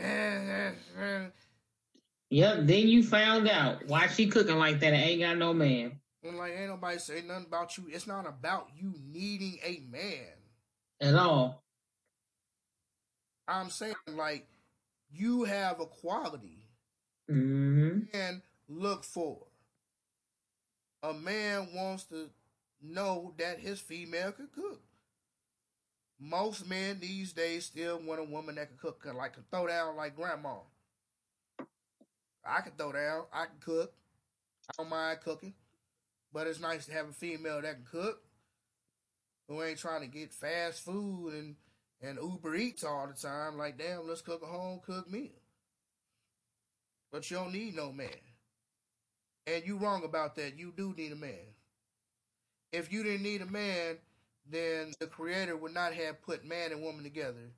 Yep. 2.32 2.58
Then 2.62 2.86
you 2.88 3.02
found 3.02 3.48
out 3.48 3.86
why 3.88 4.06
she 4.06 4.28
cooking 4.28 4.56
like 4.56 4.78
that 4.80 4.92
and 4.92 5.02
ain't 5.02 5.20
got 5.20 5.36
no 5.36 5.52
man. 5.52 5.98
And 6.22 6.36
like, 6.38 6.52
ain't 6.52 6.68
nobody 6.68 6.98
say 6.98 7.22
nothing 7.26 7.46
about 7.46 7.76
you. 7.76 7.88
It's 7.90 8.06
not 8.06 8.24
about 8.28 8.68
you 8.78 8.94
needing 9.10 9.58
a 9.64 9.80
man. 9.90 10.26
at 11.00 11.14
all. 11.16 11.64
I'm 13.48 13.68
saying 13.70 13.94
like, 14.06 14.46
you 15.10 15.42
have 15.44 15.80
a 15.80 15.86
quality 15.86 16.59
Mm-hmm. 17.30 17.98
and 18.12 18.42
look 18.68 19.04
for. 19.04 19.46
A 21.02 21.12
man 21.14 21.68
wants 21.74 22.04
to 22.04 22.28
know 22.82 23.34
that 23.38 23.60
his 23.60 23.80
female 23.80 24.32
can 24.32 24.48
cook. 24.54 24.80
Most 26.18 26.68
men 26.68 26.98
these 27.00 27.32
days 27.32 27.64
still 27.64 27.98
want 28.02 28.20
a 28.20 28.24
woman 28.24 28.56
that 28.56 28.68
can 28.68 28.76
cook, 28.76 29.02
can 29.02 29.16
like 29.16 29.34
can 29.34 29.44
throw 29.50 29.66
down 29.66 29.96
like 29.96 30.16
grandma. 30.16 30.56
I 32.44 32.60
can 32.62 32.72
throw 32.76 32.92
down, 32.92 33.24
I 33.32 33.46
can 33.46 33.58
cook. 33.60 33.92
I 34.68 34.72
don't 34.82 34.90
mind 34.90 35.20
cooking, 35.22 35.54
but 36.32 36.46
it's 36.46 36.60
nice 36.60 36.86
to 36.86 36.92
have 36.92 37.08
a 37.08 37.12
female 37.12 37.62
that 37.62 37.76
can 37.76 37.86
cook, 37.90 38.22
who 39.48 39.62
ain't 39.62 39.78
trying 39.78 40.02
to 40.02 40.06
get 40.06 40.32
fast 40.32 40.84
food 40.84 41.34
and 41.34 41.56
and 42.02 42.18
Uber 42.20 42.56
Eats 42.56 42.84
all 42.84 43.06
the 43.06 43.14
time. 43.14 43.56
Like, 43.56 43.78
damn, 43.78 44.08
let's 44.08 44.22
cook 44.22 44.42
a 44.42 44.46
home 44.46 44.80
cooked 44.84 45.10
meal. 45.10 45.39
But 47.12 47.30
you 47.30 47.36
don't 47.36 47.52
need 47.52 47.74
no 47.74 47.92
man. 47.92 48.08
And 49.46 49.64
you 49.66 49.76
wrong 49.76 50.04
about 50.04 50.36
that. 50.36 50.58
You 50.58 50.72
do 50.76 50.94
need 50.96 51.12
a 51.12 51.16
man. 51.16 51.54
If 52.72 52.92
you 52.92 53.02
didn't 53.02 53.22
need 53.22 53.42
a 53.42 53.46
man, 53.46 53.98
then 54.48 54.92
the 55.00 55.06
creator 55.06 55.56
would 55.56 55.74
not 55.74 55.92
have 55.94 56.22
put 56.22 56.44
man 56.44 56.72
and 56.72 56.82
woman 56.82 57.02
together. 57.02 57.52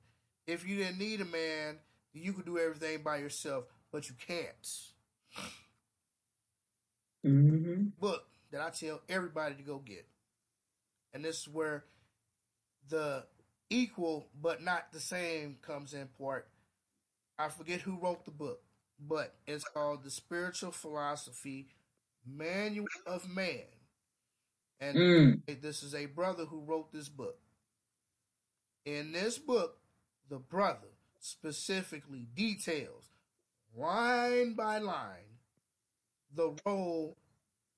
If 0.47 0.67
you 0.67 0.77
didn't 0.77 0.99
need 0.99 1.21
a 1.21 1.25
man, 1.25 1.77
you 2.13 2.33
could 2.33 2.45
do 2.45 2.57
everything 2.57 3.03
by 3.03 3.17
yourself, 3.17 3.65
but 3.91 4.09
you 4.09 4.15
can't. 4.27 4.69
Mm-hmm. 7.25 7.89
Book 7.99 8.25
that 8.51 8.61
I 8.61 8.69
tell 8.69 9.01
everybody 9.07 9.55
to 9.55 9.63
go 9.63 9.77
get. 9.77 10.05
And 11.13 11.23
this 11.23 11.41
is 11.41 11.47
where 11.47 11.85
the 12.89 13.25
equal 13.69 14.27
but 14.39 14.61
not 14.61 14.91
the 14.91 14.99
same 14.99 15.57
comes 15.61 15.93
in 15.93 16.07
part. 16.19 16.47
I 17.37 17.49
forget 17.49 17.81
who 17.81 17.97
wrote 17.99 18.25
the 18.25 18.31
book, 18.31 18.61
but 19.07 19.35
it's 19.47 19.63
called 19.63 20.03
The 20.03 20.11
Spiritual 20.11 20.71
Philosophy 20.71 21.67
Manual 22.25 22.87
of 23.05 23.27
Man. 23.29 23.65
And 24.79 24.97
Mm. 24.97 25.61
this 25.61 25.83
is 25.83 25.95
a 25.95 26.07
brother 26.07 26.45
who 26.45 26.61
wrote 26.61 26.91
this 26.91 27.09
book. 27.09 27.39
In 28.85 29.11
this 29.11 29.37
book, 29.37 29.79
the 30.29 30.39
brother 30.39 30.89
specifically 31.19 32.27
details, 32.33 33.09
line 33.75 34.55
by 34.55 34.79
line, 34.79 35.39
the 36.33 36.57
role 36.65 37.17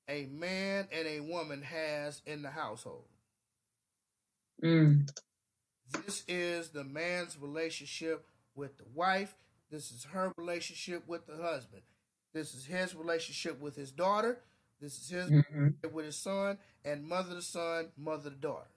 a 0.08 0.26
man 0.28 0.88
and 0.92 1.08
a 1.08 1.20
woman 1.20 1.62
has 1.64 2.22
in 2.26 2.42
the 2.42 2.52
household. 2.52 3.08
Mm. 4.64 5.10
This 5.92 6.24
is 6.28 6.70
the 6.70 6.84
man's 6.84 7.38
relationship 7.38 8.28
with 8.56 8.78
the 8.78 8.86
wife. 8.94 9.36
This 9.70 9.92
is 9.92 10.06
her 10.06 10.32
relationship 10.38 11.08
with 11.08 11.26
the 11.28 11.38
husband. 11.38 11.84
This 12.34 12.54
is 12.54 12.66
his 12.66 12.96
relationship 12.96 13.60
with 13.60 13.76
his 13.76 13.92
daughter. 13.92 14.42
This 14.82 14.98
is 15.00 15.10
his 15.10 15.32
Mm-hmm. 15.32 15.54
relationship 15.54 15.94
with 15.94 16.06
his 16.06 16.18
son 16.18 16.58
and 16.84 17.04
mother 17.04 17.36
to 17.36 17.42
son, 17.42 17.92
mother 17.98 18.30
to 18.30 18.36
daughter. 18.36 18.70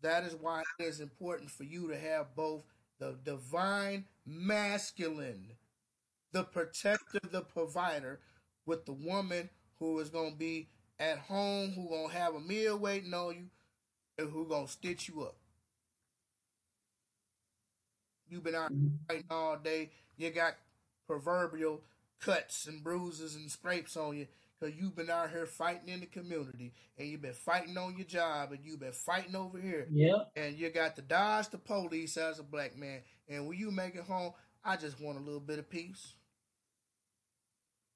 That 0.00 0.24
is 0.24 0.34
why 0.34 0.62
it 0.78 0.84
is 0.84 1.00
important 1.00 1.50
for 1.50 1.64
you 1.64 1.88
to 1.88 1.98
have 1.98 2.34
both 2.34 2.64
the 2.98 3.16
divine 3.24 4.04
masculine, 4.26 5.52
the 6.32 6.44
protector, 6.44 7.20
the 7.30 7.42
provider, 7.42 8.20
with 8.66 8.86
the 8.86 8.92
woman 8.92 9.50
who 9.78 9.98
is 10.00 10.10
going 10.10 10.32
to 10.32 10.38
be 10.38 10.68
at 11.00 11.18
home, 11.18 11.72
who 11.72 11.88
going 11.88 12.08
to 12.10 12.14
have 12.16 12.34
a 12.34 12.40
meal 12.40 12.78
waiting 12.78 13.14
on 13.14 13.34
you, 13.36 13.50
and 14.18 14.30
who 14.30 14.46
going 14.48 14.66
to 14.66 14.72
stitch 14.72 15.08
you 15.08 15.22
up. 15.22 15.36
You've 18.30 18.44
been 18.44 18.54
out 18.54 18.72
fighting 19.08 19.24
all 19.30 19.56
day. 19.56 19.90
You 20.16 20.30
got 20.30 20.54
proverbial 21.06 21.82
cuts 22.20 22.66
and 22.66 22.82
bruises 22.82 23.36
and 23.36 23.50
scrapes 23.50 23.96
on 23.96 24.16
you 24.16 24.26
because 24.58 24.74
you've 24.76 24.96
been 24.96 25.10
out 25.10 25.30
here 25.30 25.46
fighting 25.46 25.88
in 25.88 26.00
the 26.00 26.06
community 26.06 26.72
and 26.98 27.08
you've 27.08 27.22
been 27.22 27.32
fighting 27.32 27.76
on 27.78 27.96
your 27.96 28.06
job 28.06 28.50
and 28.52 28.60
you've 28.64 28.80
been 28.80 28.92
fighting 28.92 29.36
over 29.36 29.58
here 29.60 29.86
Yep. 29.90 30.32
and 30.36 30.56
you 30.58 30.68
got 30.70 30.96
to 30.96 31.02
dodge 31.02 31.48
the 31.50 31.58
police 31.58 32.16
as 32.16 32.38
a 32.38 32.42
black 32.42 32.76
man. 32.76 33.00
And 33.28 33.46
when 33.46 33.58
you 33.58 33.70
make 33.70 33.94
it 33.94 34.02
home, 34.04 34.32
I 34.64 34.76
just 34.76 35.00
want 35.00 35.18
a 35.18 35.22
little 35.22 35.40
bit 35.40 35.58
of 35.60 35.70
peace. 35.70 36.14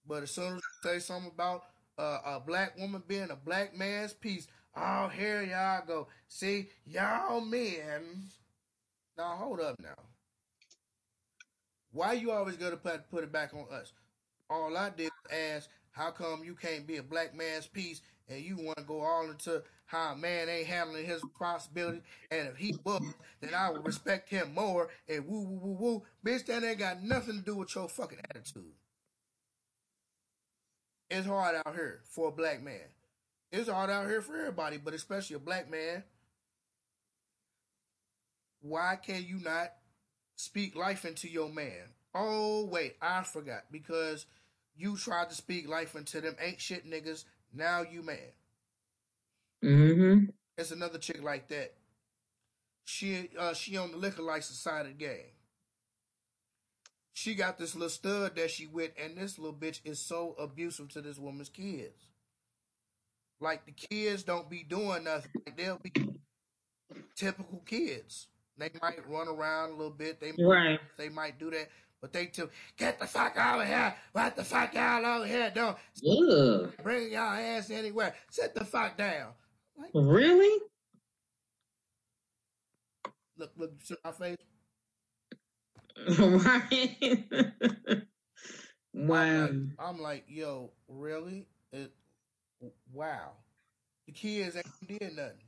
But 0.07 0.23
as 0.23 0.31
soon 0.31 0.57
as 0.57 0.63
you 0.63 0.91
say 0.91 0.99
something 0.99 1.31
about 1.33 1.65
uh, 1.99 2.19
a 2.25 2.41
black 2.41 2.79
woman 2.79 3.03
being 3.07 3.31
a 3.31 3.37
black 3.37 3.77
man's 3.77 4.13
piece, 4.13 4.47
oh, 4.77 5.09
here 5.09 5.43
y'all 5.43 5.85
go. 5.87 6.09
See, 6.29 6.69
y'all 6.87 7.41
men. 7.41 8.25
Now, 9.17 9.37
hold 9.37 9.61
up 9.61 9.79
now. 9.81 9.95
Why 11.93 12.15
you 12.15 12.31
always 12.31 12.57
to 12.57 12.77
put, 12.77 13.11
put 13.11 13.23
it 13.23 13.33
back 13.33 13.53
on 13.55 13.67
us? 13.71 13.93
All 14.49 14.77
I 14.77 14.91
did 14.91 15.11
was 15.25 15.39
ask, 15.39 15.71
how 15.91 16.11
come 16.11 16.43
you 16.43 16.55
can't 16.55 16.87
be 16.87 16.97
a 16.97 17.03
black 17.03 17.35
man's 17.35 17.67
piece 17.67 18.01
and 18.29 18.43
you 18.43 18.57
want 18.57 18.79
to 18.79 18.85
go 18.85 19.03
all 19.03 19.31
into 19.31 19.63
how 19.85 20.13
a 20.13 20.17
man 20.17 20.49
ain't 20.49 20.67
handling 20.67 21.05
his 21.05 21.23
responsibility? 21.23 22.01
And 22.31 22.49
if 22.49 22.57
he 22.57 22.75
was, 22.83 23.03
then 23.41 23.55
I 23.55 23.71
would 23.71 23.87
respect 23.87 24.31
him 24.31 24.55
more 24.55 24.89
and 25.07 25.27
woo, 25.27 25.43
woo, 25.43 25.59
woo, 25.59 25.77
woo. 25.79 26.03
Bitch, 26.25 26.47
that 26.47 26.65
ain't 26.65 26.79
got 26.79 27.03
nothing 27.03 27.39
to 27.39 27.45
do 27.45 27.57
with 27.57 27.75
your 27.75 27.89
fucking 27.89 28.21
attitude. 28.31 28.73
It's 31.11 31.27
hard 31.27 31.57
out 31.57 31.75
here 31.75 32.01
for 32.09 32.29
a 32.29 32.33
black 32.33 32.63
man. 32.63 32.89
It's 33.51 33.69
hard 33.69 33.91
out 33.91 34.09
here 34.09 34.23
for 34.23 34.35
everybody, 34.35 34.79
but 34.79 34.95
especially 34.95 35.37
a 35.37 35.41
black 35.41 35.71
man. 35.71 36.05
Why 38.63 38.97
can 38.97 39.25
you 39.27 39.39
not 39.39 39.73
speak 40.43 40.75
life 40.75 41.05
into 41.05 41.29
your 41.29 41.49
man? 41.49 41.89
Oh, 42.15 42.65
wait, 42.67 42.97
I 43.01 43.23
forgot. 43.23 43.65
Because 43.71 44.27
you 44.77 44.97
tried 44.97 45.31
to 45.31 45.35
speak 45.35 45.69
life 45.69 45.95
into 45.95 46.21
them 46.21 46.37
ain't 46.41 46.61
shit 46.61 46.89
niggas. 46.89 47.25
Now 47.55 47.83
you 47.83 48.03
man. 48.03 48.19
Mm-hmm. 49.63 50.25
It's 50.59 50.73
another 50.73 50.99
chick 50.99 51.23
like 51.23 51.49
that. 51.49 51.75
She 52.85 53.29
uh 53.39 53.55
she 53.55 53.77
on 53.77 53.93
the 53.93 53.97
liquor 53.97 54.23
license 54.23 54.59
side 54.59 54.87
of 54.87 54.99
the 54.99 55.05
game. 55.05 55.31
She 57.13 57.35
got 57.35 57.59
this 57.59 57.75
little 57.75 57.91
stud 57.91 58.37
that 58.37 58.51
she 58.51 58.67
with, 58.67 58.91
and 59.01 59.17
this 59.17 59.39
little 59.39 59.57
bitch 59.57 59.81
is 59.85 60.01
so 60.01 60.35
abusive 60.39 60.89
to 60.95 61.03
this 61.03 61.19
woman's 61.19 61.51
kids. 61.51 62.07
Like 63.39 63.67
the 63.67 63.73
kids 63.73 64.23
don't 64.23 64.51
be 64.51 64.65
doing 64.65 65.05
nothing. 65.05 65.31
Like 65.47 65.57
they'll 65.57 65.79
be 65.79 65.93
typical 67.15 67.63
kids. 67.67 68.27
They 68.59 68.71
might 68.81 69.09
run 69.09 69.29
around 69.29 69.71
a 69.71 69.73
little 69.75 69.91
bit. 69.91 70.21
They 70.21 70.33
Right. 70.39 70.81
they 70.97 71.09
might 71.09 71.39
do 71.39 71.51
that, 71.51 71.69
but 72.01 72.13
they 72.13 72.27
too 72.27 72.51
get 72.77 72.99
the 73.01 73.07
fuck 73.07 73.37
out 73.37 73.61
of 73.63 73.67
here. 73.67 73.95
What 74.13 74.37
the 74.37 74.45
fuck 74.45 74.75
y'all 74.75 75.05
over 75.05 75.27
here 75.27 75.51
doing? 75.51 75.75
Ugh. 76.09 76.73
Bring 76.83 77.13
y'all 77.13 77.33
ass 77.33 77.71
anywhere. 77.71 78.15
Sit 78.31 78.55
the 78.55 78.65
fuck 78.65 78.97
down. 78.97 79.33
Like, 79.77 79.91
Really? 79.95 80.61
look, 83.37 83.53
look, 83.57 83.73
see 83.83 83.97
my 84.05 84.13
face. 84.13 84.37
right? 86.19 88.03
wow. 88.95 89.47
I'm 89.47 89.49
like, 89.49 89.79
I'm 89.79 90.01
like, 90.01 90.25
yo, 90.29 90.73
really? 90.89 91.47
It, 91.73 91.93
wow. 92.93 93.33
The 94.07 94.13
kids 94.13 94.57
ain't 94.57 94.67
did 95.01 95.17
nothing. 95.17 95.39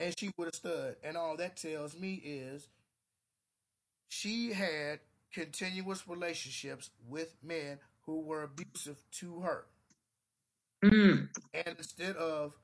And 0.00 0.18
she 0.18 0.30
would 0.36 0.46
have 0.46 0.54
stood. 0.54 0.96
And 1.04 1.16
all 1.16 1.36
that 1.36 1.56
tells 1.56 1.96
me 1.96 2.14
is 2.24 2.68
she 4.08 4.52
had 4.52 5.00
continuous 5.32 6.08
relationships 6.08 6.90
with 7.08 7.36
men 7.42 7.78
who 8.06 8.20
were 8.20 8.42
abusive 8.42 8.96
to 9.12 9.40
her. 9.40 9.66
Mm. 10.82 11.28
And 11.52 11.76
instead 11.78 12.16
of 12.16 12.54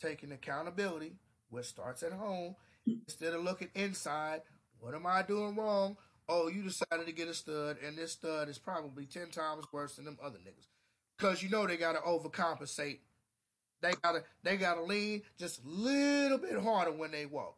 taking 0.00 0.32
accountability, 0.32 1.12
which 1.50 1.66
starts 1.66 2.02
at 2.02 2.12
home, 2.12 2.56
instead 2.86 3.34
of 3.34 3.44
looking 3.44 3.68
inside, 3.74 4.40
what 4.80 4.94
am 4.94 5.06
I 5.06 5.22
doing 5.22 5.56
wrong? 5.56 5.96
Oh, 6.28 6.48
you 6.48 6.62
decided 6.62 7.06
to 7.06 7.12
get 7.12 7.28
a 7.28 7.34
stud, 7.34 7.78
and 7.84 7.96
this 7.96 8.12
stud 8.12 8.48
is 8.48 8.58
probably 8.58 9.06
10 9.06 9.30
times 9.30 9.64
worse 9.72 9.96
than 9.96 10.04
them 10.04 10.18
other 10.22 10.38
niggas. 10.38 10.66
Because 11.16 11.42
you 11.42 11.48
know 11.48 11.66
they 11.66 11.76
got 11.76 11.92
to 11.92 12.00
overcompensate. 12.00 12.98
They 13.80 13.92
gotta 14.02 14.24
they 14.42 14.56
gotta 14.56 14.82
lean 14.82 15.22
just 15.38 15.62
a 15.64 15.68
little 15.68 16.38
bit 16.38 16.58
harder 16.60 16.92
when 16.92 17.10
they 17.10 17.26
walk. 17.26 17.56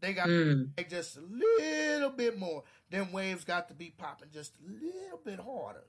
They 0.00 0.12
got 0.12 0.28
Mm. 0.28 0.70
just 0.88 1.16
a 1.16 1.20
little 1.20 2.10
bit 2.10 2.38
more. 2.38 2.62
Them 2.90 3.12
waves 3.12 3.44
got 3.44 3.68
to 3.68 3.74
be 3.74 3.90
popping 3.90 4.28
just 4.32 4.54
a 4.58 4.70
little 4.70 5.20
bit 5.24 5.40
harder 5.40 5.84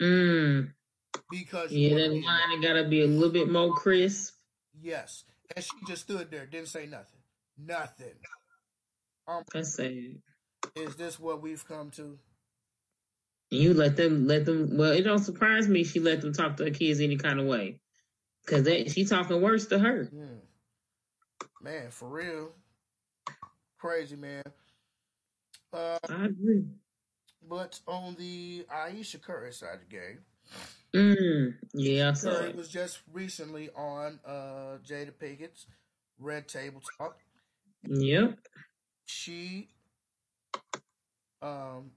Mm. 0.00 0.72
because 1.30 1.72
you 1.72 1.88
Yeah, 1.88 1.94
that 2.08 2.10
line 2.12 2.60
got 2.60 2.74
to 2.74 2.88
be 2.88 3.02
a 3.02 3.06
little 3.06 3.30
bit 3.32 3.48
more 3.50 3.74
crisp. 3.74 4.34
Yes, 4.80 5.24
and 5.56 5.64
she 5.64 5.70
just 5.86 6.02
stood 6.02 6.30
there, 6.30 6.46
didn't 6.46 6.68
say 6.68 6.86
nothing. 6.86 7.20
Nothing. 7.56 8.14
Um, 9.26 9.42
That's 9.52 9.74
sad. 9.74 10.20
is 10.76 10.96
this 10.96 11.18
what 11.18 11.40
we've 11.42 11.66
come 11.66 11.90
to? 11.92 12.18
You 13.50 13.72
let 13.74 13.96
them 13.96 14.26
let 14.26 14.44
them. 14.44 14.76
Well, 14.76 14.92
it 14.92 15.02
don't 15.02 15.18
surprise 15.20 15.68
me 15.68 15.82
she 15.84 16.00
let 16.00 16.20
them 16.20 16.32
talk 16.32 16.56
to 16.58 16.64
her 16.64 16.70
kids 16.70 17.00
any 17.00 17.16
kind 17.16 17.40
of 17.40 17.46
way, 17.46 17.80
cause 18.48 18.64
that 18.64 18.90
she 18.90 19.04
talking 19.04 19.40
worse 19.40 19.66
to 19.66 19.78
her. 19.78 20.08
Man, 21.62 21.90
for 21.90 22.08
real, 22.08 22.50
crazy 23.78 24.16
man. 24.16 24.42
Uh, 25.72 25.98
I 26.08 26.24
agree. 26.26 26.64
but 27.48 27.78
on 27.86 28.14
the 28.18 28.64
Ayesha 28.72 29.18
Curry 29.18 29.52
side 29.52 29.74
of 29.74 29.80
the 29.80 29.96
game, 29.96 30.18
Mm. 30.94 31.54
Yeah, 31.74 32.08
I 32.08 32.12
saw 32.14 32.30
Curry 32.34 32.48
it. 32.50 32.56
was 32.56 32.68
just 32.70 33.00
recently 33.12 33.68
on 33.76 34.18
uh, 34.26 34.78
Jada 34.88 35.12
Pinkett's 35.12 35.66
Red 36.18 36.48
Table 36.48 36.80
Talk. 36.96 37.18
Yep. 37.86 38.38
She 39.04 39.68
um, 41.42 41.90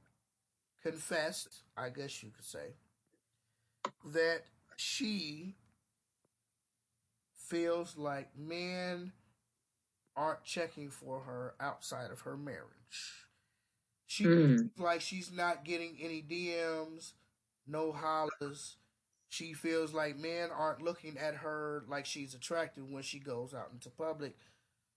confessed, 0.83 1.63
I 1.77 1.89
guess 1.89 2.21
you 2.21 2.31
could 2.35 2.43
say, 2.45 2.73
that 4.07 4.41
she 4.75 5.55
feels 7.51 7.97
like 7.97 8.29
men 8.37 9.11
aren't 10.15 10.43
checking 10.45 10.89
for 10.89 11.19
her 11.21 11.53
outside 11.59 12.09
of 12.09 12.21
her 12.21 12.37
marriage. 12.37 13.27
She 14.07 14.23
Mm. 14.25 14.57
feels 14.57 14.77
like 14.77 15.01
she's 15.01 15.31
not 15.31 15.65
getting 15.65 15.97
any 16.01 16.21
DMs, 16.21 17.13
no 17.67 17.91
hollers. 17.91 18.77
She 19.27 19.53
feels 19.53 19.93
like 19.93 20.15
men 20.17 20.49
aren't 20.49 20.81
looking 20.81 21.17
at 21.17 21.35
her 21.35 21.83
like 21.87 22.05
she's 22.05 22.33
attractive 22.33 22.89
when 22.89 23.03
she 23.03 23.19
goes 23.19 23.53
out 23.53 23.71
into 23.71 23.89
public. 23.89 24.37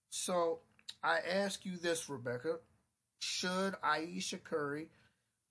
So 0.09 0.61
I 1.03 1.19
ask 1.19 1.65
you 1.65 1.77
this, 1.77 2.09
Rebecca. 2.09 2.59
Should 3.19 3.75
Ayesha 3.83 4.37
Curry 4.37 4.89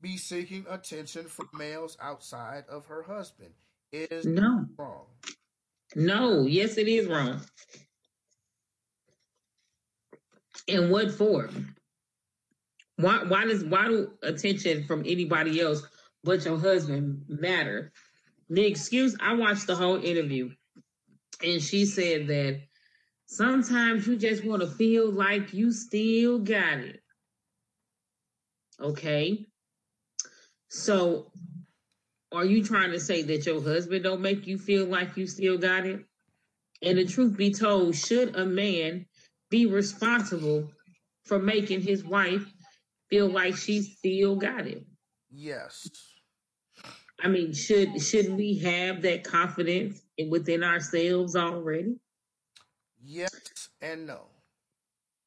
be 0.00 0.16
seeking 0.16 0.66
attention 0.68 1.28
from 1.28 1.48
males 1.52 1.96
outside 2.00 2.64
of 2.68 2.86
her 2.86 3.02
husband? 3.02 3.55
Is 3.92 4.26
No. 4.26 4.66
wrong. 4.76 5.07
No. 5.95 6.47
Yes, 6.47 6.76
it 6.76 6.88
is 6.88 7.07
wrong. 7.07 7.40
And 10.68 10.90
what 10.90 11.11
for? 11.11 11.51
Why? 12.97 13.24
Why 13.24 13.45
does 13.45 13.64
why 13.64 13.88
do 13.88 14.12
attention 14.22 14.84
from 14.84 15.01
anybody 15.01 15.61
else 15.61 15.82
but 16.22 16.45
your 16.45 16.59
husband 16.59 17.24
matter? 17.28 17.92
The 18.49 18.64
excuse. 18.64 19.16
I 19.20 19.34
watched 19.34 19.66
the 19.66 19.74
whole 19.74 20.03
interview, 20.03 20.51
and 21.42 21.62
she 21.62 21.84
said 21.86 22.28
that 22.28 22.61
sometimes 23.26 24.07
you 24.07 24.16
just 24.16 24.45
want 24.45 24.62
to 24.62 24.68
feel 24.68 25.11
like 25.11 25.53
you 25.53 25.72
still 25.72 26.38
got 26.38 26.78
it. 26.78 27.01
Okay. 28.80 29.47
So, 30.68 31.30
are 32.35 32.45
you 32.45 32.64
trying 32.64 32.91
to 32.93 33.01
say 33.01 33.22
that 33.22 33.47
your 33.47 33.62
husband 33.62 34.05
don't 34.05 34.20
make 34.20 34.47
you 34.47 34.59
feel 34.59 34.87
like 34.87 35.16
you 35.16 35.26
still 35.26 35.59
got 35.59 35.87
it? 35.87 36.05
And 36.82 36.99
the 36.99 37.05
truth 37.05 37.37
be 37.37 37.53
told, 37.53 37.95
should 37.95 38.37
a 38.37 38.45
man 38.45 39.07
be 39.51 39.66
responsible 39.66 40.70
for 41.24 41.39
making 41.39 41.80
his 41.80 42.05
wife 42.05 42.45
feel 43.09 43.28
like 43.28 43.57
she 43.57 43.82
still 43.82 44.37
got 44.37 44.66
it? 44.66 44.85
Yes. 45.30 45.89
I 47.22 47.28
mean, 47.28 47.53
should 47.53 48.01
shouldn't 48.03 48.37
we 48.37 48.59
have 48.59 49.03
that 49.03 49.24
confidence 49.24 50.03
within 50.28 50.62
ourselves 50.62 51.37
already? 51.37 51.97
Yes 53.03 53.68
and 53.80 54.07
no. 54.07 54.26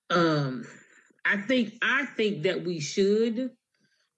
Um, 0.09 0.65
I 1.25 1.37
think 1.37 1.73
I 1.81 2.05
think 2.05 2.43
that 2.43 2.63
we 2.63 2.79
should. 2.79 3.51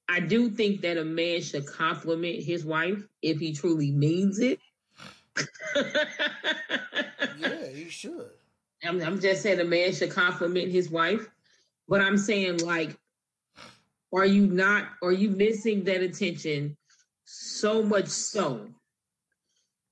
I 0.10 0.20
do 0.20 0.50
think 0.50 0.82
that 0.82 0.98
a 0.98 1.06
man 1.06 1.42
should 1.42 1.68
compliment 1.68 2.44
his 2.44 2.66
wife 2.66 3.08
if 3.22 3.40
he 3.40 3.54
truly 3.54 3.92
means 3.92 4.40
it. 4.40 4.60
Yeah, 7.38 7.68
he 7.74 7.90
should. 7.90 8.32
I'm, 8.84 9.02
I'm 9.02 9.20
just 9.20 9.42
saying 9.42 9.60
a 9.60 9.64
man 9.64 9.94
should 9.94 10.12
compliment 10.12 10.72
his 10.72 10.90
wife, 10.90 11.28
but 11.88 12.02
I'm 12.02 12.18
saying 12.18 12.58
like, 12.60 12.98
are 14.14 14.26
you 14.26 14.48
not? 14.48 14.90
Are 15.02 15.12
you 15.12 15.30
missing 15.30 15.84
that 15.86 16.02
attention 16.02 16.76
so 17.26 17.82
much 17.84 18.08
so 18.08 18.68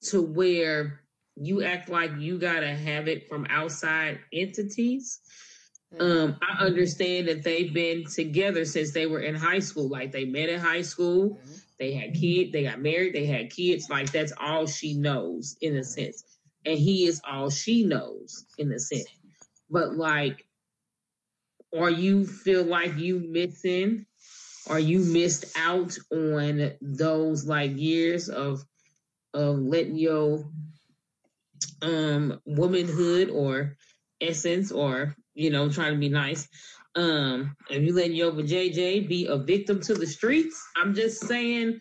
to 0.03 0.21
where 0.21 1.01
you 1.35 1.63
act 1.63 1.89
like 1.89 2.11
you 2.17 2.37
gotta 2.37 2.73
have 2.75 3.07
it 3.07 3.29
from 3.29 3.45
outside 3.49 4.19
entities? 4.33 5.19
Um, 5.99 6.37
I 6.41 6.65
understand 6.65 7.27
that 7.27 7.43
they've 7.43 7.73
been 7.73 8.05
together 8.05 8.65
since 8.65 8.91
they 8.91 9.05
were 9.05 9.21
in 9.21 9.35
high 9.35 9.59
school. 9.59 9.87
Like 9.89 10.11
they 10.11 10.25
met 10.25 10.49
in 10.49 10.59
high 10.59 10.81
school, 10.81 11.35
Mhm. 11.35 11.61
they 11.79 11.93
had 11.93 12.13
kids, 12.13 12.51
they 12.51 12.63
got 12.63 12.81
married, 12.81 13.13
they 13.13 13.25
had 13.25 13.49
kids. 13.51 13.89
Like 13.89 14.11
that's 14.11 14.33
all 14.37 14.67
she 14.67 14.93
knows 14.93 15.55
in 15.61 15.75
a 15.77 15.83
sense. 15.83 16.23
And 16.65 16.77
he 16.77 17.05
is 17.05 17.21
all 17.25 17.49
she 17.49 17.83
knows 17.85 18.45
in 18.57 18.71
a 18.71 18.79
sense. 18.79 19.07
But 19.69 19.95
like, 19.95 20.45
or 21.71 21.89
you 21.89 22.25
feel 22.25 22.63
like 22.63 22.97
you 22.97 23.19
missing, 23.19 24.05
or 24.69 24.79
you 24.79 24.99
missed 24.99 25.45
out 25.57 25.97
on 26.11 26.73
those 26.81 27.45
like 27.45 27.77
years 27.77 28.29
of 28.29 28.63
of 29.33 29.59
letting 29.59 29.97
your 29.97 30.45
um 31.81 32.39
womanhood 32.45 33.29
or 33.29 33.75
essence 34.21 34.71
or 34.71 35.15
you 35.37 35.51
know 35.51 35.69
trying 35.69 35.93
to 35.93 35.99
be 35.99 36.09
nice 36.09 36.47
um 36.95 37.55
if 37.69 37.83
you 37.83 37.93
letting 37.93 38.15
your 38.15 38.31
JJ 38.31 39.07
be 39.07 39.27
a 39.27 39.37
victim 39.37 39.79
to 39.81 39.93
the 39.93 40.07
streets 40.07 40.61
i'm 40.75 40.95
just 40.95 41.21
saying 41.25 41.79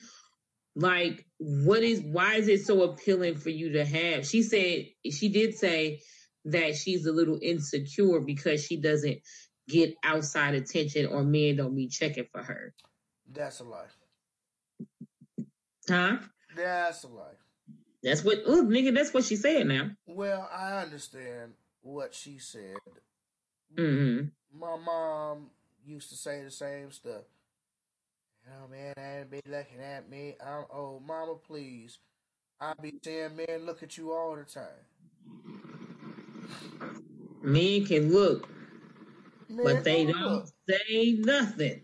like 0.77 1.25
what 1.39 1.83
is 1.83 2.01
why 2.03 2.35
is 2.35 2.49
it 2.49 2.65
so 2.67 2.83
appealing 2.83 3.35
for 3.35 3.49
you 3.51 3.73
to 3.73 3.85
have 3.85 4.27
she 4.27 4.43
said 4.43 4.85
she 5.11 5.31
did 5.31 5.55
say 5.57 6.01
that 6.45 6.77
she's 6.77 7.07
a 7.07 7.13
little 7.13 7.39
insecure 7.43 8.21
because 8.21 8.63
she 8.65 8.77
doesn't 8.77 9.19
get 9.69 9.95
outside 10.05 10.55
attention 10.55 11.07
or 11.07 11.25
men 11.25 11.57
don't 11.57 11.75
be 11.75 11.89
checking 11.89 12.27
for 12.31 12.43
her 12.43 12.75
That's 13.33 13.61
a 13.61 13.65
lie. 13.65 13.87
huh 15.89 16.19
That's 16.55 17.05
a 17.05 17.09
lie. 17.09 17.39
that's 18.03 18.23
what 18.23 18.39
oh 18.47 18.65
nigga 18.65 18.95
that's 18.95 19.15
what 19.15 19.25
she 19.25 19.37
said 19.37 19.67
now 19.67 19.91
Well, 20.07 20.47
I 20.53 20.83
understand 20.83 21.53
what 21.81 22.15
she 22.15 22.39
said. 22.39 22.77
Mm 23.77 24.31
My 24.59 24.77
mom 24.77 25.51
used 25.87 26.11
to 26.11 26.17
say 26.17 26.43
the 26.45 26.51
same 26.51 26.93
stuff. 26.93 27.25
Oh 28.49 28.69
man, 28.69 28.95
I 28.97 29.21
ain't 29.21 29.31
be 29.31 29.41
looking 29.49 29.81
at 29.81 30.09
me. 30.11 30.37
I'm, 30.45 30.65
oh, 30.73 31.01
mama, 31.07 31.35
please. 31.37 31.99
I 32.61 32.75
be 32.81 32.95
seeing 33.05 33.37
men 33.37 33.67
look 33.67 33.83
at 33.83 33.99
you 33.99 34.13
all 34.13 34.37
the 34.37 34.45
time. 34.45 34.85
men 37.43 37.85
can 37.87 38.13
look 38.13 38.49
Men 39.49 39.65
but 39.65 39.85
they 39.85 40.07
don't 40.07 40.07
don't 40.07 40.51
say 40.69 41.13
nothing. 41.21 41.83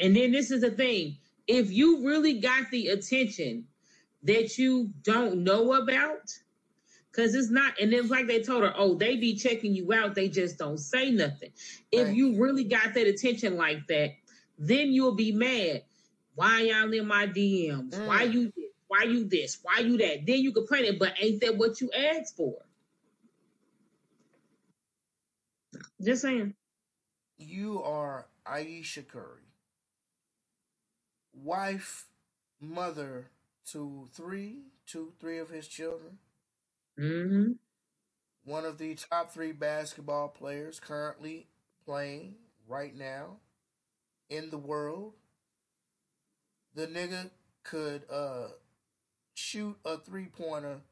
And 0.00 0.16
then 0.16 0.32
this 0.32 0.50
is 0.50 0.62
the 0.62 0.70
thing: 0.72 1.18
if 1.48 1.70
you 1.72 2.06
really 2.06 2.40
got 2.40 2.70
the 2.70 2.88
attention 2.88 3.66
that 4.24 4.58
you 4.58 4.92
don't 5.02 5.44
know 5.44 5.74
about, 5.74 6.32
Cause 7.12 7.34
it's 7.34 7.50
not, 7.50 7.80
and 7.80 7.92
it's 7.92 8.10
like 8.10 8.28
they 8.28 8.42
told 8.42 8.62
her, 8.64 8.74
oh, 8.76 8.94
they 8.94 9.16
be 9.16 9.36
checking 9.36 9.74
you 9.74 9.92
out, 9.92 10.14
they 10.14 10.28
just 10.28 10.58
don't 10.58 10.78
say 10.78 11.10
nothing. 11.10 11.52
If 11.92 12.08
you 12.10 12.40
really 12.42 12.64
got 12.64 12.94
that 12.94 13.08
attention 13.08 13.56
like 13.56 13.86
that, 13.88 14.12
then 14.58 14.92
you'll 14.92 15.16
be 15.16 15.32
mad. 15.32 15.84
Why 16.36 16.62
y'all 16.62 16.92
in 16.92 17.06
my 17.08 17.26
DMs? 17.26 18.00
Why 18.04 18.26
Mm. 18.26 18.32
you? 18.34 18.52
Why 18.88 19.04
you 19.04 19.24
this? 19.24 19.58
Why 19.62 19.80
you 19.80 19.98
that? 19.98 20.26
Then 20.26 20.40
you 20.40 20.52
complain 20.52 20.84
it, 20.86 20.98
but 21.00 21.14
ain't 21.20 21.40
that 21.42 21.58
what 21.58 21.80
you 21.80 21.90
asked 21.92 22.36
for? 22.36 22.56
Just 26.02 26.22
saying. 26.22 26.54
You 27.38 27.82
are 27.82 28.28
Ayesha 28.46 29.02
Curry, 29.02 29.52
wife, 31.34 32.06
mother 32.60 33.30
to 33.72 34.08
three, 34.12 34.60
two, 34.86 35.14
three 35.20 35.38
of 35.38 35.50
his 35.50 35.68
children, 35.68 36.18
Mm-hmm. 37.02 37.52
one 38.44 38.64
of 38.64 38.78
the 38.78 38.94
top 38.94 39.32
three 39.32 39.50
basketball 39.50 40.28
players 40.28 40.78
currently 40.78 41.48
playing 41.84 42.36
right 42.68 42.94
now 42.94 43.38
in 44.30 44.50
the 44.50 44.58
world. 44.58 45.14
The 46.76 46.86
nigga 46.86 47.30
could 47.64 48.04
uh 48.08 48.48
shoot 49.34 49.76
a 49.84 49.98
three 49.98 50.26
pointer 50.26 50.82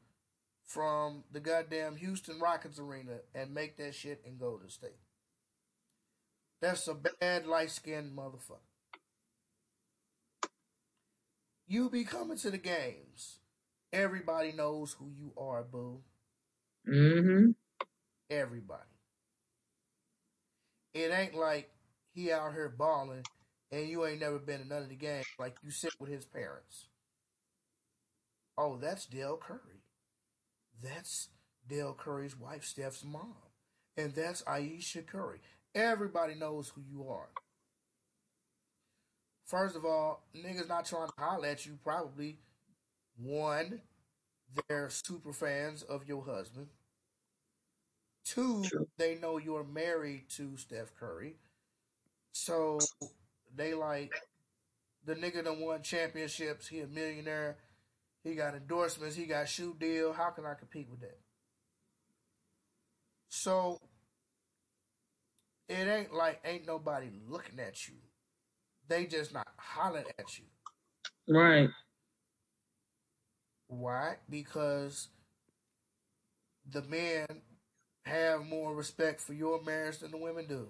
from 0.65 1.23
the 1.31 1.39
goddamn 1.39 1.95
Houston 1.95 2.41
Rockets 2.41 2.77
arena 2.77 3.19
and 3.33 3.53
make 3.53 3.77
that 3.77 3.95
shit 3.95 4.21
and 4.25 4.37
go 4.37 4.57
to 4.57 4.69
State. 4.69 4.99
That's 6.61 6.87
a 6.89 6.93
bad 6.93 7.47
light 7.47 7.71
skinned 7.71 8.17
motherfucker. 8.17 8.59
You 11.67 11.89
be 11.89 12.03
coming 12.03 12.37
to 12.39 12.51
the 12.51 12.57
games. 12.57 13.40
Everybody 13.93 14.53
knows 14.53 14.93
who 14.93 15.11
you 15.17 15.33
are, 15.37 15.63
boo. 15.63 15.99
Mm-hmm. 16.87 17.51
Everybody. 18.29 18.81
It 20.93 21.11
ain't 21.11 21.35
like 21.35 21.69
he 22.13 22.31
out 22.31 22.53
here 22.53 22.69
balling 22.69 23.23
and 23.71 23.87
you 23.87 24.05
ain't 24.05 24.19
never 24.19 24.39
been 24.39 24.61
to 24.61 24.67
none 24.67 24.83
of 24.83 24.89
the 24.89 24.95
games 24.95 25.25
like 25.39 25.57
you 25.63 25.71
sit 25.71 25.93
with 25.99 26.09
his 26.09 26.25
parents. 26.25 26.87
Oh, 28.57 28.77
that's 28.77 29.05
Dell 29.05 29.37
Curry. 29.37 29.83
That's 30.81 31.29
Dell 31.67 31.93
Curry's 31.93 32.37
wife, 32.37 32.65
Steph's 32.65 33.03
mom. 33.03 33.35
And 33.97 34.13
that's 34.13 34.43
Ayesha 34.47 35.01
Curry. 35.01 35.39
Everybody 35.73 36.35
knows 36.35 36.69
who 36.69 36.81
you 36.81 37.07
are. 37.09 37.29
First 39.45 39.75
of 39.75 39.85
all, 39.85 40.23
niggas 40.35 40.67
not 40.67 40.85
trying 40.85 41.07
to 41.07 41.13
holler 41.17 41.47
at 41.47 41.65
you. 41.65 41.77
Probably 41.83 42.39
one, 43.17 43.81
they're 44.67 44.89
super 44.89 45.33
fans 45.33 45.83
of 45.83 46.07
your 46.07 46.23
husband. 46.23 46.67
Two, 48.23 48.63
True. 48.63 48.87
they 48.97 49.15
know 49.15 49.37
you're 49.37 49.63
married 49.63 50.29
to 50.29 50.55
Steph 50.57 50.93
Curry. 50.99 51.35
So 52.33 52.79
they 53.55 53.73
like 53.73 54.13
the 55.05 55.15
nigga 55.15 55.43
that 55.43 55.57
won 55.57 55.81
championships. 55.81 56.67
He 56.67 56.79
a 56.79 56.87
millionaire. 56.87 57.57
He 58.23 58.35
got 58.35 58.55
endorsements. 58.55 59.15
He 59.15 59.25
got 59.25 59.49
shoe 59.49 59.75
deal. 59.79 60.13
How 60.13 60.29
can 60.29 60.45
I 60.45 60.53
compete 60.53 60.87
with 60.89 61.01
that? 61.01 61.19
So 63.29 63.79
it 65.67 65.87
ain't 65.87 66.13
like 66.13 66.39
ain't 66.45 66.67
nobody 66.67 67.07
looking 67.27 67.59
at 67.59 67.87
you. 67.87 67.95
They 68.87 69.05
just 69.05 69.33
not 69.33 69.47
hollering 69.57 70.05
at 70.19 70.37
you. 70.37 70.45
Right. 71.33 71.69
Why? 73.71 74.17
Because 74.29 75.07
the 76.69 76.81
men 76.81 77.25
have 78.05 78.45
more 78.45 78.75
respect 78.75 79.21
for 79.21 79.33
your 79.33 79.61
marriage 79.63 79.99
than 79.99 80.11
the 80.11 80.17
women 80.17 80.45
do. 80.45 80.67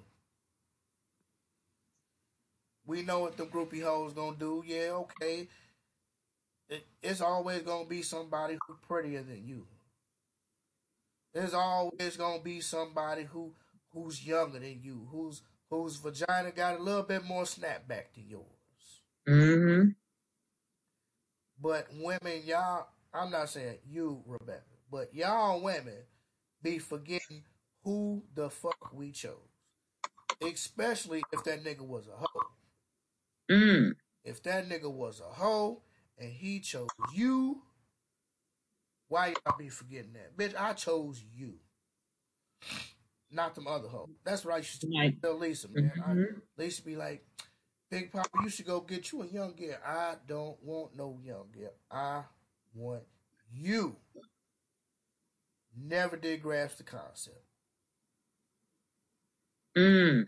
We 2.85 3.01
know 3.01 3.19
what 3.19 3.37
the 3.37 3.45
groupie 3.45 3.81
hoes 3.81 4.13
gonna 4.13 4.37
do. 4.37 4.63
Yeah, 4.67 5.03
okay. 5.03 5.47
It, 6.69 6.85
it's 7.01 7.21
always 7.21 7.63
gonna 7.63 7.85
be 7.85 8.03
somebody 8.03 8.57
who's 8.67 8.77
prettier 8.87 9.23
than 9.23 9.47
you. 9.47 9.65
There's 11.33 11.55
always 11.55 12.17
gonna 12.17 12.43
be 12.43 12.61
somebody 12.61 13.23
who 13.23 13.53
who's 13.93 14.25
younger 14.25 14.59
than 14.59 14.79
you, 14.83 15.07
who's 15.11 15.41
whose 15.71 15.95
vagina 15.95 16.51
got 16.51 16.79
a 16.79 16.83
little 16.83 17.03
bit 17.03 17.25
more 17.25 17.43
snapback 17.45 18.13
than 18.13 18.27
yours. 18.27 19.01
Mm-hmm. 19.27 19.89
But 21.61 21.87
women, 21.93 22.41
y'all, 22.45 22.87
I'm 23.13 23.31
not 23.31 23.49
saying 23.49 23.77
you, 23.89 24.23
Rebecca, 24.25 24.63
but 24.91 25.13
y'all 25.13 25.61
women 25.61 25.97
be 26.63 26.79
forgetting 26.79 27.43
who 27.83 28.23
the 28.35 28.49
fuck 28.49 28.93
we 28.93 29.11
chose. 29.11 29.35
Especially 30.41 31.23
if 31.31 31.43
that 31.43 31.63
nigga 31.63 31.81
was 31.81 32.07
a 32.07 32.17
hoe. 32.17 32.47
Mm. 33.49 33.91
If 34.23 34.41
that 34.43 34.67
nigga 34.69 34.91
was 34.91 35.19
a 35.19 35.31
hoe 35.33 35.81
and 36.17 36.31
he 36.31 36.59
chose 36.59 36.87
you, 37.13 37.61
why 39.07 39.27
y'all 39.45 39.57
be 39.57 39.69
forgetting 39.69 40.13
that? 40.13 40.37
Bitch, 40.37 40.55
I 40.59 40.73
chose 40.73 41.23
you. 41.35 41.55
Not 43.29 43.55
them 43.55 43.67
other 43.67 43.87
hoes. 43.87 44.09
That's 44.23 44.43
what 44.43 44.55
I 44.55 44.57
used 44.57 44.81
to 44.81 44.87
Right. 44.97 45.21
tell 45.21 45.37
Lisa, 45.37 45.67
man. 45.69 45.91
I, 46.05 46.09
Mhm. 46.13 46.41
Lisa 46.57 46.81
be 46.83 46.95
like, 46.95 47.25
Big 47.91 48.09
Papa, 48.09 48.29
you 48.41 48.49
should 48.49 48.65
go 48.65 48.79
get 48.79 49.11
you 49.11 49.21
a 49.21 49.27
young 49.27 49.53
girl. 49.53 49.75
I 49.85 50.15
don't 50.25 50.55
want 50.63 50.95
no 50.95 51.19
young 51.21 51.47
girl. 51.53 51.73
I 51.91 52.23
want 52.73 53.03
you. 53.53 53.97
Never 55.77 56.15
did 56.15 56.41
grasp 56.41 56.77
the 56.77 56.83
concept. 56.83 57.43
Mm. 59.77 60.27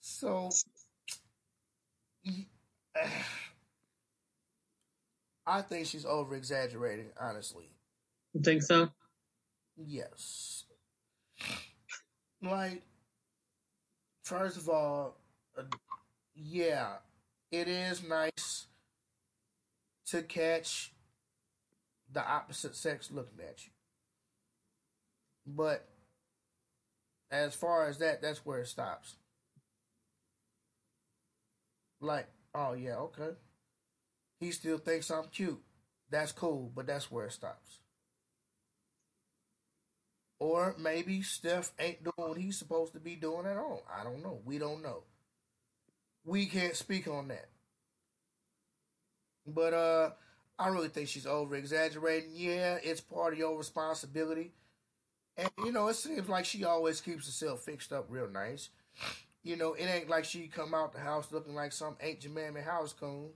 So, 0.00 0.48
I 5.46 5.60
think 5.60 5.86
she's 5.86 6.06
over 6.06 6.34
exaggerating, 6.34 7.10
honestly. 7.20 7.68
You 8.32 8.40
think 8.40 8.62
so? 8.62 8.88
Yes. 9.76 10.64
Like, 12.42 12.82
first 14.24 14.56
of 14.56 14.68
all, 14.68 15.16
uh, 15.56 15.62
yeah, 16.34 16.94
it 17.52 17.68
is 17.68 18.02
nice 18.02 18.66
to 20.06 20.22
catch 20.22 20.92
the 22.12 22.26
opposite 22.26 22.74
sex 22.74 23.10
looking 23.12 23.40
at 23.40 23.64
you. 23.64 23.70
But 25.46 25.86
as 27.30 27.54
far 27.54 27.86
as 27.86 27.98
that, 27.98 28.22
that's 28.22 28.44
where 28.44 28.60
it 28.60 28.68
stops. 28.68 29.16
Like, 32.00 32.28
oh 32.54 32.72
yeah, 32.72 32.96
okay. 32.96 33.30
He 34.40 34.50
still 34.50 34.78
thinks 34.78 35.10
I'm 35.10 35.28
cute. 35.32 35.62
That's 36.10 36.32
cool, 36.32 36.72
but 36.74 36.86
that's 36.86 37.10
where 37.10 37.26
it 37.26 37.32
stops. 37.32 37.80
Or 40.44 40.74
maybe 40.78 41.22
Steph 41.22 41.72
ain't 41.78 42.04
doing 42.04 42.28
what 42.28 42.36
he's 42.36 42.58
supposed 42.58 42.92
to 42.92 43.00
be 43.00 43.14
doing 43.14 43.46
at 43.46 43.56
all. 43.56 43.82
I 43.90 44.04
don't 44.04 44.22
know. 44.22 44.40
We 44.44 44.58
don't 44.58 44.82
know. 44.82 45.04
We 46.22 46.44
can't 46.44 46.76
speak 46.76 47.08
on 47.08 47.28
that. 47.28 47.48
But 49.46 49.72
uh 49.72 50.10
I 50.58 50.68
really 50.68 50.88
think 50.90 51.08
she's 51.08 51.24
over 51.24 51.56
exaggerating. 51.56 52.32
Yeah, 52.34 52.76
it's 52.82 53.00
part 53.00 53.32
of 53.32 53.38
your 53.38 53.56
responsibility. 53.56 54.52
And 55.38 55.48
you 55.64 55.72
know, 55.72 55.88
it 55.88 55.94
seems 55.96 56.28
like 56.28 56.44
she 56.44 56.62
always 56.62 57.00
keeps 57.00 57.24
herself 57.24 57.62
fixed 57.62 57.90
up 57.90 58.04
real 58.10 58.28
nice. 58.28 58.68
You 59.44 59.56
know, 59.56 59.72
it 59.72 59.86
ain't 59.86 60.10
like 60.10 60.26
she 60.26 60.48
come 60.48 60.74
out 60.74 60.92
the 60.92 61.00
house 61.00 61.32
looking 61.32 61.54
like 61.54 61.72
some 61.72 61.96
ancient 62.02 62.34
mammy 62.34 62.60
house 62.60 62.92
coon 62.92 63.30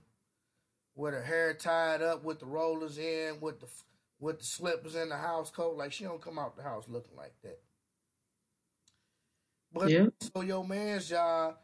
with 0.95 1.15
her 1.15 1.23
hair 1.23 1.55
tied 1.55 2.03
up, 2.03 2.23
with 2.23 2.39
the 2.39 2.45
rollers 2.45 2.99
in, 2.99 3.39
with 3.41 3.61
the 3.61 3.67
with 4.19 4.39
the 4.39 4.45
slippers 4.45 4.95
in 4.95 5.09
the 5.09 5.17
house 5.17 5.49
coat. 5.49 5.77
Like 5.77 5.91
she 5.91 6.03
don't 6.03 6.21
come 6.21 6.39
out 6.39 6.55
the 6.57 6.63
house 6.63 6.85
looking 6.87 7.15
like 7.15 7.33
that. 7.43 7.59
But 9.71 9.89
Yeah. 9.89 10.07
so 10.19 10.41
your 10.41 10.65
man's 10.65 11.09
job 11.09 11.57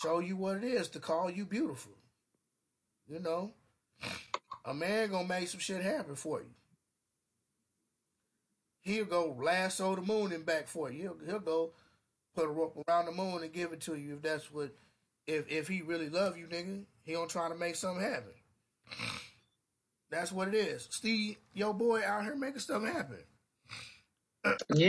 show 0.00 0.20
you 0.20 0.36
what 0.36 0.58
it 0.58 0.64
is 0.64 0.88
to 0.90 1.00
call 1.00 1.30
you 1.30 1.44
beautiful. 1.44 1.92
You 3.08 3.20
know, 3.20 3.52
a 4.64 4.74
man 4.74 5.10
gonna 5.10 5.28
make 5.28 5.48
some 5.48 5.60
shit 5.60 5.82
happen 5.82 6.16
for 6.16 6.40
you. 6.40 6.50
He'll 8.80 9.04
go 9.04 9.36
lasso 9.38 9.96
the 9.96 10.02
moon 10.02 10.32
and 10.32 10.46
back 10.46 10.68
for 10.68 10.90
you. 10.90 11.02
He'll, 11.02 11.26
he'll 11.26 11.40
go 11.40 11.72
put 12.34 12.44
a 12.46 12.48
rope 12.48 12.82
around 12.88 13.06
the 13.06 13.12
moon 13.12 13.42
and 13.42 13.52
give 13.52 13.72
it 13.72 13.80
to 13.82 13.96
you 13.96 14.14
if 14.14 14.22
that's 14.22 14.52
what. 14.52 14.70
If 15.26 15.50
if 15.50 15.66
he 15.66 15.82
really 15.82 16.08
love 16.08 16.38
you, 16.38 16.46
nigga, 16.46 16.84
he 17.02 17.14
gonna 17.14 17.26
try 17.26 17.48
to 17.48 17.56
make 17.56 17.74
something 17.74 18.00
happen. 18.00 18.32
That's 20.10 20.32
what 20.32 20.48
it 20.48 20.54
is. 20.54 20.88
Steve, 20.90 21.36
your 21.54 21.74
boy 21.74 22.02
out 22.04 22.22
here 22.24 22.36
making 22.36 22.60
stuff 22.60 22.84
happen. 22.84 23.18
Yeah. 24.74 24.88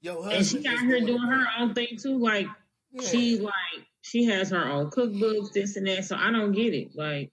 Your 0.00 0.30
And 0.30 0.46
she 0.46 0.66
out 0.66 0.78
here 0.80 1.00
doing 1.00 1.22
her 1.22 1.46
own 1.58 1.74
thing 1.74 1.96
too. 2.00 2.18
Like 2.18 2.46
Yeah. 2.92 3.02
she's 3.02 3.40
like 3.40 3.54
she 4.02 4.24
has 4.26 4.50
her 4.50 4.64
own 4.64 4.90
cookbooks, 4.90 5.52
this 5.52 5.76
and 5.76 5.86
that. 5.88 6.04
So 6.04 6.16
I 6.16 6.30
don't 6.30 6.52
get 6.52 6.72
it. 6.74 6.94
Like 6.94 7.32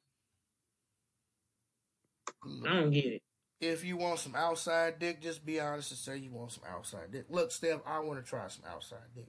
I 2.65 2.73
don't 2.73 2.91
get 2.91 3.05
it. 3.05 3.21
If 3.61 3.83
you 3.85 3.97
want 3.97 4.19
some 4.19 4.35
outside 4.35 4.99
dick, 4.99 5.21
just 5.21 5.45
be 5.45 5.59
honest 5.59 5.91
and 5.91 5.97
say 5.97 6.17
you 6.17 6.31
want 6.31 6.51
some 6.51 6.63
outside 6.69 7.11
dick. 7.11 7.25
Look, 7.29 7.51
Steph, 7.51 7.81
I 7.85 7.99
want 7.99 8.23
to 8.23 8.27
try 8.27 8.47
some 8.47 8.65
outside 8.69 8.99
dick. 9.15 9.27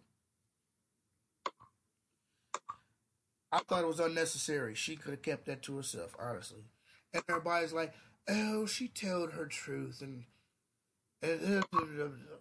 I 3.52 3.58
thought 3.60 3.82
it 3.84 3.86
was 3.86 4.00
unnecessary. 4.00 4.74
She 4.74 4.96
could 4.96 5.12
have 5.12 5.22
kept 5.22 5.46
that 5.46 5.62
to 5.62 5.76
herself, 5.76 6.14
honestly. 6.18 6.64
And 7.14 7.22
everybody's 7.28 7.72
like, 7.72 7.94
"Oh, 8.28 8.66
she 8.66 8.88
told 8.88 9.32
her 9.32 9.46
truth," 9.46 10.02
and 10.02 10.24
and 11.22 11.64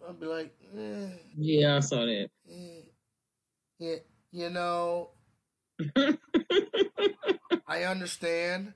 I'll 0.06 0.12
be 0.14 0.26
like, 0.26 0.54
eh, 0.76 1.08
Yeah, 1.36 1.76
I 1.76 1.80
saw 1.80 2.04
that. 2.04 2.28
eh, 2.50 2.82
yeah, 3.78 3.96
you 4.32 4.50
know, 4.50 5.10
I 7.66 7.84
understand 7.84 8.74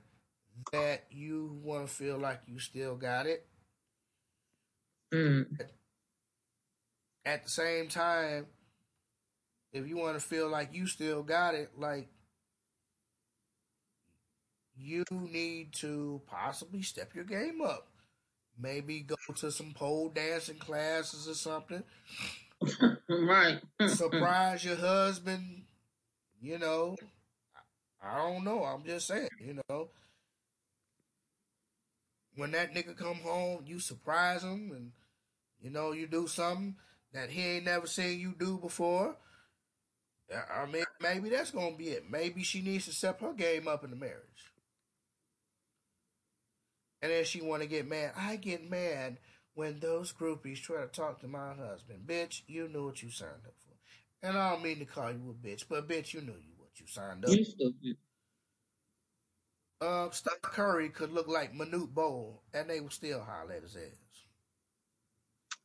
that 0.71 1.05
you 1.11 1.59
want 1.63 1.87
to 1.87 1.93
feel 1.93 2.17
like 2.17 2.41
you 2.47 2.59
still 2.59 2.95
got 2.95 3.25
it. 3.25 3.47
Mm. 5.13 5.59
At 7.25 7.43
the 7.43 7.49
same 7.49 7.87
time, 7.87 8.47
if 9.73 9.87
you 9.87 9.97
want 9.97 10.19
to 10.19 10.25
feel 10.25 10.49
like 10.49 10.73
you 10.73 10.87
still 10.87 11.23
got 11.23 11.55
it, 11.55 11.71
like 11.77 12.09
you 14.81 15.03
need 15.11 15.73
to 15.73 16.21
possibly 16.27 16.81
step 16.81 17.13
your 17.15 17.23
game 17.23 17.61
up. 17.61 17.87
Maybe 18.59 19.01
go 19.01 19.15
to 19.37 19.51
some 19.51 19.73
pole 19.73 20.09
dancing 20.09 20.57
classes 20.57 21.27
or 21.27 21.33
something. 21.35 21.83
right. 23.09 23.59
Surprise 23.87 24.63
your 24.65 24.75
husband. 24.77 25.63
You 26.41 26.59
know, 26.59 26.95
I 28.03 28.17
don't 28.17 28.43
know. 28.43 28.63
I'm 28.63 28.83
just 28.83 29.07
saying, 29.07 29.29
you 29.39 29.59
know. 29.69 29.89
When 32.35 32.51
that 32.51 32.73
nigga 32.73 32.95
come 32.97 33.17
home, 33.17 33.63
you 33.65 33.79
surprise 33.79 34.43
him 34.43 34.71
and 34.73 34.91
you 35.61 35.69
know, 35.69 35.91
you 35.91 36.07
do 36.07 36.27
something 36.27 36.75
that 37.13 37.29
he 37.29 37.41
ain't 37.43 37.65
never 37.65 37.87
seen 37.87 38.19
you 38.19 38.33
do 38.37 38.57
before. 38.57 39.15
I 40.53 40.65
mean, 40.65 40.85
maybe 41.01 41.29
that's 41.29 41.51
gonna 41.51 41.75
be 41.75 41.89
it. 41.89 42.09
Maybe 42.09 42.43
she 42.43 42.61
needs 42.61 42.85
to 42.85 42.93
step 42.93 43.19
her 43.21 43.33
game 43.33 43.67
up 43.67 43.83
in 43.83 43.89
the 43.89 43.95
marriage. 43.95 44.50
And 47.01 47.11
then 47.11 47.23
she 47.23 47.41
want 47.41 47.63
to 47.63 47.67
get 47.67 47.87
mad. 47.87 48.11
I 48.17 48.35
get 48.35 48.69
mad 48.69 49.17
when 49.55 49.79
those 49.79 50.13
groupies 50.13 50.61
try 50.61 50.81
to 50.81 50.87
talk 50.87 51.19
to 51.21 51.27
my 51.27 51.53
husband. 51.53 52.05
Bitch, 52.05 52.41
you 52.47 52.67
knew 52.67 52.85
what 52.85 53.01
you 53.01 53.09
signed 53.09 53.31
up 53.45 53.53
for. 53.65 54.27
And 54.27 54.37
I 54.37 54.51
don't 54.51 54.63
mean 54.63 54.79
to 54.79 54.85
call 54.85 55.11
you 55.11 55.35
a 55.35 55.47
bitch, 55.47 55.65
but 55.67 55.87
bitch, 55.87 56.13
you 56.13 56.21
knew 56.21 56.33
you 56.33 56.53
what 56.57 56.79
you 56.79 56.85
signed 56.87 57.25
up. 57.25 57.31
You 57.31 57.43
stupid. 57.43 57.97
Uh, 59.81 60.11
Steph 60.11 60.41
Curry 60.43 60.89
could 60.89 61.11
look 61.11 61.27
like 61.27 61.55
Manute 61.55 61.91
Bol, 61.91 62.43
and 62.53 62.69
they 62.69 62.79
would 62.79 62.93
still 62.93 63.19
holler 63.19 63.53
at 63.53 63.63
his 63.63 63.75
ass. 63.75 63.81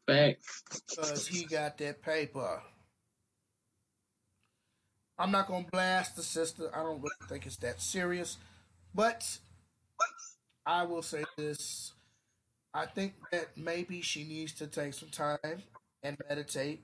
Facts. 0.07 0.63
Because 0.89 1.27
he 1.27 1.45
got 1.45 1.77
that 1.79 2.01
paper. 2.01 2.63
I'm 5.19 5.31
not 5.31 5.49
going 5.49 5.65
to 5.65 5.71
blast 5.71 6.17
the 6.17 6.23
sister. 6.23 6.71
I 6.75 6.83
don't 6.83 7.03
really 7.03 7.29
think 7.29 7.45
it's 7.45 7.57
that 7.59 7.81
serious. 7.81 8.39
But 8.95 9.39
I 10.67 10.85
will 10.85 11.03
say 11.03 11.25
this. 11.37 11.93
I 12.75 12.87
think 12.87 13.15
that 13.33 13.57
maybe 13.57 14.03
she 14.03 14.25
needs 14.25 14.53
to 14.55 14.67
take 14.67 14.95
some 14.95 15.09
time 15.11 15.63
and 16.03 16.17
meditate 16.29 16.83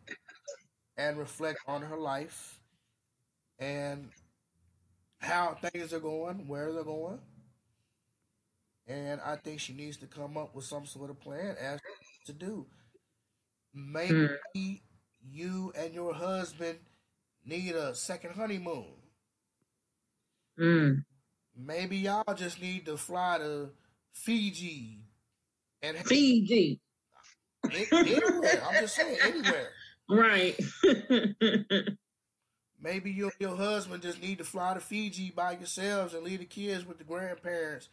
and 0.96 1.18
reflect 1.18 1.60
on 1.66 1.82
her 1.82 1.98
life 1.98 2.60
and 3.58 4.08
how 5.20 5.54
things 5.54 5.92
are 5.92 6.00
going, 6.00 6.46
where 6.48 6.72
they're 6.72 6.84
going. 6.84 7.20
And 8.86 9.20
I 9.20 9.36
think 9.36 9.60
she 9.60 9.72
needs 9.74 9.96
to 9.98 10.06
come 10.06 10.36
up 10.36 10.54
with 10.54 10.64
some 10.64 10.86
sort 10.86 11.10
of 11.10 11.20
plan 11.20 11.56
as 11.60 11.80
to 12.26 12.32
do. 12.32 12.66
Maybe 13.74 14.38
Mm. 14.54 14.80
you 15.22 15.72
and 15.76 15.94
your 15.94 16.14
husband 16.14 16.78
need 17.44 17.74
a 17.74 17.94
second 17.94 18.32
honeymoon. 18.34 18.94
Mm. 20.58 21.04
Maybe 21.56 21.98
y'all 21.98 22.34
just 22.34 22.60
need 22.60 22.86
to 22.86 22.96
fly 22.96 23.38
to 23.38 23.70
Fiji 24.12 25.00
and 25.82 25.96
have- 25.96 26.06
Fiji. 26.06 26.80
anywhere. 27.70 28.62
I'm 28.66 28.80
just 28.80 28.96
saying 28.96 29.18
anywhere. 29.22 29.68
Right. 30.08 30.58
Maybe 32.80 33.12
your 33.12 33.32
your 33.38 33.56
husband 33.56 34.02
just 34.02 34.20
need 34.20 34.38
to 34.38 34.44
fly 34.44 34.74
to 34.74 34.80
Fiji 34.80 35.30
by 35.34 35.52
yourselves 35.52 36.14
and 36.14 36.24
leave 36.24 36.40
the 36.40 36.44
kids 36.44 36.84
with 36.84 36.98
the 36.98 37.04
grandparents 37.04 37.88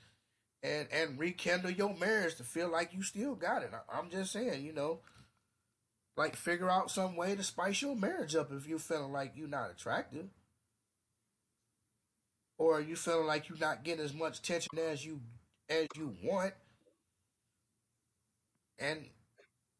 and 0.63 0.87
and 0.91 1.19
rekindle 1.19 1.69
your 1.69 1.95
marriage 1.95 2.35
to 2.35 2.43
feel 2.43 2.69
like 2.69 2.93
you 2.93 3.03
still 3.03 3.35
got 3.35 3.61
it. 3.61 3.69
I, 3.71 3.97
I'm 3.97 4.09
just 4.09 4.31
saying, 4.31 4.65
you 4.65 4.73
know, 4.73 4.99
like 6.17 6.35
figure 6.35 6.69
out 6.69 6.89
some 6.89 7.15
way 7.15 7.35
to 7.35 7.43
spice 7.43 7.81
your 7.83 7.95
marriage 7.95 8.35
up 8.35 8.51
if 8.51 8.67
you're 8.67 8.79
feeling 8.79 9.11
like 9.11 9.33
you're 9.35 9.47
not 9.47 9.69
attractive. 9.69 10.25
Or 12.59 12.77
are 12.77 12.81
you 12.81 12.95
feeling 12.95 13.25
like 13.25 13.49
you're 13.49 13.57
not 13.57 13.83
getting 13.83 14.05
as 14.05 14.13
much 14.13 14.37
attention 14.39 14.77
as 14.77 15.03
you 15.03 15.21
as 15.69 15.87
you 15.95 16.15
want. 16.23 16.53
And 18.77 19.05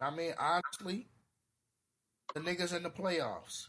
I 0.01 0.09
mean, 0.09 0.34
honestly, 0.39 1.07
the 2.34 2.39
niggas 2.41 2.75
in 2.75 2.84
the 2.84 2.89
playoffs 2.89 3.67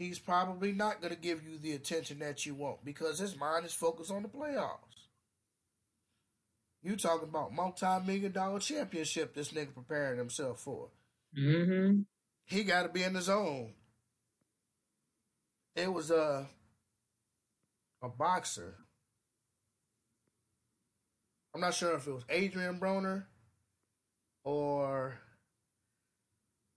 he's 0.00 0.18
probably 0.18 0.72
not 0.72 1.02
going 1.02 1.12
to 1.12 1.20
give 1.20 1.42
you 1.46 1.58
the 1.58 1.74
attention 1.74 2.18
that 2.20 2.46
you 2.46 2.54
want 2.54 2.82
because 2.82 3.18
his 3.18 3.38
mind 3.38 3.66
is 3.66 3.74
focused 3.74 4.10
on 4.10 4.22
the 4.22 4.28
playoffs. 4.30 5.08
You 6.82 6.96
talking 6.96 7.28
about 7.28 7.52
multi-million 7.52 8.32
dollar 8.32 8.58
championship 8.60 9.34
this 9.34 9.52
nigga 9.52 9.74
preparing 9.74 10.18
himself 10.18 10.60
for. 10.60 10.88
hmm 11.36 12.00
He 12.46 12.64
got 12.64 12.84
to 12.84 12.88
be 12.88 13.02
in 13.02 13.12
the 13.12 13.20
zone. 13.20 13.74
It 15.76 15.92
was 15.92 16.10
a 16.10 16.46
a 18.02 18.08
boxer. 18.08 18.74
I'm 21.54 21.60
not 21.60 21.74
sure 21.74 21.94
if 21.94 22.06
it 22.06 22.12
was 22.12 22.24
Adrien 22.30 22.78
Broner 22.78 23.24
or 24.44 25.18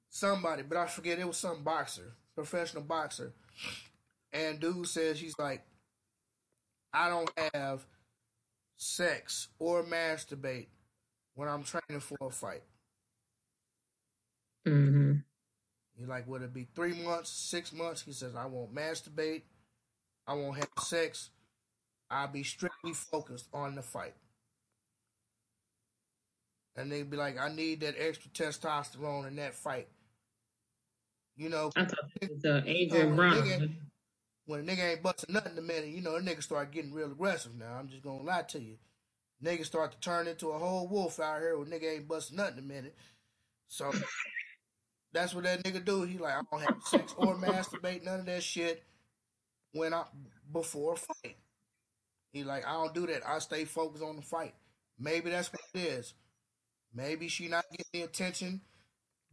somebody, 0.09 0.63
but 0.63 0.77
I 0.77 0.87
forget 0.87 1.19
it 1.19 1.27
was 1.27 1.37
some 1.37 1.63
boxer, 1.63 2.13
professional 2.35 2.83
boxer. 2.83 3.33
And 4.31 4.59
dude 4.59 4.87
says 4.87 5.19
he's 5.19 5.37
like, 5.37 5.63
I 6.91 7.09
don't 7.09 7.31
have 7.53 7.85
sex 8.77 9.47
or 9.59 9.83
masturbate 9.83 10.67
when 11.35 11.47
I'm 11.47 11.63
training 11.63 12.01
for 12.01 12.17
a 12.21 12.29
fight. 12.29 12.63
Mm-hmm. 14.67 15.13
He's 15.95 16.07
like, 16.07 16.27
would 16.27 16.41
it 16.41 16.53
be 16.53 16.67
three 16.75 16.93
months, 16.93 17.29
six 17.29 17.71
months? 17.71 18.01
He 18.01 18.11
says, 18.11 18.35
I 18.35 18.45
won't 18.45 18.73
masturbate. 18.73 19.43
I 20.27 20.33
won't 20.33 20.57
have 20.57 20.69
sex. 20.79 21.29
I'll 22.09 22.27
be 22.27 22.43
strictly 22.43 22.93
focused 22.93 23.47
on 23.53 23.75
the 23.75 23.81
fight. 23.81 24.13
And 26.75 26.91
they'd 26.91 27.09
be 27.09 27.17
like, 27.17 27.39
I 27.39 27.53
need 27.53 27.81
that 27.81 27.95
extra 27.97 28.31
testosterone 28.31 29.27
in 29.27 29.35
that 29.35 29.53
fight. 29.53 29.87
You 31.35 31.49
know, 31.49 31.71
I 31.75 31.85
thought 31.85 32.11
it 32.21 32.31
was 32.31 32.45
uh, 32.45 32.61
Adrian 32.65 33.15
Brown. 33.15 33.35
nigga. 33.35 33.73
when 34.45 34.59
a 34.59 34.63
nigga 34.63 34.91
ain't 34.91 35.03
busting 35.03 35.33
nothing 35.33 35.53
in 35.53 35.57
a 35.57 35.61
minute, 35.61 35.89
you 35.89 36.01
know, 36.01 36.15
a 36.15 36.21
nigga 36.21 36.43
start 36.43 36.71
getting 36.71 36.93
real 36.93 37.11
aggressive 37.11 37.55
now. 37.55 37.73
I'm 37.79 37.89
just 37.89 38.03
gonna 38.03 38.23
lie 38.23 38.43
to 38.43 38.59
you. 38.59 38.77
Niggas 39.43 39.65
start 39.65 39.91
to 39.91 39.99
turn 39.99 40.27
into 40.27 40.49
a 40.49 40.59
whole 40.59 40.87
wolf 40.87 41.19
out 41.19 41.41
here 41.41 41.57
when 41.57 41.67
nigga 41.67 41.95
ain't 41.95 42.07
busting 42.07 42.37
nothing 42.37 42.59
in 42.59 42.63
a 42.63 42.67
minute. 42.67 42.95
So 43.67 43.91
that's 45.11 45.33
what 45.33 45.43
that 45.45 45.63
nigga 45.63 45.83
do. 45.83 46.03
He 46.03 46.17
like, 46.17 46.33
I 46.33 46.41
don't 46.51 46.61
have 46.61 46.81
sex 46.85 47.13
or 47.17 47.35
masturbate, 47.37 48.03
none 48.03 48.21
of 48.21 48.25
that 48.27 48.43
shit 48.43 48.83
when 49.73 49.93
I 49.93 50.05
before 50.51 50.93
a 50.93 50.97
fight. 50.97 51.37
He 52.31 52.43
like, 52.43 52.65
I 52.65 52.73
don't 52.73 52.93
do 52.93 53.05
that. 53.07 53.27
I 53.27 53.39
stay 53.39 53.65
focused 53.65 54.03
on 54.03 54.15
the 54.15 54.21
fight. 54.21 54.55
Maybe 54.99 55.29
that's 55.29 55.51
what 55.51 55.61
it 55.73 55.79
is. 55.79 56.13
Maybe 56.93 57.27
she 57.27 57.47
not 57.47 57.65
getting 57.71 57.85
the 57.91 58.01
attention 58.01 58.61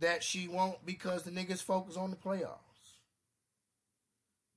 that 0.00 0.22
she 0.22 0.48
want 0.48 0.84
because 0.84 1.22
the 1.22 1.30
niggas 1.30 1.62
focus 1.62 1.96
on 1.96 2.10
the 2.10 2.16
playoffs. 2.16 2.58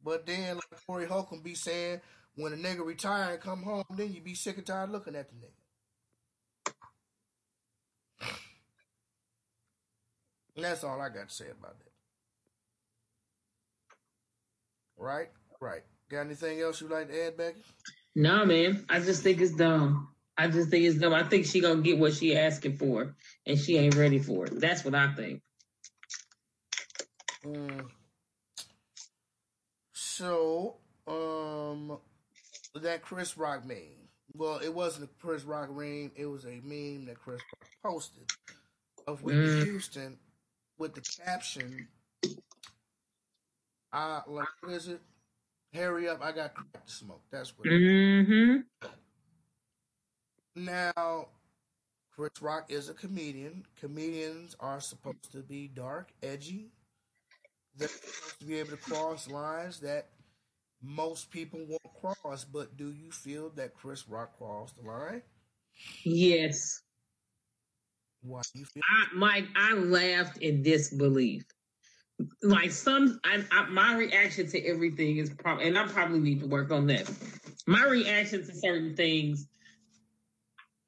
But 0.03 0.25
then, 0.25 0.55
like 0.55 0.85
Corey 0.85 1.05
Holcomb 1.05 1.41
be 1.41 1.55
saying, 1.55 2.01
when 2.35 2.53
a 2.53 2.57
nigga 2.57 2.85
retire 2.85 3.33
and 3.33 3.41
come 3.41 3.63
home, 3.63 3.83
then 3.91 4.13
you 4.13 4.21
be 4.21 4.35
sick 4.35 4.57
and 4.57 4.65
tired 4.65 4.89
looking 4.89 5.15
at 5.15 5.29
the 5.29 5.35
nigga. 5.35 5.51
And 10.55 10.65
that's 10.65 10.83
all 10.83 11.01
I 11.01 11.09
got 11.09 11.29
to 11.29 11.33
say 11.33 11.45
about 11.49 11.79
that. 11.79 11.91
Right? 14.97 15.29
Right. 15.63 15.81
Got 16.11 16.25
anything 16.25 16.59
else 16.59 16.81
you'd 16.81 16.91
like 16.91 17.07
to 17.09 17.25
add, 17.27 17.37
Becky? 17.37 17.61
No, 18.15 18.45
man. 18.45 18.85
I 18.89 18.99
just 18.99 19.23
think 19.23 19.39
it's 19.39 19.53
dumb. 19.53 20.09
I 20.37 20.49
just 20.49 20.69
think 20.69 20.83
it's 20.83 20.99
dumb. 20.99 21.13
I 21.13 21.23
think 21.23 21.45
she 21.45 21.61
gonna 21.61 21.81
get 21.81 21.97
what 21.97 22.13
she 22.13 22.35
asking 22.35 22.75
for, 22.75 23.15
and 23.47 23.57
she 23.57 23.77
ain't 23.77 23.95
ready 23.95 24.19
for 24.19 24.45
it. 24.45 24.59
That's 24.59 24.83
what 24.83 24.93
I 24.93 25.13
think. 25.13 25.41
Mm. 27.45 27.85
So, 29.93 30.75
um, 31.07 31.97
that 32.75 33.01
Chris 33.01 33.37
Rock 33.37 33.65
meme, 33.65 34.09
well, 34.33 34.57
it 34.57 34.73
wasn't 34.73 35.05
a 35.05 35.25
Chris 35.25 35.43
Rock 35.43 35.69
meme. 35.69 36.11
It 36.17 36.25
was 36.25 36.43
a 36.45 36.59
meme 36.61 37.05
that 37.05 37.21
Chris 37.23 37.41
Rock 37.41 37.69
posted 37.81 38.29
of 39.07 39.23
Whitney 39.23 39.47
Mm. 39.47 39.63
Houston 39.63 40.19
with 40.77 40.93
the 40.93 41.01
caption, 41.23 41.87
"I 43.93 44.23
like 44.27 44.49
what 44.61 44.73
is 44.73 44.89
it? 44.89 44.99
Hurry 45.73 46.07
up! 46.07 46.21
I 46.21 46.31
got 46.31 46.53
crack 46.53 46.85
to 46.85 46.91
smoke." 46.91 47.21
That's 47.31 47.57
what. 47.57 47.67
Mm-hmm. 47.67 48.87
Now, 50.55 51.27
Chris 52.15 52.41
Rock 52.41 52.65
is 52.69 52.89
a 52.89 52.93
comedian. 52.93 53.65
Comedians 53.79 54.55
are 54.59 54.79
supposed 54.79 55.31
to 55.31 55.39
be 55.39 55.67
dark, 55.67 56.11
edgy. 56.21 56.69
They're 57.75 57.87
supposed 57.87 58.39
to 58.39 58.45
be 58.45 58.59
able 58.59 58.71
to 58.71 58.77
cross 58.77 59.27
lines 59.27 59.79
that 59.79 60.09
most 60.81 61.31
people 61.31 61.59
won't 61.67 62.17
cross. 62.21 62.43
But 62.43 62.77
do 62.77 62.91
you 62.91 63.11
feel 63.11 63.49
that 63.55 63.73
Chris 63.73 64.07
Rock 64.07 64.37
crossed 64.37 64.75
the 64.75 64.87
line? 64.87 65.23
Yes. 66.03 66.81
Why 68.21 68.41
do 68.53 68.59
you 68.59 68.65
feel? 68.65 68.83
I 68.87 69.15
Mike, 69.15 69.47
I 69.55 69.73
laughed 69.73 70.37
in 70.37 70.61
disbelief. 70.61 71.43
Like 72.41 72.71
some, 72.71 73.19
I, 73.23 73.43
I, 73.51 73.65
my 73.69 73.95
reaction 73.95 74.47
to 74.47 74.65
everything 74.65 75.17
is 75.17 75.29
probably, 75.29 75.67
and 75.67 75.77
I 75.77 75.87
probably 75.87 76.19
need 76.19 76.39
to 76.41 76.47
work 76.47 76.71
on 76.71 76.87
that. 76.87 77.09
My 77.65 77.83
reaction 77.83 78.45
to 78.45 78.55
certain 78.55 78.95
things, 78.95 79.47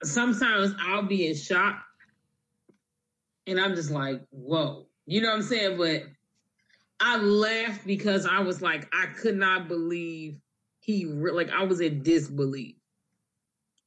sometimes 0.03 0.73
I'll 0.79 1.03
be 1.03 1.27
in 1.27 1.36
shock, 1.36 1.83
and 3.47 3.59
I'm 3.59 3.75
just 3.75 3.91
like, 3.91 4.21
"Whoa," 4.31 4.88
you 5.05 5.21
know 5.21 5.29
what 5.29 5.36
I'm 5.36 5.43
saying? 5.43 5.77
But 5.77 6.03
I 6.99 7.17
laughed 7.17 7.86
because 7.86 8.25
I 8.25 8.39
was 8.39 8.61
like, 8.61 8.88
I 8.93 9.07
could 9.07 9.38
not 9.38 9.67
believe 9.67 10.38
he 10.79 11.05
re- 11.05 11.31
like 11.31 11.49
I 11.49 11.63
was 11.63 11.81
in 11.81 12.03
disbelief, 12.03 12.75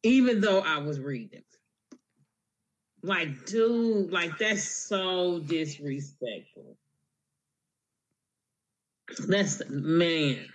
even 0.02 0.40
though 0.40 0.60
I 0.60 0.78
was 0.78 1.00
reading. 1.00 1.42
Like, 3.02 3.46
dude, 3.46 4.10
like 4.10 4.38
that's 4.38 4.64
so 4.64 5.38
disrespectful. 5.40 6.76
That's 9.26 9.62
man. 9.68 10.46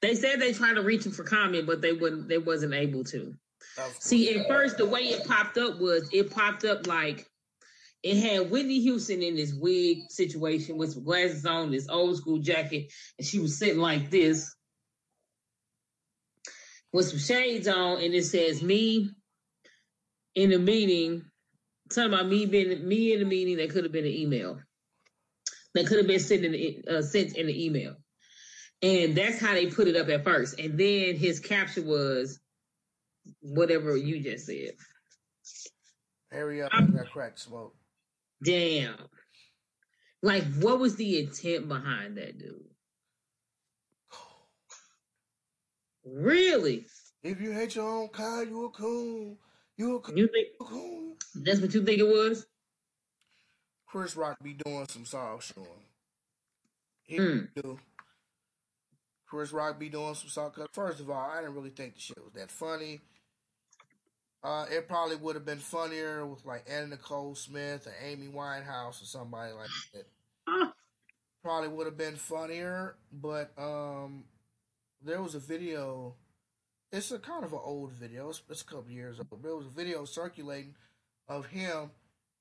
They 0.00 0.14
said 0.14 0.40
they 0.40 0.52
tried 0.52 0.74
to 0.74 0.82
reach 0.82 1.04
him 1.04 1.12
for 1.12 1.24
comment, 1.24 1.66
but 1.66 1.80
they 1.80 1.92
wouldn't. 1.92 2.28
They 2.28 2.38
wasn't 2.38 2.74
able 2.74 3.04
to. 3.04 3.34
See, 3.98 4.34
at 4.36 4.48
first, 4.48 4.76
the 4.76 4.86
way 4.86 5.00
it 5.00 5.26
popped 5.26 5.58
up 5.58 5.78
was 5.78 6.08
it 6.12 6.30
popped 6.30 6.64
up 6.64 6.86
like 6.86 7.26
it 8.02 8.16
had 8.16 8.50
Whitney 8.50 8.80
Houston 8.80 9.22
in 9.22 9.36
this 9.36 9.54
wig 9.54 9.98
situation 10.08 10.76
with 10.78 10.92
some 10.92 11.04
glasses 11.04 11.44
on, 11.44 11.70
this 11.70 11.88
old 11.88 12.16
school 12.16 12.38
jacket, 12.38 12.92
and 13.18 13.26
she 13.26 13.38
was 13.38 13.58
sitting 13.58 13.78
like 13.78 14.10
this 14.10 14.54
with 16.92 17.08
some 17.08 17.18
shades 17.18 17.68
on, 17.68 18.00
and 18.02 18.14
it 18.14 18.24
says 18.24 18.62
me 18.62 19.10
in 20.34 20.52
a 20.52 20.58
meeting. 20.58 21.24
Talking 21.90 22.12
about 22.12 22.28
me 22.28 22.44
being 22.46 22.86
me 22.86 23.14
in 23.14 23.22
a 23.22 23.24
meeting 23.24 23.56
that 23.56 23.70
could 23.70 23.84
have 23.84 23.92
been 23.92 24.04
an 24.04 24.12
email. 24.12 24.60
That 25.74 25.86
could 25.86 25.98
have 25.98 26.06
been 26.06 26.20
sent 26.20 26.44
in 26.44 26.52
the, 26.52 26.84
uh, 26.88 27.02
sent 27.02 27.36
in 27.36 27.46
the 27.46 27.66
email, 27.66 27.94
and 28.82 29.14
that's 29.14 29.38
how 29.38 29.52
they 29.54 29.66
put 29.66 29.88
it 29.88 29.96
up 29.96 30.08
at 30.08 30.24
first. 30.24 30.58
And 30.58 30.78
then 30.78 31.16
his 31.16 31.40
caption 31.40 31.86
was 31.86 32.40
whatever 33.40 33.96
you 33.96 34.22
just 34.22 34.46
said. 34.46 34.72
Hurry 36.30 36.62
up! 36.62 36.70
I 36.72 36.82
got 36.82 37.10
crack 37.10 37.38
smoke. 37.38 37.74
Damn. 38.42 38.96
Like, 40.22 40.44
what 40.54 40.78
was 40.78 40.96
the 40.96 41.20
intent 41.20 41.68
behind 41.68 42.16
that, 42.18 42.38
dude? 42.38 42.64
Really? 46.04 46.86
If 47.22 47.40
you 47.40 47.52
hate 47.52 47.74
your 47.74 47.88
own 47.88 48.08
kind, 48.08 48.48
you 48.48 48.64
a 48.66 48.70
coon. 48.70 49.36
You 49.76 49.96
a 49.96 50.00
coon. 50.00 50.16
You 50.16 50.28
think 50.28 50.48
coon. 50.60 51.16
that's 51.34 51.60
what 51.60 51.74
you 51.74 51.84
think 51.84 51.98
it 51.98 52.06
was? 52.06 52.46
Chris 53.90 54.16
Rock 54.16 54.38
be 54.42 54.52
doing 54.52 54.86
some 54.88 55.04
soft 55.04 55.54
showing. 55.54 55.86
He 57.02 57.18
Mm. 57.18 57.54
do. 57.54 57.80
Chris 59.26 59.52
Rock 59.52 59.78
be 59.78 59.88
doing 59.88 60.14
some 60.14 60.28
soft. 60.28 60.58
First 60.72 61.00
of 61.00 61.10
all, 61.10 61.30
I 61.30 61.40
didn't 61.40 61.54
really 61.54 61.70
think 61.70 61.94
the 61.94 62.00
shit 62.00 62.22
was 62.22 62.32
that 62.34 62.50
funny. 62.50 63.00
Uh, 64.42 64.66
it 64.70 64.86
probably 64.88 65.16
would 65.16 65.34
have 65.34 65.44
been 65.44 65.58
funnier 65.58 66.24
with 66.24 66.44
like 66.44 66.64
Anna 66.68 66.88
Nicole 66.88 67.34
Smith 67.34 67.86
or 67.86 67.94
Amy 68.00 68.28
Winehouse 68.28 69.02
or 69.02 69.06
somebody 69.06 69.52
like 69.52 69.68
that. 69.92 70.06
Probably 71.42 71.68
would 71.68 71.86
have 71.86 71.96
been 71.96 72.16
funnier, 72.16 72.96
but 73.12 73.52
um, 73.58 74.24
there 75.02 75.22
was 75.22 75.34
a 75.34 75.38
video. 75.38 76.14
It's 76.92 77.10
a 77.10 77.18
kind 77.18 77.44
of 77.44 77.52
an 77.52 77.60
old 77.62 77.92
video. 77.92 78.28
It's, 78.28 78.42
it's 78.48 78.62
a 78.62 78.64
couple 78.64 78.90
years 78.90 79.18
old. 79.18 79.30
But 79.30 79.42
there 79.42 79.56
was 79.56 79.66
a 79.66 79.70
video 79.70 80.04
circulating 80.04 80.74
of 81.28 81.46
him 81.46 81.90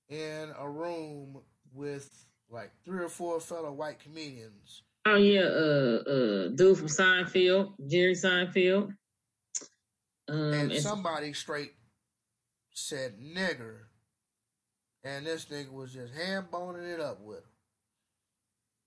in 0.10 0.52
a 0.58 0.70
room 0.70 1.40
with 1.74 2.26
like 2.50 2.72
three 2.86 3.04
or 3.04 3.10
four 3.10 3.40
fellow 3.40 3.72
white 3.72 4.00
comedians. 4.00 4.84
Oh 5.06 5.16
yeah, 5.16 5.42
uh, 5.42 6.04
uh, 6.10 6.48
dude 6.50 6.78
from 6.78 6.88
Seinfeld, 6.88 7.74
Jerry 7.88 8.14
Seinfeld. 8.14 8.94
Um, 10.30 10.54
and 10.54 10.74
somebody 10.74 11.34
straight 11.34 11.74
said 12.74 13.14
nigger. 13.20 13.84
And 15.04 15.26
this 15.26 15.46
nigga 15.46 15.72
was 15.72 15.94
just 15.94 16.14
hand 16.14 16.48
boning 16.52 16.84
it 16.84 17.00
up 17.00 17.22
with 17.22 17.38
him. 17.38 17.44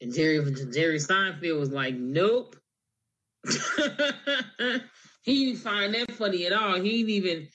and 0.03 0.15
Jerry 0.15 0.55
Jerry 0.73 0.99
Seinfeld 0.99 1.59
was 1.59 1.71
like, 1.71 1.95
nope. 1.95 2.57
he 5.23 5.47
didn't 5.47 5.61
find 5.61 5.95
that 5.95 6.13
funny 6.13 6.45
at 6.45 6.53
all. 6.53 6.75
He 6.75 6.99
didn't 6.99 7.11
even. 7.11 7.49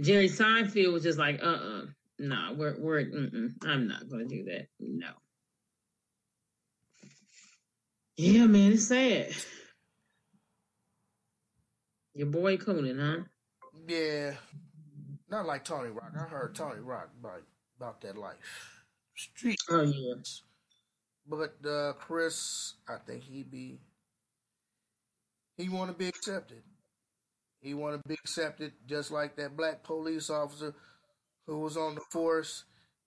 Jerry 0.00 0.28
Seinfeld 0.28 0.92
was 0.92 1.02
just 1.02 1.18
like, 1.18 1.42
uh, 1.42 1.46
uh 1.46 1.82
nah, 2.18 2.52
we're 2.52 2.76
we're, 2.78 3.00
I'm 3.64 3.88
not 3.88 4.08
gonna 4.08 4.26
do 4.26 4.44
that. 4.44 4.68
No. 4.80 5.10
Yeah, 8.16 8.46
man, 8.46 8.72
it's 8.72 8.88
sad. 8.88 9.34
Your 12.14 12.28
boy 12.28 12.56
Conan, 12.56 12.98
huh? 12.98 13.24
Yeah. 13.86 14.32
Not 15.28 15.44
like 15.44 15.64
Tony 15.64 15.90
Rock. 15.90 16.12
I 16.14 16.22
heard 16.22 16.54
Tony 16.54 16.80
Rock 16.80 17.10
about, 17.20 17.42
about 17.78 18.00
that 18.00 18.16
life. 18.16 18.36
Street. 19.16 19.58
Oh 19.68 19.82
yeah. 19.82 20.14
But 21.28 21.56
uh, 21.68 21.92
Chris, 21.94 22.74
I 22.88 22.96
think 23.06 23.22
he 23.22 23.42
be 23.42 23.80
he 25.56 25.68
want 25.68 25.90
to 25.90 25.96
be 25.96 26.08
accepted. 26.08 26.62
He 27.60 27.74
want 27.74 28.00
to 28.00 28.08
be 28.08 28.14
accepted 28.14 28.72
just 28.86 29.10
like 29.10 29.36
that 29.36 29.56
black 29.56 29.82
police 29.82 30.30
officer 30.30 30.74
who 31.46 31.58
was 31.60 31.76
on 31.76 31.94
the 31.94 32.00
force 32.10 32.64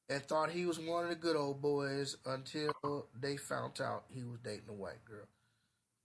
and 0.10 0.24
thought 0.24 0.50
he 0.52 0.66
was 0.66 0.80
one 0.80 1.04
of 1.04 1.10
the 1.10 1.16
good 1.16 1.36
old 1.36 1.62
boys 1.62 2.18
until 2.26 3.08
they 3.20 3.38
found 3.38 3.80
out 3.82 4.06
he 4.10 4.24
was 4.24 4.40
dating 4.44 4.70
a 4.70 4.74
white 4.74 5.04
girl. 5.06 5.26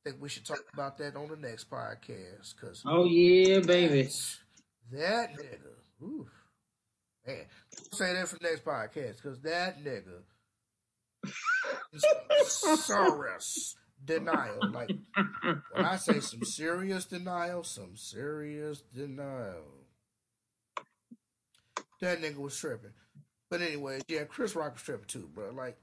I 0.04 0.10
think 0.10 0.22
we 0.22 0.28
should 0.28 0.44
talk 0.44 0.60
about 0.72 0.98
that 0.98 1.16
on 1.16 1.28
the 1.28 1.36
next 1.36 1.70
podcast 1.70 2.54
because 2.60 2.82
Oh 2.86 3.04
yeah, 3.04 3.60
baby. 3.60 4.08
that 4.92 5.30
nigga, 5.34 6.04
oof, 6.04 6.28
man, 7.26 7.44
say 7.92 8.12
that 8.12 8.28
for 8.28 8.36
the 8.38 8.48
next 8.48 8.64
podcast 8.64 9.16
because 9.22 9.40
that 9.40 9.82
nigga 9.82 10.20
serious 12.46 13.76
denial. 14.04 14.70
Like 14.72 14.90
when 15.72 15.84
I 15.84 15.96
say 15.96 16.20
some 16.20 16.44
serious 16.44 17.06
denial, 17.06 17.62
some 17.64 17.96
serious 17.96 18.82
denial. 18.94 19.83
That 22.00 22.20
nigga 22.20 22.36
was 22.36 22.56
tripping. 22.56 22.92
But 23.50 23.62
anyway, 23.62 24.00
yeah, 24.08 24.24
Chris 24.24 24.56
Rock 24.56 24.74
was 24.74 24.82
tripping 24.82 25.06
too, 25.06 25.28
bro. 25.34 25.50
Like, 25.52 25.76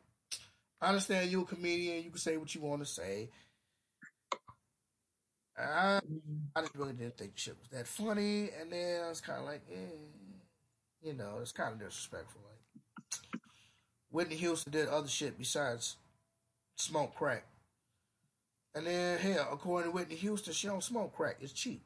I 0.81 0.89
understand 0.89 1.31
you're 1.31 1.43
a 1.43 1.45
comedian, 1.45 2.03
you 2.03 2.09
can 2.09 2.19
say 2.19 2.37
what 2.37 2.53
you 2.53 2.61
want 2.61 2.81
to 2.81 2.85
say. 2.85 3.29
I 5.57 6.01
I 6.55 6.61
just 6.61 6.75
really 6.75 6.93
didn't 6.93 7.17
think 7.17 7.33
shit 7.35 7.57
was 7.59 7.69
that 7.69 7.87
funny, 7.87 8.49
and 8.59 8.71
then 8.71 9.03
I 9.03 9.09
was 9.09 9.21
kind 9.21 9.39
of 9.39 9.45
like, 9.45 9.61
eh, 9.71 9.97
you 11.03 11.13
know, 11.13 11.37
it's 11.41 11.51
kind 11.51 11.73
of 11.73 11.79
disrespectful. 11.79 12.41
Like 12.43 12.81
Whitney 14.09 14.35
Houston 14.37 14.71
did 14.73 14.87
other 14.87 15.07
shit 15.07 15.37
besides 15.37 15.97
smoke 16.77 17.15
crack, 17.15 17.45
and 18.75 18.87
then 18.87 19.19
hell, 19.19 19.49
according 19.51 19.91
to 19.91 19.95
Whitney 19.95 20.15
Houston, 20.15 20.53
she 20.53 20.67
don't 20.67 20.83
smoke 20.83 21.15
crack. 21.15 21.37
It's 21.41 21.53
cheap. 21.53 21.83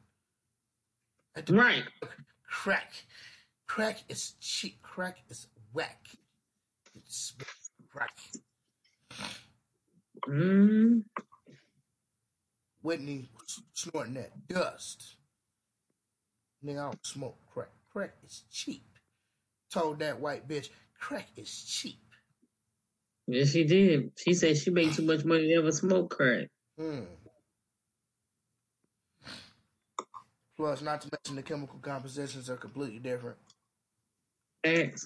Right. 1.50 1.84
crack, 2.50 2.94
crack 3.68 4.04
is 4.10 4.36
cheap. 4.40 4.82
Crack 4.82 5.18
is 5.30 5.48
whack. 5.74 6.08
It's 6.96 7.34
crack. 7.92 8.18
Mm. 10.28 11.04
Whitney 12.82 13.30
snorting 13.74 14.14
that 14.16 14.48
dust. 14.48 15.18
Nigga, 16.64 16.80
I 16.80 16.84
don't 16.84 17.06
smoke 17.06 17.38
crack. 17.54 17.70
Crack 17.92 18.14
is 18.26 18.44
cheap. 18.52 18.86
Told 19.72 20.00
that 20.00 20.20
white 20.20 20.48
bitch, 20.48 20.70
crack 21.00 21.28
is 21.36 21.64
cheap. 21.64 22.00
Yes, 23.28 23.52
she 23.52 23.64
did. 23.64 24.12
She 24.18 24.34
said 24.34 24.58
she 24.58 24.70
made 24.70 24.94
too 24.94 25.04
much 25.04 25.26
money 25.26 25.48
to 25.48 25.56
ever 25.56 25.72
smoke 25.72 26.16
crack. 26.16 26.48
Hmm. 26.80 27.02
Plus, 30.56 30.82
not 30.82 31.02
to 31.02 31.10
mention 31.12 31.36
the 31.36 31.44
chemical 31.44 31.80
compositions 31.80 32.50
are 32.50 32.56
completely 32.56 33.00
different. 33.00 33.38
Thanks. 34.66 35.06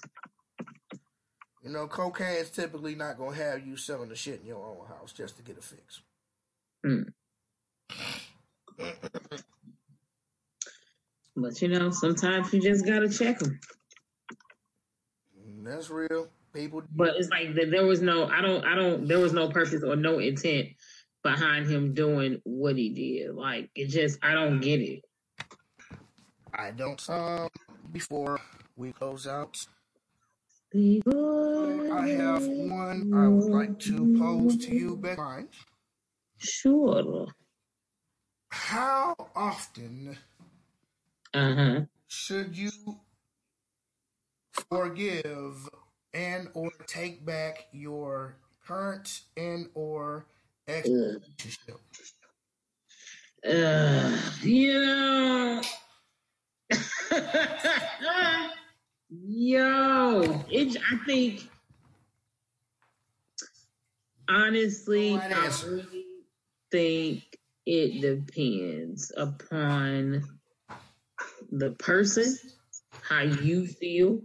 You 1.62 1.68
know, 1.68 1.86
cocaine's 1.86 2.48
typically 2.48 2.94
not 2.94 3.18
gonna 3.18 3.36
have 3.36 3.66
you 3.66 3.76
selling 3.76 4.08
the 4.08 4.16
shit 4.16 4.40
in 4.40 4.46
your 4.46 4.64
own 4.64 4.86
house 4.86 5.12
just 5.12 5.36
to 5.36 5.42
get 5.42 5.58
a 5.58 5.60
fix. 5.60 6.00
Hmm. 6.82 7.02
But 11.36 11.60
you 11.60 11.68
know, 11.68 11.90
sometimes 11.90 12.54
you 12.54 12.62
just 12.62 12.86
gotta 12.86 13.10
check 13.10 13.38
them. 13.38 13.60
That's 15.62 15.90
real. 15.90 16.28
People. 16.54 16.82
But 16.96 17.16
it's 17.16 17.28
like 17.28 17.54
that 17.56 17.70
there 17.70 17.84
was 17.84 18.00
no, 18.00 18.26
I 18.28 18.40
don't, 18.40 18.64
I 18.64 18.74
don't, 18.74 19.06
there 19.06 19.18
was 19.18 19.34
no 19.34 19.50
purpose 19.50 19.84
or 19.84 19.94
no 19.94 20.18
intent 20.18 20.68
behind 21.22 21.70
him 21.70 21.92
doing 21.92 22.40
what 22.44 22.76
he 22.76 22.88
did. 22.88 23.34
Like 23.34 23.70
it 23.74 23.88
just, 23.88 24.18
I 24.22 24.32
don't 24.32 24.60
get 24.60 24.80
it. 24.80 25.04
I 26.54 26.70
don't. 26.70 27.10
Um, 27.10 27.48
before 27.92 28.40
we 28.80 28.92
close 28.92 29.26
out, 29.26 29.58
I 30.74 32.06
have 32.08 32.46
one 32.46 33.12
I 33.14 33.28
would 33.28 33.50
like 33.52 33.78
to 33.80 34.16
pose 34.18 34.56
to 34.56 34.74
you, 34.74 34.96
Beck. 34.96 35.18
Sure. 36.38 37.26
How 38.50 39.14
often 39.36 40.16
Uh 41.34 41.54
huh. 41.54 41.80
should 42.08 42.56
you 42.56 42.70
forgive 44.70 45.68
and 46.14 46.48
or 46.54 46.70
take 46.86 47.24
back 47.26 47.66
your 47.72 48.36
current 48.66 49.20
and 49.36 49.68
or 49.74 50.24
ex 50.66 50.88
relationship? 50.88 51.80
Uh, 53.46 54.10
you 54.42 54.72
know, 54.74 55.62
yo, 59.10 60.44
it. 60.50 60.76
I 60.76 60.96
think 61.04 61.48
honestly, 64.28 65.16
I 65.16 65.50
really 65.66 66.04
think 66.70 67.22
it 67.66 68.00
depends 68.00 69.12
upon 69.16 70.22
the 71.50 71.72
person, 71.72 72.36
how 73.02 73.22
you 73.22 73.66
feel, 73.66 74.22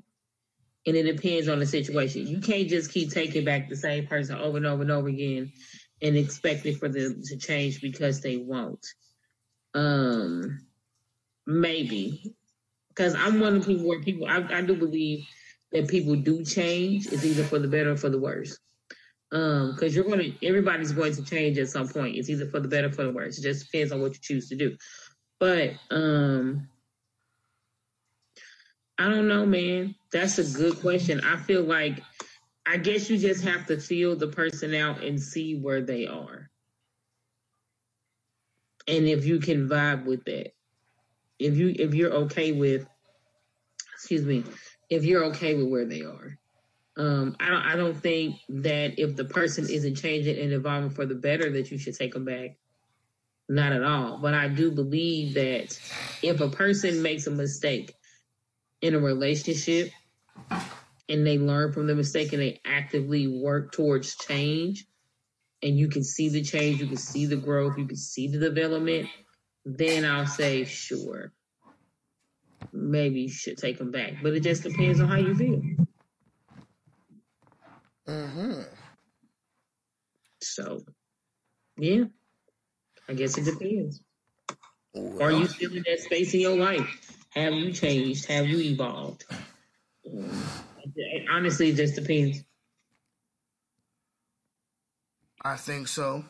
and 0.85 0.95
it 0.95 1.03
depends 1.03 1.47
on 1.49 1.59
the 1.59 1.65
situation. 1.65 2.27
You 2.27 2.39
can't 2.39 2.69
just 2.69 2.91
keep 2.91 3.11
taking 3.11 3.45
back 3.45 3.69
the 3.69 3.75
same 3.75 4.07
person 4.07 4.37
over 4.37 4.57
and 4.57 4.65
over 4.65 4.83
and 4.83 4.91
over 4.91 5.07
again 5.07 5.51
and 6.01 6.15
expect 6.15 6.65
it 6.65 6.77
for 6.77 6.89
them 6.89 7.21
to 7.25 7.37
change 7.37 7.81
because 7.81 8.21
they 8.21 8.37
won't. 8.37 8.85
Um, 9.73 10.65
maybe 11.47 12.35
because 12.95 13.15
I'm 13.15 13.39
one 13.39 13.55
of 13.55 13.65
the 13.65 13.73
people 13.73 13.87
where 13.87 14.01
people 14.01 14.27
I, 14.27 14.45
I 14.51 14.61
do 14.61 14.75
believe 14.75 15.25
that 15.71 15.87
people 15.87 16.15
do 16.15 16.43
change. 16.43 17.07
It's 17.07 17.25
either 17.25 17.43
for 17.43 17.59
the 17.59 17.67
better 17.67 17.91
or 17.91 17.97
for 17.97 18.09
the 18.09 18.19
worse. 18.19 18.57
Um, 19.31 19.73
because 19.73 19.95
you're 19.95 20.05
going 20.05 20.19
to 20.19 20.47
everybody's 20.47 20.91
going 20.91 21.13
to 21.15 21.23
change 21.23 21.57
at 21.57 21.69
some 21.69 21.87
point. 21.87 22.15
It's 22.15 22.29
either 22.29 22.45
for 22.45 22.59
the 22.59 22.67
better 22.67 22.87
or 22.87 22.91
for 22.91 23.03
the 23.03 23.11
worse. 23.11 23.37
It 23.37 23.43
just 23.43 23.69
depends 23.69 23.91
on 23.91 24.01
what 24.01 24.13
you 24.13 24.19
choose 24.21 24.47
to 24.49 24.55
do. 24.55 24.77
But 25.39 25.73
um, 25.91 26.69
I 28.97 29.09
don't 29.09 29.27
know, 29.27 29.45
man. 29.45 29.95
That's 30.11 30.37
a 30.37 30.57
good 30.57 30.79
question. 30.79 31.19
I 31.21 31.35
feel 31.35 31.63
like 31.63 32.01
I 32.65 32.77
guess 32.77 33.09
you 33.09 33.17
just 33.17 33.43
have 33.43 33.67
to 33.67 33.77
feel 33.77 34.15
the 34.15 34.27
person 34.27 34.73
out 34.73 35.03
and 35.03 35.21
see 35.21 35.59
where 35.59 35.81
they 35.81 36.07
are. 36.07 36.49
And 38.87 39.07
if 39.07 39.25
you 39.25 39.39
can 39.39 39.67
vibe 39.67 40.05
with 40.05 40.23
that. 40.25 40.53
If 41.39 41.57
you 41.57 41.73
if 41.77 41.93
you're 41.93 42.13
okay 42.13 42.51
with 42.51 42.87
excuse 43.93 44.25
me, 44.25 44.43
if 44.89 45.03
you're 45.03 45.25
okay 45.25 45.55
with 45.55 45.67
where 45.67 45.85
they 45.85 46.01
are. 46.01 46.37
Um, 46.97 47.35
I 47.39 47.49
don't 47.49 47.61
I 47.61 47.75
don't 47.75 47.97
think 47.97 48.37
that 48.49 48.99
if 48.99 49.15
the 49.15 49.25
person 49.25 49.67
isn't 49.69 49.95
changing 49.95 50.39
and 50.39 50.53
evolving 50.53 50.91
for 50.91 51.05
the 51.05 51.15
better 51.15 51.51
that 51.51 51.69
you 51.69 51.77
should 51.77 51.95
take 51.95 52.13
them 52.13 52.25
back. 52.25 52.57
Not 53.49 53.73
at 53.73 53.83
all. 53.83 54.19
But 54.21 54.33
I 54.33 54.47
do 54.47 54.71
believe 54.71 55.35
that 55.35 55.77
if 56.23 56.39
a 56.39 56.49
person 56.49 57.01
makes 57.01 57.27
a 57.27 57.31
mistake 57.31 57.93
in 58.81 58.95
a 58.95 58.99
relationship 58.99 59.91
and 61.09 61.27
they 61.27 61.37
learn 61.37 61.71
from 61.71 61.87
the 61.87 61.95
mistake 61.95 62.33
and 62.33 62.41
they 62.41 62.61
actively 62.65 63.27
work 63.27 63.71
towards 63.71 64.15
change 64.15 64.85
and 65.61 65.77
you 65.77 65.89
can 65.89 66.03
see 66.03 66.29
the 66.29 66.43
change, 66.43 66.79
you 66.79 66.87
can 66.87 66.97
see 66.97 67.25
the 67.25 67.35
growth, 67.35 67.77
you 67.77 67.85
can 67.85 67.97
see 67.97 68.27
the 68.27 68.39
development, 68.39 69.07
then 69.65 70.05
I'll 70.05 70.27
say 70.27 70.63
sure. 70.65 71.33
Maybe 72.71 73.21
you 73.21 73.29
should 73.29 73.57
take 73.57 73.77
them 73.77 73.91
back. 73.91 74.13
But 74.21 74.33
it 74.33 74.41
just 74.41 74.63
depends 74.63 74.99
on 74.99 75.07
how 75.07 75.17
you 75.17 75.35
feel. 75.35 75.61
Mm-hmm. 78.07 78.61
So 80.41 80.81
yeah. 81.77 82.05
I 83.07 83.13
guess 83.13 83.37
it 83.37 83.45
depends. 83.45 84.01
Are 85.21 85.31
you 85.31 85.45
still 85.47 85.75
in 85.75 85.83
that 85.87 85.99
space 85.99 86.33
in 86.33 86.39
your 86.39 86.57
life? 86.57 86.87
Have 87.31 87.53
you 87.53 87.71
changed? 87.73 88.25
Have 88.25 88.47
you 88.47 88.59
evolved? 88.59 89.25
It- 90.03 91.25
honestly, 91.31 91.69
it 91.69 91.75
just 91.75 91.95
depends. 91.95 92.43
I 95.41 95.57
think 95.57 95.87
so. 95.87 96.23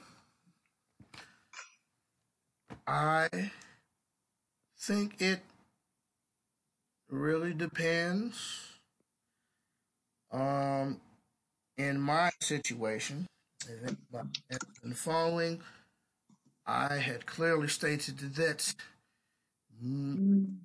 I 2.88 3.52
think 4.80 5.22
it 5.22 5.41
really 7.10 7.53
depends. 7.53 8.70
Um, 10.32 10.99
in 11.78 11.99
my 11.99 12.32
situation, 12.41 13.28
I 13.64 13.86
think 13.86 13.99
my- 14.12 14.22
in 14.84 14.90
the 14.90 14.95
following, 14.95 15.62
I 16.68 16.98
had 16.98 17.26
clearly 17.26 17.68
stated 17.68 18.20
that 18.36 18.76
mm, 19.84 20.57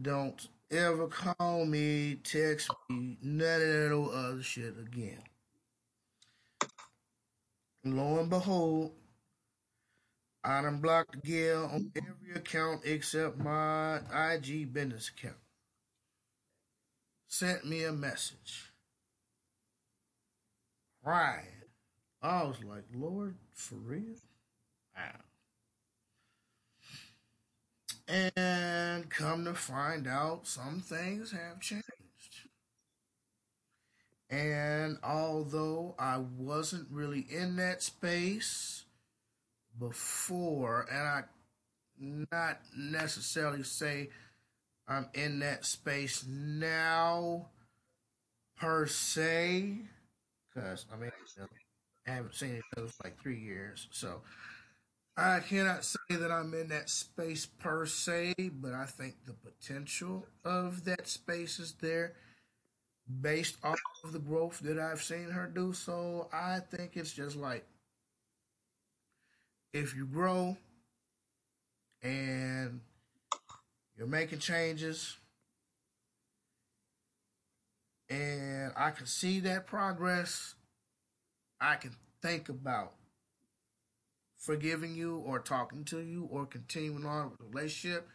don't 0.00 0.48
ever 0.70 1.08
call 1.08 1.64
me, 1.64 2.16
text 2.16 2.70
me, 2.88 3.16
none 3.22 3.62
of 3.62 3.68
that 3.68 3.92
old 3.92 4.14
other 4.14 4.42
shit 4.42 4.78
again. 4.78 5.22
Lo 7.84 8.20
and 8.20 8.30
behold, 8.30 8.92
I 10.44 10.62
done 10.62 10.80
blocked 10.80 11.24
Gail 11.24 11.68
on 11.72 11.90
every 11.96 12.34
account 12.34 12.82
except 12.84 13.38
my 13.38 13.96
IG 14.12 14.72
business 14.72 15.10
account. 15.10 15.36
Sent 17.26 17.66
me 17.66 17.84
a 17.84 17.92
message. 17.92 18.72
Crying. 21.02 21.44
I 22.22 22.44
was 22.44 22.62
like, 22.64 22.84
Lord, 22.94 23.36
for 23.54 23.76
real? 23.76 24.16
Wow. 24.96 25.20
And 28.36 29.10
come 29.10 29.44
to 29.44 29.54
find 29.54 30.06
out, 30.06 30.46
some 30.46 30.80
things 30.80 31.32
have 31.32 31.60
changed. 31.60 31.84
And 34.30 34.98
although 35.02 35.94
I 35.98 36.18
wasn't 36.18 36.88
really 36.90 37.26
in 37.30 37.56
that 37.56 37.82
space 37.82 38.84
before, 39.78 40.86
and 40.90 41.08
I 41.08 41.22
not 42.30 42.60
necessarily 42.76 43.62
say 43.62 44.10
I'm 44.86 45.08
in 45.14 45.40
that 45.40 45.64
space 45.64 46.24
now 46.26 47.48
per 48.56 48.86
se, 48.86 49.78
because 50.54 50.86
I 50.92 50.96
mean, 50.96 51.10
I 52.06 52.10
haven't 52.10 52.34
seen 52.34 52.62
other 52.76 52.86
for 52.86 53.04
like 53.04 53.20
three 53.20 53.40
years, 53.40 53.88
so 53.90 54.22
I 55.16 55.40
cannot 55.40 55.84
say 55.84 55.98
that 56.10 56.30
I'm 56.30 56.54
in 56.54 56.68
that 56.68 56.88
space 56.88 57.44
per 57.44 57.86
se, 57.86 58.34
but 58.38 58.72
I 58.72 58.86
think 58.86 59.16
the 59.26 59.32
potential 59.32 60.26
of 60.44 60.84
that 60.84 61.08
space 61.08 61.58
is 61.58 61.72
there 61.80 62.14
based 63.20 63.56
off 63.64 63.78
of 64.04 64.12
the 64.12 64.20
growth 64.20 64.60
that 64.60 64.78
I've 64.78 65.02
seen 65.02 65.30
her 65.30 65.46
do. 65.46 65.72
So 65.72 66.28
I 66.32 66.60
think 66.60 66.96
it's 66.96 67.12
just 67.12 67.36
like 67.36 67.66
if 69.72 69.94
you 69.94 70.06
grow 70.06 70.56
and 72.02 72.80
you're 73.96 74.06
making 74.06 74.38
changes 74.38 75.16
and 78.08 78.72
I 78.76 78.90
can 78.90 79.06
see 79.06 79.40
that 79.40 79.66
progress, 79.66 80.54
I 81.60 81.74
can 81.76 81.94
think 82.22 82.48
about 82.48 82.92
forgiving 84.38 84.94
you 84.94 85.18
or 85.26 85.40
talking 85.40 85.84
to 85.84 86.00
you 86.00 86.28
or 86.30 86.46
continuing 86.46 87.04
on 87.04 87.30
with 87.30 87.38
the 87.38 87.44
relationship. 87.46 88.08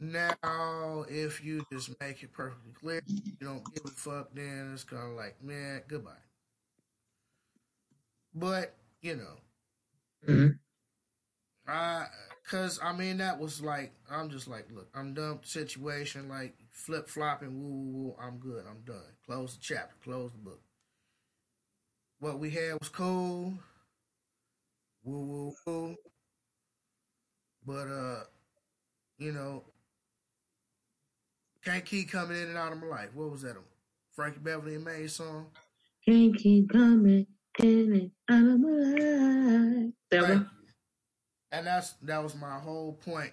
Now, 0.00 1.04
if 1.08 1.44
you 1.44 1.64
just 1.72 1.90
make 2.00 2.22
it 2.24 2.32
perfectly 2.32 2.72
clear, 2.72 3.02
you 3.06 3.32
don't 3.40 3.64
give 3.72 3.84
a 3.84 3.88
fuck, 3.88 4.34
then 4.34 4.72
it's 4.74 4.82
kind 4.82 5.12
of 5.12 5.16
like, 5.16 5.42
man, 5.42 5.82
goodbye. 5.86 6.10
But, 8.34 8.74
you 9.00 9.14
know, 9.14 9.36
Mhm. 10.28 10.58
I 11.66 12.06
Cause 12.44 12.80
I 12.82 12.92
mean 12.92 13.18
that 13.18 13.38
was 13.38 13.60
like 13.62 13.92
I'm 14.10 14.28
just 14.28 14.48
like 14.48 14.66
look 14.70 14.88
I'm 14.94 15.14
done 15.14 15.34
with 15.34 15.42
the 15.42 15.48
situation 15.48 16.28
like 16.28 16.54
flip 16.70 17.08
flopping 17.08 17.62
woo 17.62 17.68
woo 17.68 18.04
woo 18.08 18.16
I'm 18.20 18.38
good 18.38 18.64
I'm 18.68 18.80
done 18.84 19.14
close 19.24 19.54
the 19.54 19.60
chapter 19.62 19.94
close 20.02 20.32
the 20.32 20.38
book. 20.38 20.60
What 22.18 22.38
we 22.38 22.50
had 22.50 22.74
was 22.78 22.88
cool, 22.88 23.54
woo 25.04 25.20
woo 25.20 25.52
woo, 25.66 25.96
but 27.66 27.88
uh, 27.88 28.24
you 29.18 29.32
know, 29.32 29.64
can't 31.64 31.84
keep 31.84 32.10
coming 32.10 32.36
in 32.40 32.48
and 32.48 32.58
out 32.58 32.72
of 32.72 32.80
my 32.80 32.86
life. 32.86 33.08
What 33.14 33.30
was 33.30 33.42
that? 33.42 33.56
A 33.56 33.60
Frankie 34.14 34.40
Beverly 34.40 34.76
and 34.76 34.84
Maze 34.84 35.14
song? 35.14 35.46
Can't 36.04 36.36
keep 36.36 36.70
coming 36.70 37.26
in 37.58 38.12
of 38.28 38.60
my 38.60 38.68
life. 38.68 39.92
That 40.10 40.22
one? 40.28 40.50
And 41.52 41.66
that's 41.66 41.92
that 42.02 42.22
was 42.22 42.34
my 42.34 42.58
whole 42.58 42.94
point. 42.94 43.32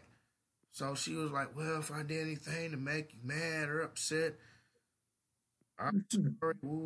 So 0.72 0.96
she 0.96 1.14
was 1.16 1.32
like, 1.32 1.56
"Well, 1.56 1.80
if 1.80 1.92
I 1.92 2.04
did 2.04 2.22
anything 2.22 2.72
to 2.72 2.78
make 2.78 3.14
you 3.14 3.20
mad 3.24 3.70
or 3.70 3.82
upset, 3.82 4.36
I'm 5.80 6.06
Mhm. 6.14 6.40
sorry." 6.40 6.56
Woo 6.62 6.78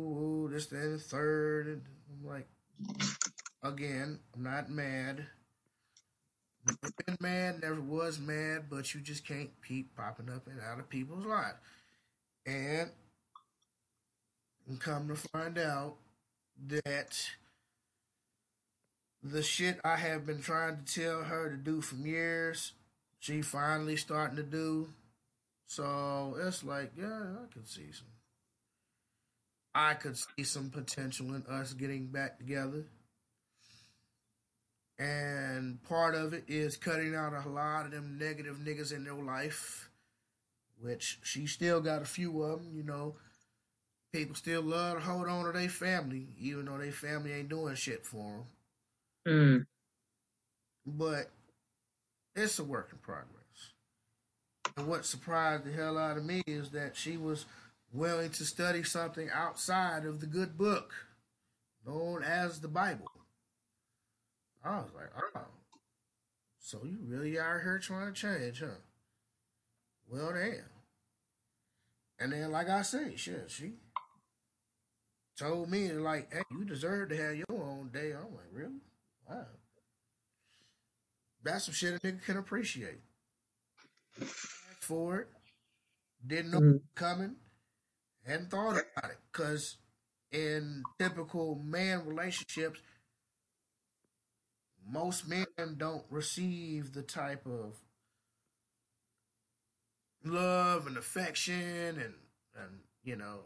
woo, 0.44 0.50
this, 0.50 0.66
that, 0.66 0.80
and 0.82 0.94
the 0.94 0.98
third. 1.02 1.66
And 1.68 1.82
I'm 2.10 2.24
like, 2.26 2.48
again, 3.62 4.20
I'm 4.34 4.42
not 4.42 4.70
mad. 4.70 5.26
Never 6.66 6.94
been 7.06 7.16
mad, 7.20 7.60
never 7.62 7.80
was 7.80 8.18
mad, 8.18 8.70
but 8.70 8.94
you 8.94 9.00
just 9.00 9.26
can't 9.26 9.50
keep 9.66 9.94
popping 9.96 10.30
up 10.30 10.46
and 10.46 10.60
out 10.60 10.80
of 10.80 10.88
people's 10.88 11.26
lives. 11.26 11.58
And, 12.46 12.90
And 14.66 14.80
come 14.80 15.08
to 15.08 15.16
find 15.16 15.58
out 15.58 15.96
that 16.66 17.30
the 19.22 19.42
shit 19.42 19.80
I 19.84 19.96
have 19.96 20.26
been 20.26 20.42
trying 20.42 20.84
to 20.84 21.00
tell 21.00 21.22
her 21.24 21.50
to 21.50 21.56
do 21.56 21.80
from 21.80 22.06
years, 22.06 22.72
she 23.18 23.42
finally 23.42 23.96
starting 23.96 24.36
to 24.36 24.42
do. 24.42 24.88
So 25.66 26.36
it's 26.38 26.62
like, 26.62 26.92
yeah, 26.96 27.22
I 27.42 27.52
could 27.52 27.66
see 27.66 27.90
some. 27.92 28.06
I 29.74 29.94
could 29.94 30.16
see 30.16 30.44
some 30.44 30.70
potential 30.70 31.34
in 31.34 31.44
us 31.48 31.72
getting 31.72 32.06
back 32.06 32.38
together. 32.38 32.84
And 34.98 35.82
part 35.82 36.14
of 36.14 36.32
it 36.32 36.44
is 36.46 36.76
cutting 36.76 37.16
out 37.16 37.32
a 37.32 37.48
lot 37.48 37.86
of 37.86 37.90
them 37.90 38.16
negative 38.16 38.58
niggas 38.58 38.92
in 38.94 39.02
their 39.02 39.14
life, 39.14 39.90
which 40.80 41.18
she 41.24 41.46
still 41.46 41.80
got 41.80 42.02
a 42.02 42.06
few 42.06 42.42
of 42.42 42.62
them, 42.62 42.76
you 42.76 42.84
know. 42.84 43.16
People 44.14 44.36
still 44.36 44.62
love 44.62 44.98
to 44.98 45.04
hold 45.04 45.26
on 45.26 45.44
to 45.44 45.50
their 45.50 45.68
family, 45.68 46.28
even 46.38 46.66
though 46.66 46.78
their 46.78 46.92
family 46.92 47.32
ain't 47.32 47.48
doing 47.48 47.74
shit 47.74 48.06
for 48.06 48.44
them. 49.26 49.26
Mm. 49.26 49.66
But 50.86 51.30
it's 52.36 52.60
a 52.60 52.64
work 52.64 52.90
in 52.92 52.98
progress. 52.98 53.72
And 54.76 54.86
what 54.86 55.04
surprised 55.04 55.64
the 55.64 55.72
hell 55.72 55.98
out 55.98 56.16
of 56.16 56.24
me 56.24 56.44
is 56.46 56.70
that 56.70 56.96
she 56.96 57.16
was 57.16 57.46
willing 57.92 58.30
to 58.30 58.44
study 58.44 58.84
something 58.84 59.30
outside 59.34 60.04
of 60.04 60.20
the 60.20 60.26
good 60.26 60.56
book 60.56 60.94
known 61.84 62.22
as 62.22 62.60
the 62.60 62.68
Bible. 62.68 63.10
I 64.64 64.76
was 64.76 64.90
like, 64.94 65.10
oh, 65.34 65.40
so 66.60 66.78
you 66.84 66.98
really 67.04 67.36
are 67.36 67.58
here 67.58 67.80
trying 67.80 68.12
to 68.14 68.20
change, 68.20 68.60
huh? 68.60 68.78
Well, 70.08 70.32
damn. 70.32 70.62
And 72.20 72.32
then, 72.32 72.52
like 72.52 72.68
I 72.68 72.82
say, 72.82 73.16
shit, 73.16 73.46
she 73.50 73.72
told 75.36 75.70
me, 75.70 75.92
like, 75.92 76.32
hey, 76.32 76.42
you 76.50 76.64
deserve 76.64 77.10
to 77.10 77.16
have 77.16 77.36
your 77.36 77.46
own 77.50 77.90
day. 77.92 78.12
I'm 78.12 78.34
like, 78.34 78.50
really? 78.52 78.80
Wow. 79.28 79.46
That's 81.42 81.66
some 81.66 81.74
shit 81.74 81.94
a 81.94 81.98
nigga 82.06 82.22
can 82.24 82.36
appreciate. 82.38 83.00
Asked 84.70 84.84
for 84.84 85.20
it, 85.20 85.28
didn't 86.26 86.50
know 86.52 86.58
it 86.58 86.60
Mhm. 86.60 86.72
was 86.72 86.90
coming, 86.94 87.36
hadn't 88.26 88.50
thought 88.50 88.72
about 88.96 89.10
it. 89.12 89.18
Because 89.32 89.78
in 90.32 90.84
typical 90.98 91.56
man 91.56 92.06
relationships, 92.06 92.80
most 94.86 95.26
men 95.26 95.46
don't 95.76 96.04
receive 96.10 96.92
the 96.92 97.02
type 97.02 97.46
of 97.46 97.76
love 100.24 100.86
and 100.86 100.96
affection 100.96 101.98
and, 101.98 102.14
and 102.56 102.80
you 103.02 103.16
know, 103.16 103.40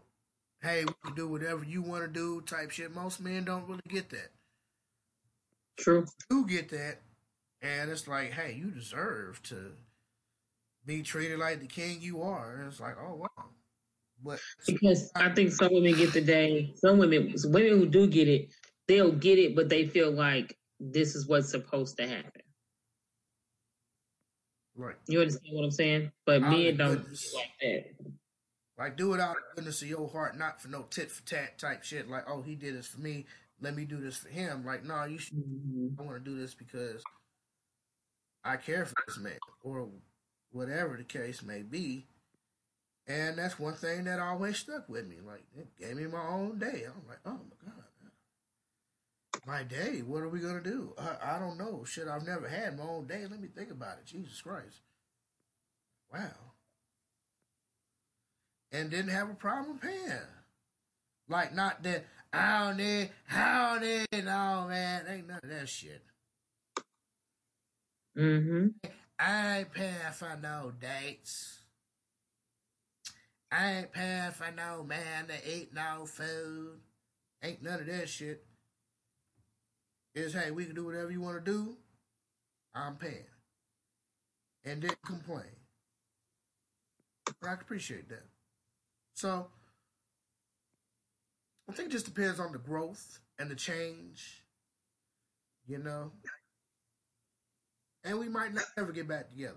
hey, 0.63 0.85
we 0.85 0.93
can 1.05 1.15
do 1.15 1.29
whatever 1.29 1.65
you 1.65 1.83
want 1.83 2.03
to 2.03 2.09
do 2.09 2.41
type 2.43 2.71
shit. 2.71 2.95
Most 2.95 3.21
men 3.21 3.45
don't 3.45 3.69
really 3.69 3.81
get 3.89 4.11
that. 4.11 4.31
True. 5.79 6.07
do 6.29 6.45
get 6.47 6.71
that, 6.71 6.99
and 7.63 7.91
it's 7.91 8.09
like, 8.09 8.33
hey, 8.33 8.55
you 8.59 8.71
deserve 8.71 9.41
to 9.45 9.73
be 10.85 11.03
treated 11.03 11.39
like 11.39 11.61
the 11.61 11.67
king 11.67 11.99
you 12.01 12.23
are. 12.23 12.57
And 12.57 12.67
it's 12.67 12.81
like, 12.81 12.97
oh 13.01 13.15
wow, 13.15 13.45
but 14.25 14.41
Because 14.67 15.11
I 15.15 15.29
think 15.31 15.53
some 15.53 15.73
women 15.73 15.95
get 15.95 16.13
the 16.13 16.21
day. 16.21 16.73
Some 16.77 16.99
women, 16.99 17.35
women 17.45 17.79
who 17.79 17.87
do 17.87 18.07
get 18.07 18.29
it, 18.29 18.49
they'll 18.89 19.13
get 19.13 19.39
it, 19.39 19.55
but 19.55 19.69
they 19.69 19.87
feel 19.87 20.11
like 20.11 20.57
this 20.81 21.15
is 21.15 21.27
what's 21.29 21.51
supposed 21.51 21.97
to 21.99 22.09
happen. 22.09 22.43
right, 24.77 24.97
You 25.07 25.21
understand 25.21 25.55
what 25.55 25.65
I'm 25.65 25.71
saying? 25.71 26.11
But 26.27 26.43
men 26.43 26.77
don't 26.77 26.99
like 27.35 27.53
that. 27.61 27.85
Like 28.79 28.97
do 28.97 29.15
it 29.15 29.21
out 29.21 29.37
of 29.37 29.43
goodness 29.57 29.83
of 29.83 29.89
your 29.89 30.09
heart, 30.09 30.39
not 30.39 30.61
for 30.63 30.69
no 30.69 30.83
tit 30.91 31.11
for 31.11 31.27
tat 31.27 31.59
type 31.59 31.85
shit. 31.85 32.09
Like, 32.09 32.25
oh, 32.29 32.43
he 32.43 32.55
did 32.55 32.77
this 32.77 32.87
for 32.87 33.01
me, 33.01 33.27
let 33.61 33.77
me 33.77 33.85
do 33.85 34.01
this 34.01 34.17
for 34.17 34.29
him. 34.29 34.65
Like, 34.65 34.85
no, 34.85 35.05
you 35.05 35.19
should. 35.19 35.37
Mhm. 35.39 35.99
I 35.99 36.03
want 36.03 36.25
to 36.25 36.31
do 36.31 36.39
this 36.39 36.55
because 36.55 37.03
I 38.45 38.57
care 38.57 38.85
for 38.87 38.95
this 39.07 39.19
man, 39.19 39.39
or 39.63 39.89
whatever 40.51 40.97
the 40.97 41.05
case 41.05 41.43
may 41.43 41.63
be. 41.63 42.07
And 43.09 43.39
that's 43.39 43.59
one 43.59 43.75
thing 43.75 44.05
that 44.05 44.21
always 44.21 44.59
stuck 44.59 44.89
with 44.89 45.07
me. 45.09 45.17
Like, 45.21 45.45
it 45.57 45.77
gave 45.77 45.97
me 45.97 46.07
my 46.07 46.27
own 46.29 46.59
day. 46.59 46.85
I'm 46.87 47.07
like, 47.09 47.21
oh 47.27 47.41
my 47.51 47.57
God. 47.65 47.85
My 49.47 49.63
day, 49.65 50.03
what 50.03 50.23
are 50.23 50.29
we 50.29 50.39
going 50.41 50.63
to 50.63 50.71
do? 50.71 50.95
I, 50.99 51.37
I 51.37 51.39
don't 51.41 51.59
know. 51.59 51.83
Shit, 51.85 52.07
I've 52.09 52.25
never 52.27 52.49
had 52.49 52.77
my 52.79 52.85
own 52.85 53.07
day. 53.09 53.27
Let 53.29 53.41
me 53.41 53.49
think 53.49 53.71
about 53.71 53.99
it. 53.99 54.05
Jesus 54.07 54.41
Christ. 54.43 54.81
Wow. 56.13 56.48
And 58.73 58.91
didn't 58.91 59.11
have 59.11 59.31
a 59.31 59.35
problem 59.35 59.79
paying. 59.79 60.13
Like, 61.29 61.55
not 61.55 61.83
that, 61.83 62.05
I 62.33 62.65
don't 62.65 62.77
need, 62.77 63.11
I 63.31 63.79
don't 63.79 63.83
need, 63.83 64.25
no, 64.25 64.67
man. 64.69 65.05
Ain't 65.09 65.29
none 65.29 65.41
of 65.43 65.49
that 65.51 65.69
shit. 65.69 66.03
Mhm. 68.17 68.75
I 69.19 69.59
ain't 69.59 69.73
paying 69.73 70.13
for 70.13 70.37
no 70.37 70.73
dates. 70.79 71.63
I 73.51 73.73
ain't 73.73 73.93
paying 73.93 74.33
for 74.33 74.51
no 74.51 74.83
man 74.83 75.29
to 75.29 75.51
eat 75.51 75.73
no 75.73 76.05
food. 76.07 76.81
Ain't 77.43 77.63
none 77.63 77.81
of 77.81 77.87
that 77.87 78.09
shit. 78.09 78.45
Is 80.15 80.35
hey, 80.35 80.51
we 80.51 80.67
can 80.67 80.75
do 80.75 80.85
whatever 80.85 81.11
you 81.11 81.21
want 81.21 81.45
to 81.45 81.51
do. 81.51 81.77
I'm 82.75 82.97
paying. 82.97 83.25
And 84.65 84.83
didn't 84.83 85.03
complain. 85.03 85.57
I 87.43 87.53
appreciate 87.53 88.09
that. 88.09 88.25
So 89.19 89.49
I 91.69 91.73
think 91.73 91.89
it 91.89 91.93
just 91.93 92.05
depends 92.05 92.39
on 92.39 92.53
the 92.53 92.59
growth 92.59 93.19
and 93.37 93.51
the 93.51 93.57
change. 93.57 94.45
You 95.67 95.79
know? 95.79 96.13
and 98.05 98.21
we 98.21 98.29
might 98.29 98.55
not 98.55 98.63
ever 98.79 98.93
get 98.93 99.09
back 99.09 99.29
together. 99.29 99.57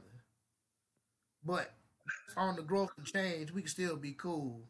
But 1.45 1.71
on 2.35 2.55
the 2.55 2.63
growth 2.63 2.89
and 2.97 3.05
change, 3.05 3.51
we 3.51 3.61
can 3.61 3.69
still 3.69 3.97
be 3.97 4.13
cool. 4.13 4.63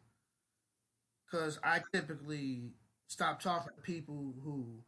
Cause 1.30 1.58
I 1.64 1.80
typically 1.94 2.72
stop 3.06 3.40
talking 3.40 3.72
to 3.74 3.80
people 3.80 4.34
who 4.44 4.82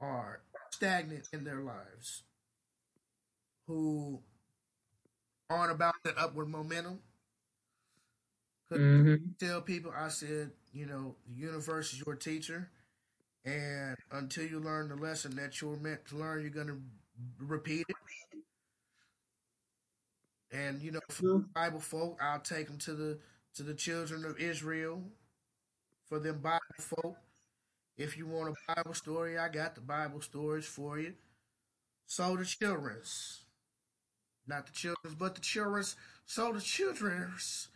are 0.00 0.40
stagnant 0.72 1.28
in 1.32 1.44
their 1.44 1.60
lives, 1.60 2.24
who 3.68 4.20
aren't 5.48 5.70
about 5.70 5.94
the 6.02 6.18
upward 6.18 6.48
momentum. 6.48 6.98
Mhm. 8.70 9.36
tell 9.38 9.62
people 9.62 9.92
I 9.94 10.08
said, 10.08 10.52
you 10.72 10.86
know, 10.86 11.16
the 11.26 11.34
universe 11.34 11.92
is 11.92 12.02
your 12.06 12.14
teacher, 12.14 12.70
and 13.44 13.96
until 14.12 14.46
you 14.46 14.60
learn 14.60 14.88
the 14.88 14.96
lesson 14.96 15.36
that 15.36 15.60
you're 15.60 15.76
meant 15.76 16.06
to 16.08 16.16
learn, 16.16 16.42
you're 16.42 16.50
gonna 16.50 16.78
repeat 17.40 17.86
it. 17.88 17.96
And 20.52 20.80
you 20.82 20.92
know, 20.92 21.00
for. 21.08 21.38
Bible 21.54 21.80
folk, 21.80 22.18
I'll 22.22 22.40
take 22.40 22.66
them 22.68 22.78
to 22.78 22.94
the 22.94 23.18
to 23.54 23.62
the 23.62 23.74
children 23.74 24.24
of 24.24 24.38
Israel. 24.38 25.02
For 26.04 26.18
them 26.18 26.40
Bible 26.40 26.60
folk, 26.78 27.16
if 27.96 28.16
you 28.18 28.26
want 28.26 28.56
a 28.68 28.74
Bible 28.74 28.94
story, 28.94 29.38
I 29.38 29.48
got 29.48 29.74
the 29.76 29.80
Bible 29.82 30.20
stories 30.22 30.66
for 30.66 30.98
you. 30.98 31.14
So 32.06 32.36
the 32.36 32.44
children's, 32.46 33.42
not 34.46 34.66
the 34.66 34.72
children's, 34.72 35.16
but 35.16 35.34
the 35.34 35.40
children's. 35.40 35.96
So 36.26 36.52
the 36.52 36.60
children's 36.60 37.68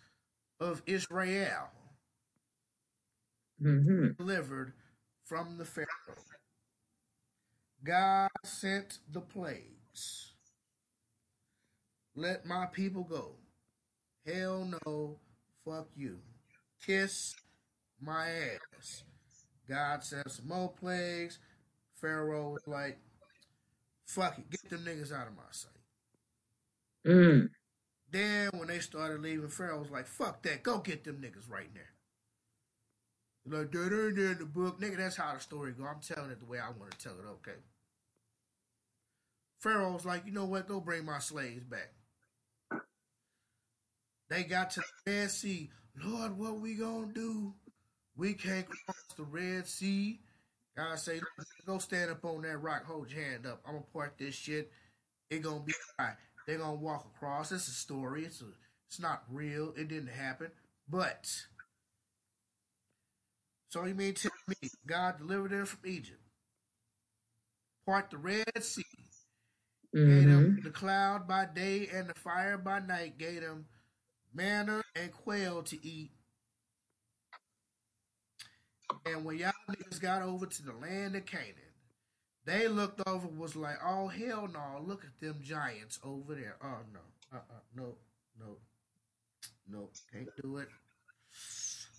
of 0.61 0.83
Israel 0.87 1.71
Mhm. 3.61 4.17
delivered 4.17 4.75
from 5.25 5.59
the 5.59 5.65
Pharaoh. 5.65 5.87
God 7.85 8.31
sent 8.45 8.99
the 9.13 9.21
plagues. 9.21 10.31
let 12.17 12.47
my 12.47 12.67
people 12.67 13.05
go. 13.05 13.37
Hell 14.27 14.65
no, 14.87 15.21
fuck 15.65 15.89
you. 15.97 16.21
Kiss 16.81 17.35
my 18.01 18.29
ass. 18.31 19.05
God 19.69 20.05
sent 20.05 20.31
some 20.31 20.49
more 20.49 20.73
plagues. 20.73 21.39
Pharaoh 21.95 22.51
was 22.51 22.67
like, 22.67 22.99
fuck 24.07 24.39
it, 24.39 24.51
get 24.51 24.71
them 24.71 24.85
niggas 24.85 25.13
out 25.13 25.29
of 25.29 25.37
my 25.37 25.43
sight. 25.51 25.73
Mm. 27.07 27.49
Then 28.15 28.51
when 28.55 28.69
they 28.69 28.79
started 28.79 29.21
leaving, 29.23 29.49
Pharaoh 29.49 29.81
was 29.81 29.91
like, 29.91 30.07
fuck 30.07 30.41
that, 30.45 30.63
go 30.63 30.79
get 30.79 31.03
them 31.03 31.17
niggas 31.17 31.51
right 31.51 31.69
now. 31.75 31.81
Like, 33.59 33.73
that 33.73 34.09
ain't 34.09 34.17
in 34.17 34.39
the 34.39 34.45
book. 34.45 34.81
Nigga, 34.81 34.99
that's 34.99 35.17
how 35.17 35.35
the 35.35 35.41
story 35.41 35.73
go. 35.73 35.85
I'm 35.85 35.99
telling 36.01 36.31
it 36.31 36.39
the 36.39 36.47
way 36.47 36.61
I 36.61 36.69
want 36.69 36.93
to 36.93 36.99
tell 36.99 37.15
it, 37.15 37.27
okay? 37.29 37.59
Pharaoh 39.59 39.91
was 39.95 40.05
like, 40.05 40.27
you 40.27 40.33
know 40.33 40.45
what, 40.45 40.69
go 40.69 40.79
bring 40.79 41.05
my 41.05 41.19
slaves 41.19 41.65
back. 41.65 41.91
They 44.31 44.45
got 44.45 44.71
to 44.71 44.81
the 45.05 45.13
Red 45.13 45.31
Sea. 45.33 45.71
Lord, 46.01 46.39
what 46.39 46.61
we 46.61 46.75
gonna 46.75 47.13
do? 47.13 47.53
We 48.17 48.35
can't 48.35 48.69
cross 48.69 48.97
the 49.17 49.25
Red 49.25 49.67
Sea. 49.67 50.21
God 50.77 51.01
say, 51.01 51.21
go 51.67 51.79
stand 51.79 52.13
up 52.13 52.25
on 52.25 52.43
that 52.43 52.59
rock, 52.59 52.85
hold 52.85 53.11
your 53.11 53.25
hand 53.25 53.45
up. 53.45 53.61
I'm 53.67 53.73
gonna 53.73 53.87
part 53.93 54.15
this 54.19 54.37
shit. 54.37 54.71
It 55.31 55.43
gonna 55.43 55.65
be 55.65 55.75
right. 55.99 56.15
They 56.47 56.57
gonna 56.57 56.75
walk 56.75 57.07
across. 57.15 57.53
It's 57.53 57.69
a 57.69 57.73
story. 57.73 58.25
It's 58.25 58.41
a, 58.43 58.47
it's 58.89 59.01
not 59.01 59.25
real. 59.31 59.73
It 59.77 59.89
didn't 59.89 60.09
happen. 60.09 60.51
But 60.89 61.31
so 63.71 63.85
you 63.85 63.95
mean 63.95 64.15
tell 64.15 64.31
me 64.49 64.71
God 64.87 65.19
delivered 65.19 65.51
them 65.53 65.67
from 65.67 65.81
Egypt, 65.87 66.21
part 67.87 68.11
the 68.11 68.19
Red 68.19 68.45
Sea, 68.63 68.83
Mm-hmm. 69.95 70.11
gave 70.11 70.29
them 70.29 70.61
the 70.65 70.71
cloud 70.71 71.29
by 71.29 71.47
day 71.47 71.89
and 71.95 72.09
the 72.09 72.15
fire 72.15 72.59
by 72.59 72.81
night, 72.81 73.17
gave 73.17 73.43
them 73.43 73.67
manna 74.35 74.83
and 74.97 75.13
quail 75.13 75.63
to 75.63 75.87
eat. 75.87 76.11
And 79.07 79.25
when 79.25 79.39
y'all 79.39 79.53
niggas 79.71 80.01
got 80.01 80.23
over 80.23 80.47
to 80.47 80.63
the 80.65 80.73
land 80.73 81.15
of 81.15 81.27
Canaan, 81.27 81.55
they 82.47 82.69
looked 82.69 83.01
over 83.07 83.27
was 83.27 83.57
like, 83.57 83.77
oh 83.85 84.09
hell 84.09 84.49
no, 84.53 84.83
look 84.85 85.05
at 85.05 85.21
them 85.21 85.41
giants 85.43 85.99
over 86.05 86.35
there. 86.35 86.57
Oh 86.63 86.79
no, 86.93 87.01
uh 87.33 87.37
uh 87.37 87.61
no, 87.75 87.95
no, 88.39 88.57
no, 89.71 89.89
can't 90.13 90.29
do 90.43 90.59
it. 90.59 90.69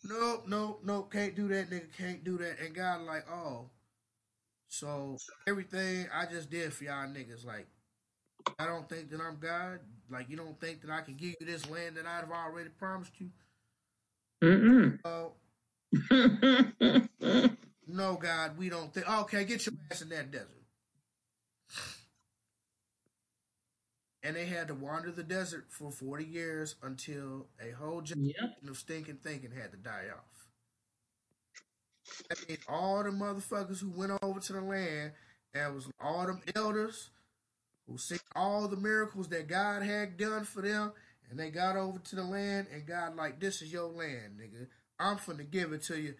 No, 0.08 0.44
no, 0.46 0.78
no, 0.84 1.02
can't 1.04 1.36
do 1.36 1.48
that, 1.48 1.70
nigga, 1.70 1.92
can't 1.98 2.24
do 2.24 2.38
that. 2.38 2.60
And 2.60 2.76
God 2.76 3.02
like, 3.02 3.26
oh, 3.30 3.70
so 4.68 5.18
everything 5.48 6.08
I 6.14 6.26
just 6.26 6.52
did 6.52 6.74
for 6.74 6.84
y'all 6.84 7.08
niggas, 7.08 7.46
like, 7.46 7.68
I 8.60 8.66
don't 8.66 8.88
think 8.88 9.10
that 9.10 9.22
I'm 9.22 9.38
God. 9.40 9.80
Like, 10.10 10.30
you 10.30 10.38
don't 10.38 10.60
think 10.62 10.82
that 10.82 10.92
I 10.92 11.02
can 11.02 11.16
give 11.16 11.34
you 11.40 11.48
this 11.48 11.68
land 11.70 11.98
that 11.98 12.06
I've 12.06 12.30
already 12.30 12.70
promised 12.70 13.14
you. 13.20 13.30
Mm-mm. 14.44 15.00
Oh, 15.04 15.32
no, 17.88 18.16
God, 18.16 18.58
we 18.58 18.70
don't 18.70 18.94
think. 18.94 19.10
Okay, 19.10 19.46
get 19.46 19.66
your 19.66 19.76
ass 19.92 20.02
in 20.02 20.10
that 20.10 20.32
desert. 20.32 20.50
And 24.24 24.36
they 24.36 24.46
had 24.46 24.70
to 24.70 24.74
wander 24.74 25.12
the 25.12 25.24
desert 25.24 25.66
for 25.70 25.92
40 25.92 26.26
years 26.26 26.76
until 26.82 27.46
a 27.62 27.72
whole 27.76 28.02
generation 28.02 28.56
yep. 28.64 28.70
of 28.72 28.76
stinking 28.78 29.20
thinking 29.24 29.52
had 29.52 29.72
to 29.72 29.78
die 29.78 30.06
off. 30.12 30.48
That 32.30 32.50
means 32.50 32.62
all 32.68 33.04
the 33.04 33.12
motherfuckers 33.12 33.80
who 33.80 33.92
went 33.92 34.14
over 34.24 34.40
to 34.40 34.54
the 34.54 34.62
land, 34.62 35.12
and 35.54 35.76
was 35.76 35.88
all 36.00 36.26
them 36.26 36.42
elders 36.56 37.10
who 37.88 37.98
seen 37.98 38.20
all 38.36 38.68
the 38.68 38.78
miracles 38.78 39.28
that 39.30 39.48
God 39.48 39.84
had 39.84 40.18
done 40.18 40.44
for 40.44 40.62
them, 40.62 40.92
and 41.30 41.40
they 41.40 41.50
got 41.50 41.76
over 41.76 42.00
to 42.00 42.16
the 42.16 42.24
land, 42.24 42.68
and 42.74 42.86
God 42.86 43.16
like, 43.16 43.40
this 43.40 43.62
is 43.62 43.72
your 43.72 43.90
land, 43.90 44.40
nigga. 44.40 44.68
I'm 45.00 45.18
finna 45.18 45.50
give 45.50 45.72
it 45.72 45.84
to 45.84 46.00
you. 46.00 46.16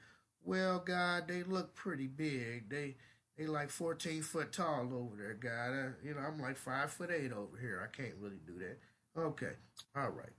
Well, 0.46 0.80
God, 0.80 1.28
they 1.28 1.42
look 1.44 1.74
pretty 1.76 2.08
big. 2.08 2.70
They 2.70 2.96
they 3.38 3.48
like 3.48 3.70
14 3.70 4.22
foot 4.22 4.54
tall 4.54 4.92
over 4.94 5.16
there, 5.18 5.34
God. 5.34 5.74
Uh, 5.74 5.92
you 6.04 6.14
know, 6.14 6.22
I'm 6.22 6.40
like 6.40 6.56
five 6.56 6.92
foot 6.92 7.10
eight 7.12 7.34
over 7.34 7.58
here. 7.60 7.82
I 7.84 7.94
can't 7.96 8.16
really 8.22 8.40
do 8.46 8.60
that. 8.60 8.78
Okay, 9.20 9.54
all 9.96 10.12
right. 10.12 10.30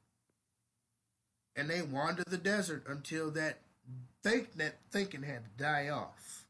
And 1.56 1.68
they 1.68 1.82
wander 1.82 2.22
the 2.26 2.38
desert 2.38 2.84
until 2.88 3.30
that 3.32 3.58
think 4.22 4.54
that 4.54 4.78
thinking 4.90 5.22
had 5.22 5.44
to 5.44 5.62
die 5.62 5.88
off. 5.88 6.46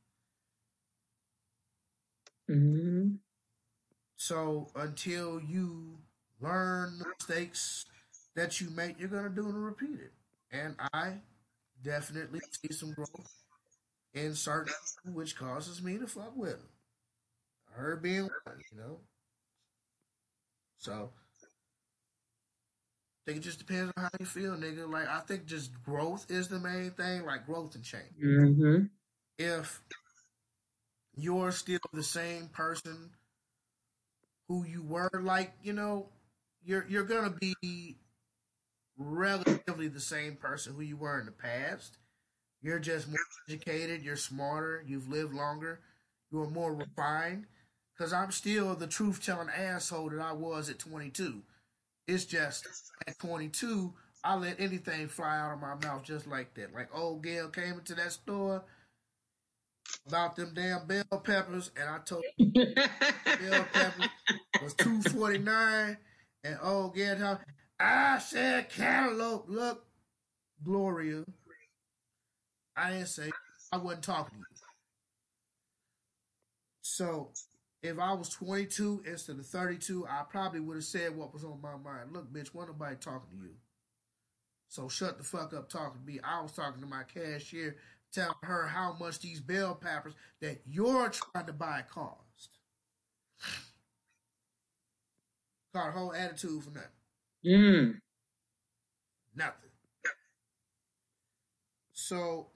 Mm-hmm. 2.50 3.14
So 4.16 4.68
until 4.74 5.40
you 5.40 5.98
learn 6.40 6.98
the 6.98 7.06
mistakes 7.08 7.86
that 8.34 8.60
you 8.60 8.68
make, 8.70 9.00
you're 9.00 9.08
gonna 9.08 9.30
do 9.30 9.48
and 9.48 9.64
repeat 9.64 9.98
it. 10.00 10.12
And 10.52 10.74
I 10.92 11.14
definitely 11.82 12.40
see 12.50 12.72
some 12.72 12.92
growth 12.92 13.45
in 14.16 14.34
certain 14.34 14.72
which 15.12 15.36
causes 15.36 15.82
me 15.82 15.98
to 15.98 16.06
fuck 16.06 16.36
with 16.36 16.52
them. 16.52 16.68
Her 17.70 17.96
being 17.96 18.22
one, 18.22 18.60
you 18.72 18.78
know. 18.78 19.00
So 20.78 21.10
I 23.26 23.30
think 23.30 23.38
it 23.38 23.44
just 23.44 23.58
depends 23.58 23.92
on 23.96 24.04
how 24.04 24.10
you 24.18 24.24
feel, 24.24 24.52
nigga. 24.56 24.90
Like 24.90 25.08
I 25.08 25.20
think 25.20 25.46
just 25.46 25.70
growth 25.84 26.26
is 26.30 26.48
the 26.48 26.58
main 26.58 26.92
thing, 26.92 27.26
like 27.26 27.46
growth 27.46 27.74
and 27.74 27.84
change. 27.84 28.04
Mm-hmm. 28.24 28.84
If 29.38 29.82
you're 31.14 31.52
still 31.52 31.78
the 31.92 32.02
same 32.02 32.48
person 32.48 33.10
who 34.48 34.64
you 34.64 34.82
were, 34.82 35.10
like, 35.22 35.52
you 35.62 35.74
know, 35.74 36.08
you're 36.64 36.86
you're 36.88 37.04
gonna 37.04 37.34
be 37.40 37.98
relatively 38.96 39.88
the 39.88 40.00
same 40.00 40.36
person 40.36 40.74
who 40.74 40.80
you 40.80 40.96
were 40.96 41.20
in 41.20 41.26
the 41.26 41.32
past. 41.32 41.98
You're 42.66 42.80
just 42.80 43.06
more 43.06 43.20
educated, 43.48 44.02
you're 44.02 44.16
smarter, 44.16 44.82
you've 44.84 45.08
lived 45.08 45.32
longer, 45.32 45.78
you're 46.32 46.50
more 46.50 46.74
refined. 46.74 47.46
Because 47.96 48.12
I'm 48.12 48.32
still 48.32 48.74
the 48.74 48.88
truth 48.88 49.24
telling 49.24 49.48
asshole 49.48 50.10
that 50.10 50.18
I 50.18 50.32
was 50.32 50.68
at 50.68 50.80
22. 50.80 51.42
It's 52.08 52.24
just 52.24 52.66
at 53.06 53.20
22, 53.20 53.94
I 54.24 54.34
let 54.34 54.58
anything 54.58 55.06
fly 55.06 55.38
out 55.38 55.52
of 55.52 55.60
my 55.60 55.76
mouth 55.76 56.02
just 56.02 56.26
like 56.26 56.54
that. 56.54 56.74
Like 56.74 56.88
old 56.92 57.22
Gail 57.22 57.50
came 57.50 57.74
into 57.74 57.94
that 57.94 58.10
store 58.10 58.64
about 60.08 60.34
them 60.34 60.50
damn 60.52 60.88
bell 60.88 61.20
peppers, 61.22 61.70
and 61.80 61.88
I 61.88 61.98
told 62.04 62.24
bell 62.38 63.66
peppers 63.72 64.08
was 64.60 64.74
249 64.74 65.96
and 66.42 66.58
old 66.60 66.96
Gail 66.96 67.38
I 67.78 68.18
said 68.18 68.70
cantaloupe. 68.70 69.44
Look, 69.46 69.84
Gloria. 70.64 71.22
I 72.76 72.90
didn't 72.90 73.06
say 73.06 73.30
I 73.72 73.78
wasn't 73.78 74.04
talking 74.04 74.38
to 74.38 74.38
you. 74.38 74.56
So 76.82 77.30
if 77.82 77.98
I 77.98 78.12
was 78.12 78.28
22 78.30 79.02
instead 79.06 79.38
of 79.38 79.46
32, 79.46 80.06
I 80.08 80.22
probably 80.28 80.60
would 80.60 80.76
have 80.76 80.84
said 80.84 81.16
what 81.16 81.32
was 81.32 81.44
on 81.44 81.60
my 81.60 81.76
mind. 81.76 82.12
Look, 82.12 82.32
bitch, 82.32 82.54
wasn't 82.54 82.78
nobody 82.78 82.96
talking 82.96 83.38
to 83.38 83.44
you. 83.44 83.54
So 84.68 84.88
shut 84.88 85.18
the 85.18 85.24
fuck 85.24 85.54
up 85.54 85.68
talking 85.68 86.00
to 86.00 86.06
me. 86.06 86.20
I 86.22 86.42
was 86.42 86.52
talking 86.52 86.80
to 86.80 86.88
my 86.88 87.02
cashier, 87.04 87.76
telling 88.12 88.34
her 88.42 88.66
how 88.66 88.96
much 88.98 89.20
these 89.20 89.40
bell 89.40 89.74
peppers 89.74 90.14
that 90.40 90.60
you're 90.66 91.10
trying 91.10 91.46
to 91.46 91.52
buy 91.52 91.84
cost. 91.88 92.50
Got 95.74 95.88
a 95.88 95.92
whole 95.92 96.14
attitude 96.14 96.62
for 96.64 96.70
nothing. 96.70 96.88
Mm. 97.44 98.00
Nothing. 99.36 99.70
So 101.92 102.48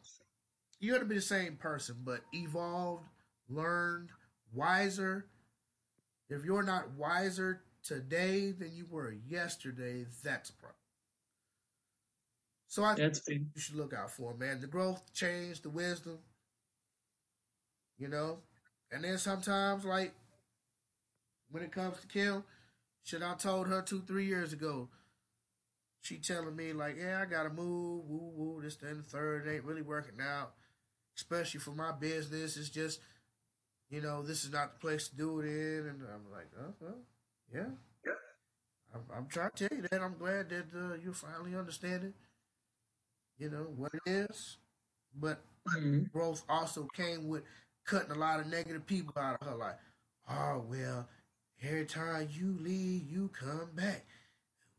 you're 0.81 0.97
gonna 0.97 1.09
be 1.09 1.17
the 1.17 1.21
same 1.23 1.57
person, 1.57 1.97
but 2.05 2.23
evolved, 2.33 3.05
learned, 3.49 4.11
wiser. 4.53 5.27
If 6.31 6.45
you're 6.47 6.63
not 6.63 6.93
wiser 6.93 7.63
today 7.83 8.53
than 8.53 8.75
you 8.75 8.87
were 8.91 9.13
yesterday, 9.13 10.07
that's 10.25 10.51
a 10.51 10.55
problem. 10.55 10.77
So 12.69 12.85
I 12.85 12.95
think 12.95 13.15
That's 13.15 13.19
fair. 13.21 13.37
you 13.37 13.61
should 13.61 13.77
look 13.77 13.93
out 13.93 14.11
for, 14.11 14.35
man. 14.35 14.61
The 14.61 14.67
growth, 14.67 15.13
change, 15.13 15.61
the 15.63 15.71
wisdom. 15.71 16.21
You 17.99 18.09
know? 18.09 18.39
And 18.91 19.05
then 19.05 19.19
sometimes 19.19 19.85
like 19.85 20.15
when 21.51 21.63
it 21.63 21.73
comes 21.73 21.99
to 22.01 22.07
Kim, 22.07 22.45
shit 23.05 23.23
I 23.23 23.35
told 23.35 23.69
her 23.69 23.83
two, 23.83 24.03
three 24.03 24.27
years 24.27 24.53
ago. 24.53 24.89
She 26.03 26.17
telling 26.19 26.57
me 26.57 26.73
like, 26.73 26.97
yeah, 26.99 27.21
I 27.23 27.27
gotta 27.27 27.51
move, 27.51 28.05
woo 28.09 28.33
woo, 28.35 28.63
this, 28.63 28.77
then 28.77 28.99
the 28.99 29.03
third, 29.03 29.47
it 29.47 29.55
ain't 29.55 29.65
really 29.65 29.83
working 29.83 30.21
out. 30.21 30.53
Especially 31.21 31.61
for 31.61 31.73
my 31.73 31.93
business. 31.93 32.57
It's 32.57 32.71
just, 32.71 33.01
you 33.91 34.01
know, 34.01 34.23
this 34.23 34.45
is 34.45 34.53
not 34.53 34.75
the 34.75 34.81
place 34.81 35.09
to 35.09 35.17
do 35.17 35.41
it 35.41 35.47
in. 35.47 35.87
And 35.89 36.03
I'm 36.15 36.31
like, 36.33 36.49
oh, 36.61 36.75
well, 36.81 36.99
yeah. 37.55 37.71
I'm, 38.95 39.03
I'm 39.17 39.27
trying 39.27 39.51
to 39.55 39.69
tell 39.69 39.77
you 39.79 39.85
that. 39.91 40.01
I'm 40.01 40.17
glad 40.19 40.49
that 40.51 40.67
uh, 40.75 40.95
you 40.95 41.13
finally 41.13 41.57
understand 41.57 42.05
it. 42.05 42.15
You 43.39 43.51
know, 43.51 43.65
what 43.77 43.93
it 43.95 44.03
is. 44.07 44.59
But 45.15 45.45
Mhm. 45.69 46.13
growth 46.13 46.45
also 46.49 46.87
came 46.95 47.29
with 47.29 47.45
cutting 47.85 48.13
a 48.13 48.17
lot 48.19 48.41
of 48.41 48.47
negative 48.49 48.87
people 48.87 49.15
out 49.21 49.41
of 49.41 49.49
her 49.49 49.57
life. 49.57 49.81
Oh 50.29 50.61
well, 50.61 51.09
every 51.63 51.87
time 51.87 52.29
you 52.33 52.59
leave, 52.61 53.11
you 53.11 53.29
come 53.31 53.73
back. 53.75 54.07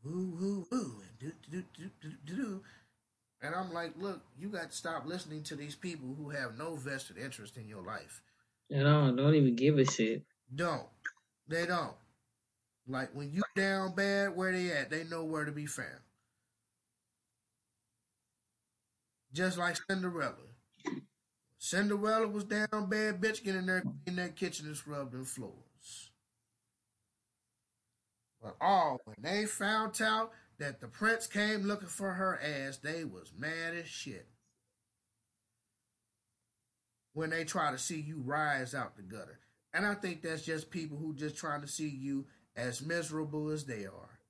woo, 0.04 0.30
woo, 0.40 0.68
woo, 0.70 1.02
and 1.02 1.18
do, 1.18 1.32
do, 1.50 1.62
do, 1.76 1.90
do, 2.00 2.10
do, 2.26 2.34
do. 2.36 2.64
And 3.42 3.54
I'm 3.54 3.72
like, 3.72 3.92
look, 3.98 4.20
you 4.38 4.48
got 4.48 4.70
to 4.70 4.76
stop 4.76 5.04
listening 5.04 5.42
to 5.44 5.56
these 5.56 5.74
people 5.74 6.14
who 6.16 6.30
have 6.30 6.56
no 6.56 6.76
vested 6.76 7.18
interest 7.18 7.56
in 7.56 7.68
your 7.68 7.82
life. 7.82 8.22
At 8.72 8.86
all. 8.86 9.12
Don't 9.12 9.34
even 9.34 9.56
give 9.56 9.78
a 9.78 9.84
shit. 9.84 10.22
Don't. 10.54 10.86
They 11.48 11.66
don't. 11.66 11.96
Like 12.86 13.10
when 13.14 13.32
you 13.32 13.42
down 13.56 13.94
bad, 13.94 14.36
where 14.36 14.52
they 14.52 14.70
at? 14.70 14.90
They 14.90 15.04
know 15.04 15.24
where 15.24 15.44
to 15.44 15.52
be 15.52 15.66
found. 15.66 15.88
Just 19.32 19.58
like 19.58 19.76
Cinderella. 19.88 20.34
Cinderella 21.58 22.28
was 22.28 22.44
down 22.44 22.88
bad, 22.88 23.20
bitch, 23.20 23.44
get 23.44 23.54
in 23.54 23.66
there, 23.66 23.82
clean 24.04 24.16
that 24.16 24.36
kitchen 24.36 24.66
and 24.66 24.76
scrub 24.76 25.12
them 25.12 25.24
floors. 25.24 26.10
But 28.42 28.56
all 28.60 29.00
when 29.04 29.16
they 29.20 29.46
found 29.46 30.00
out 30.02 30.32
that 30.62 30.80
the 30.80 30.86
prince 30.86 31.26
came 31.26 31.62
looking 31.62 31.88
for 31.88 32.12
her 32.12 32.40
ass, 32.40 32.76
they 32.76 33.04
was 33.04 33.32
mad 33.36 33.74
as 33.74 33.88
shit. 33.88 34.28
When 37.14 37.30
they 37.30 37.44
try 37.44 37.72
to 37.72 37.78
see 37.78 38.00
you 38.00 38.22
rise 38.24 38.74
out 38.74 38.96
the 38.96 39.02
gutter. 39.02 39.40
And 39.74 39.84
I 39.84 39.94
think 39.94 40.22
that's 40.22 40.44
just 40.44 40.70
people 40.70 40.98
who 40.98 41.14
just 41.14 41.36
trying 41.36 41.62
to 41.62 41.66
see 41.66 41.88
you 41.88 42.26
as 42.56 42.80
miserable 42.80 43.50
as 43.50 43.64
they 43.64 43.86
are. 43.86 44.20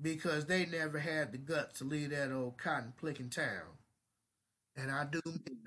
Because 0.00 0.46
they 0.46 0.64
never 0.66 0.98
had 0.98 1.32
the 1.32 1.38
guts 1.38 1.78
to 1.78 1.84
leave 1.84 2.10
that 2.10 2.32
old 2.32 2.56
cotton 2.56 2.92
picking 3.02 3.30
town. 3.30 3.78
And 4.76 4.90
I 4.90 5.06
do 5.06 5.20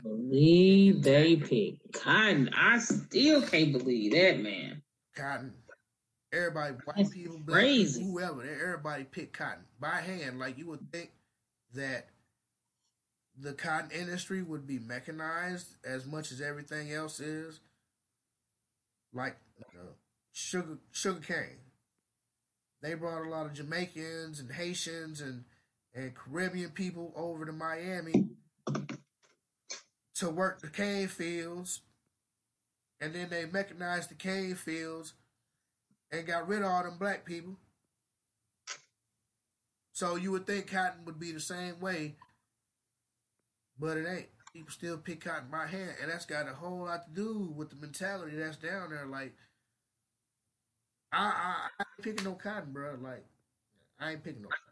believe 0.03 1.03
they 1.03 1.35
pick 1.35 1.91
cotton. 1.91 2.49
I 2.55 2.79
still 2.79 3.41
can't 3.41 3.73
believe 3.73 4.13
that, 4.13 4.39
man. 4.39 4.81
Cotton. 5.15 5.53
Everybody, 6.33 6.73
white 6.83 6.97
That's 6.97 7.09
people, 7.09 7.39
black 7.39 7.61
crazy. 7.61 7.99
people, 7.99 8.13
whoever, 8.13 8.41
everybody 8.43 9.05
picked 9.05 9.37
cotton 9.37 9.63
by 9.79 10.01
hand. 10.01 10.39
Like 10.39 10.57
you 10.57 10.67
would 10.67 10.91
think 10.91 11.11
that 11.73 12.09
the 13.39 13.53
cotton 13.53 13.91
industry 13.91 14.41
would 14.41 14.67
be 14.67 14.79
mechanized 14.79 15.75
as 15.85 16.05
much 16.05 16.31
as 16.31 16.41
everything 16.41 16.91
else 16.91 17.19
is. 17.19 17.59
Like 19.13 19.37
sugar 20.33 20.79
sugar 20.91 21.21
cane. 21.21 21.59
They 22.81 22.93
brought 22.93 23.25
a 23.25 23.29
lot 23.29 23.45
of 23.45 23.53
Jamaicans 23.53 24.39
and 24.39 24.51
Haitians 24.51 25.21
and 25.21 25.45
and 25.95 26.13
Caribbean 26.13 26.71
people 26.71 27.13
over 27.15 27.45
to 27.45 27.51
Miami 27.51 28.29
to 30.15 30.29
work 30.29 30.61
the 30.61 30.67
cane 30.67 31.07
fields, 31.07 31.81
and 32.99 33.15
then 33.15 33.29
they 33.29 33.45
mechanized 33.45 34.09
the 34.09 34.15
cane 34.15 34.55
fields 34.55 35.13
and 36.11 36.25
got 36.25 36.47
rid 36.47 36.61
of 36.61 36.67
all 36.67 36.83
them 36.83 36.97
black 36.97 37.25
people. 37.25 37.57
So 39.93 40.15
you 40.15 40.31
would 40.31 40.45
think 40.45 40.71
cotton 40.71 41.05
would 41.05 41.19
be 41.19 41.31
the 41.31 41.39
same 41.39 41.79
way, 41.79 42.15
but 43.79 43.97
it 43.97 44.05
ain't. 44.07 44.27
People 44.53 44.71
still 44.71 44.97
pick 44.97 45.21
cotton 45.23 45.49
by 45.51 45.67
hand, 45.67 45.91
and 46.01 46.11
that's 46.11 46.25
got 46.25 46.47
a 46.47 46.53
whole 46.53 46.85
lot 46.85 47.05
to 47.05 47.13
do 47.13 47.53
with 47.55 47.69
the 47.69 47.75
mentality 47.75 48.37
that's 48.37 48.57
down 48.57 48.89
there. 48.89 49.05
Like, 49.05 49.35
I, 51.11 51.25
I, 51.25 51.55
I 51.79 51.83
ain't 51.83 52.03
picking 52.03 52.25
no 52.25 52.33
cotton, 52.33 52.73
bro. 52.73 52.95
Like, 53.01 53.25
I 53.99 54.11
ain't 54.11 54.23
picking 54.23 54.43
no 54.43 54.49
cotton. 54.49 54.63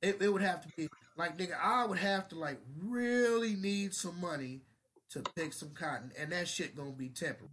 It, 0.00 0.22
it 0.22 0.32
would 0.32 0.42
have 0.42 0.62
to 0.62 0.68
be 0.76 0.88
like 1.16 1.38
nigga, 1.38 1.54
I 1.62 1.84
would 1.86 1.98
have 1.98 2.28
to 2.28 2.38
like 2.38 2.58
really 2.80 3.54
need 3.54 3.94
some 3.94 4.20
money 4.20 4.62
to 5.10 5.22
pick 5.36 5.52
some 5.52 5.70
cotton, 5.70 6.10
and 6.18 6.32
that 6.32 6.48
shit 6.48 6.74
gonna 6.74 6.90
be 6.92 7.08
temporary, 7.08 7.50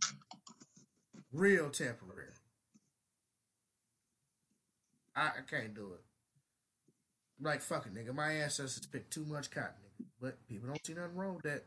real 1.31 1.69
temporary. 1.69 2.33
I, 5.15 5.27
I 5.27 5.41
can't 5.49 5.73
do 5.73 5.93
it. 5.93 6.01
Like 7.41 7.61
fucking 7.61 7.93
nigga, 7.93 8.13
my 8.13 8.31
ancestors 8.31 8.85
picked 8.85 9.13
too 9.13 9.25
much 9.25 9.49
cotton, 9.49 9.73
nigga. 9.83 10.05
But 10.21 10.47
people 10.47 10.67
don't 10.67 10.85
see 10.85 10.93
nothing 10.93 11.15
wrong 11.15 11.35
with 11.35 11.43
that, 11.43 11.65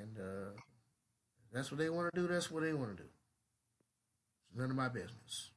and 0.00 0.18
uh, 0.18 0.60
that's 1.52 1.70
what 1.70 1.78
they 1.78 1.90
want 1.90 2.12
to 2.14 2.20
do. 2.20 2.28
That's 2.28 2.50
what 2.50 2.62
they 2.62 2.72
want 2.72 2.96
to 2.96 3.02
do. 3.02 3.08
It's 4.48 4.58
none 4.58 4.70
of 4.70 4.76
my 4.76 4.88
business. 4.88 5.50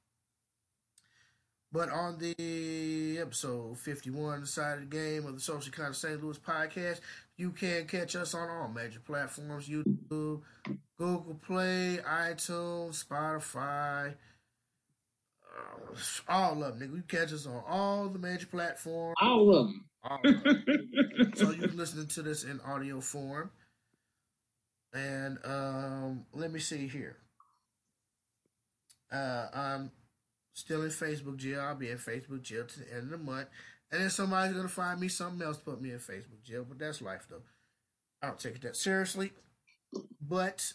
But 1.72 1.90
on 1.90 2.18
the 2.20 3.18
episode 3.20 3.78
51 3.78 4.46
side 4.46 4.76
of 4.78 4.90
the 4.90 4.96
game 4.96 5.26
of 5.26 5.36
the 5.36 5.42
Socially 5.42 5.72
Conscious 5.72 5.98
St. 6.00 6.24
Louis 6.24 6.38
podcast, 6.40 7.02
you 7.38 7.52
can 7.52 7.86
catch 7.86 8.16
us 8.16 8.34
on 8.34 8.50
all 8.50 8.70
major 8.70 9.00
platforms 9.00 9.68
YouTube, 9.68 10.42
Google 10.98 11.40
Play, 11.46 12.00
iTunes, 12.08 13.04
Spotify, 13.06 14.14
uh, 15.56 15.96
all 16.28 16.64
of 16.64 16.80
them. 16.80 16.90
Nigga. 16.90 16.96
You 16.96 17.04
catch 17.08 17.34
us 17.34 17.46
on 17.46 17.64
all 17.68 18.10
the 18.10 18.20
major 18.20 18.48
platforms. 18.48 19.16
All 19.22 19.50
of 19.50 19.68
them. 19.68 19.86
All 20.04 20.20
of 20.24 20.44
them. 20.44 21.32
so 21.36 21.52
you're 21.52 21.68
listening 21.70 22.08
to 22.08 22.22
this 22.22 22.44
in 22.44 22.60
audio 22.62 23.02
form. 23.02 23.52
And 24.94 25.38
um, 25.44 26.26
let 26.34 26.52
me 26.52 26.60
see 26.60 26.88
here. 26.88 27.18
Uh, 29.12 29.48
I'm 29.54 29.92
still 30.54 30.84
in 30.84 30.90
Facebook 30.90 31.38
jail. 31.38 31.62
I'll 31.62 31.76
be 31.76 31.90
in 31.90 31.98
Facebook 31.98 32.42
jail 32.42 32.66
to 32.66 32.80
the 32.80 32.94
end 32.94 33.04
of 33.04 33.10
the 33.10 33.18
month. 33.18 33.50
And 33.92 34.02
then 34.02 34.10
somebody's 34.10 34.56
gonna 34.56 34.68
find 34.68 35.00
me 35.00 35.08
something 35.08 35.46
else 35.46 35.58
to 35.58 35.64
put 35.64 35.82
me 35.82 35.92
in 35.92 36.00
Facebook 36.00 36.44
jail. 36.44 36.66
But 36.68 36.80
that's 36.80 37.02
life 37.02 37.28
though. 37.30 37.44
I 38.22 38.28
don't 38.28 38.40
take 38.40 38.56
it 38.56 38.62
that 38.64 38.76
seriously. 38.76 39.32
But 40.22 40.74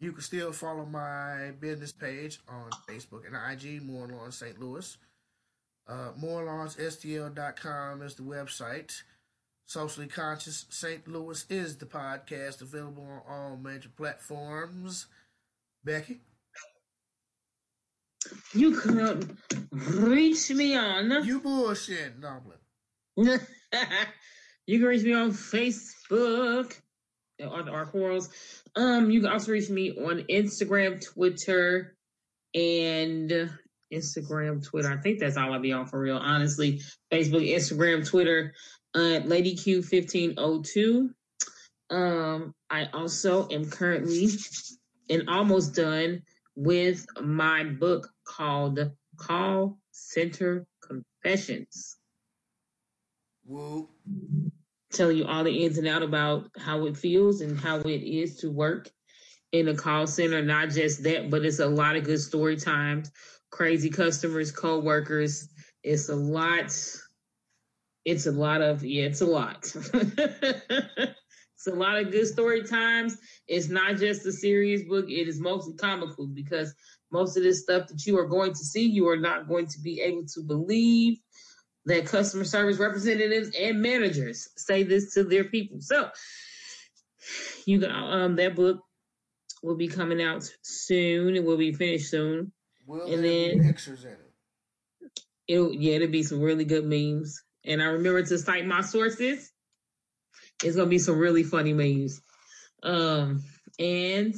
you 0.00 0.12
can 0.12 0.22
still 0.22 0.52
follow 0.52 0.84
my 0.84 1.52
business 1.60 1.92
page 1.92 2.40
on 2.48 2.70
Facebook 2.88 3.22
and 3.26 3.36
IG, 3.36 3.82
More 3.82 4.06
Lawn 4.06 4.32
St. 4.32 4.58
Louis. 4.60 4.96
Uh, 5.86 6.12
MoreLawnsSTL.com 6.20 8.02
is 8.02 8.14
the 8.14 8.22
website. 8.22 9.02
Socially 9.66 10.06
Conscious 10.06 10.66
St. 10.68 11.06
Louis 11.08 11.46
is 11.48 11.76
the 11.76 11.86
podcast 11.86 12.60
available 12.60 13.02
on 13.02 13.22
all 13.28 13.56
major 13.56 13.88
platforms. 13.88 15.06
Becky? 15.84 16.20
You 18.52 18.80
can 18.80 19.36
reach 19.70 20.50
me 20.50 20.76
on. 20.76 21.24
You 21.24 21.40
bullshit, 21.40 22.20
Goblin. 22.20 22.58
you 24.66 24.78
can 24.78 24.88
reach 24.88 25.02
me 25.02 25.12
on 25.12 25.32
Facebook 25.32 26.78
on 27.42 27.68
our 27.68 27.86
forums. 27.86 28.28
Um, 28.76 29.10
you 29.10 29.20
can 29.20 29.30
also 29.32 29.52
reach 29.52 29.70
me 29.70 29.92
on 29.92 30.24
Instagram, 30.30 31.04
Twitter, 31.04 31.96
and 32.54 33.50
Instagram, 33.92 34.64
Twitter. 34.64 34.90
I 34.90 34.96
think 34.96 35.20
that's 35.20 35.36
all 35.36 35.52
I'll 35.52 35.60
be 35.60 35.72
on 35.72 35.86
for 35.86 36.00
real, 36.00 36.16
honestly. 36.16 36.80
Facebook, 37.12 37.48
Instagram, 37.48 38.08
Twitter, 38.08 38.54
uh, 38.94 39.20
Lady 39.24 39.56
Q 39.56 39.82
fifteen 39.82 40.34
oh 40.38 40.62
two. 40.62 41.10
Um, 41.90 42.54
I 42.70 42.88
also 42.92 43.48
am 43.50 43.70
currently 43.70 44.28
and 45.10 45.28
almost 45.28 45.74
done 45.74 46.22
with 46.56 47.06
my 47.20 47.64
book 47.64 48.08
called 48.36 48.78
Call 49.16 49.78
Center 49.90 50.66
Confessions. 50.82 51.96
Whoa. 53.44 53.88
Tell 54.92 55.12
you 55.12 55.24
all 55.26 55.44
the 55.44 55.64
ins 55.64 55.78
and 55.78 55.88
out 55.88 56.02
about 56.02 56.48
how 56.56 56.86
it 56.86 56.96
feels 56.96 57.40
and 57.40 57.58
how 57.58 57.78
it 57.80 58.02
is 58.02 58.36
to 58.38 58.50
work 58.50 58.90
in 59.52 59.68
a 59.68 59.74
call 59.74 60.06
center. 60.06 60.42
Not 60.42 60.70
just 60.70 61.02
that, 61.02 61.30
but 61.30 61.44
it's 61.44 61.58
a 61.58 61.66
lot 61.66 61.96
of 61.96 62.04
good 62.04 62.20
story 62.20 62.56
times, 62.56 63.10
crazy 63.50 63.90
customers, 63.90 64.50
co-workers. 64.50 65.48
It's 65.82 66.08
a 66.08 66.16
lot. 66.16 66.76
It's 68.04 68.26
a 68.26 68.32
lot 68.32 68.62
of 68.62 68.84
yeah, 68.84 69.04
it's 69.04 69.20
a 69.20 69.26
lot. 69.26 69.64
it's 69.94 71.66
a 71.66 71.74
lot 71.74 71.98
of 71.98 72.10
good 72.10 72.26
story 72.26 72.62
times. 72.62 73.18
It's 73.48 73.68
not 73.68 73.96
just 73.96 74.26
a 74.26 74.32
serious 74.32 74.82
book, 74.82 75.10
it 75.10 75.28
is 75.28 75.40
mostly 75.40 75.74
comical 75.74 76.26
because 76.26 76.74
most 77.14 77.36
of 77.36 77.44
this 77.44 77.62
stuff 77.62 77.86
that 77.86 78.04
you 78.04 78.18
are 78.18 78.26
going 78.26 78.52
to 78.52 78.64
see, 78.64 78.84
you 78.84 79.08
are 79.08 79.16
not 79.16 79.48
going 79.48 79.66
to 79.68 79.80
be 79.80 80.00
able 80.00 80.26
to 80.34 80.42
believe 80.42 81.18
that 81.86 82.06
customer 82.06 82.44
service 82.44 82.78
representatives 82.78 83.50
and 83.58 83.80
managers 83.80 84.48
say 84.56 84.82
this 84.82 85.14
to 85.14 85.22
their 85.22 85.44
people. 85.44 85.78
So 85.80 86.10
you 87.66 87.78
got 87.80 87.92
um 87.92 88.36
that 88.36 88.56
book 88.56 88.80
will 89.62 89.76
be 89.76 89.88
coming 89.88 90.20
out 90.20 90.50
soon. 90.62 91.36
It 91.36 91.44
will 91.44 91.56
be 91.56 91.72
finished 91.72 92.10
soon. 92.10 92.52
Will 92.86 93.12
and 93.12 93.24
then 93.24 93.62
pictures 93.62 94.04
in 94.04 94.10
it? 94.10 94.32
It'll 95.46 95.72
yeah, 95.72 95.94
it'll 95.94 96.08
be 96.08 96.22
some 96.22 96.40
really 96.40 96.64
good 96.64 96.84
memes. 96.84 97.42
And 97.64 97.82
I 97.82 97.86
remember 97.86 98.22
to 98.22 98.38
cite 98.38 98.66
my 98.66 98.82
sources. 98.82 99.50
It's 100.62 100.76
gonna 100.76 100.88
be 100.88 100.98
some 100.98 101.18
really 101.18 101.44
funny 101.44 101.72
memes. 101.72 102.20
Um 102.82 103.44
and 103.78 104.34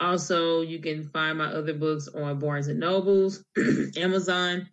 also, 0.00 0.60
you 0.60 0.78
can 0.78 1.08
find 1.08 1.38
my 1.38 1.46
other 1.46 1.74
books 1.74 2.08
on 2.08 2.38
Barnes 2.38 2.68
and 2.68 2.80
Nobles, 2.80 3.42
Amazon.com, 3.96 4.68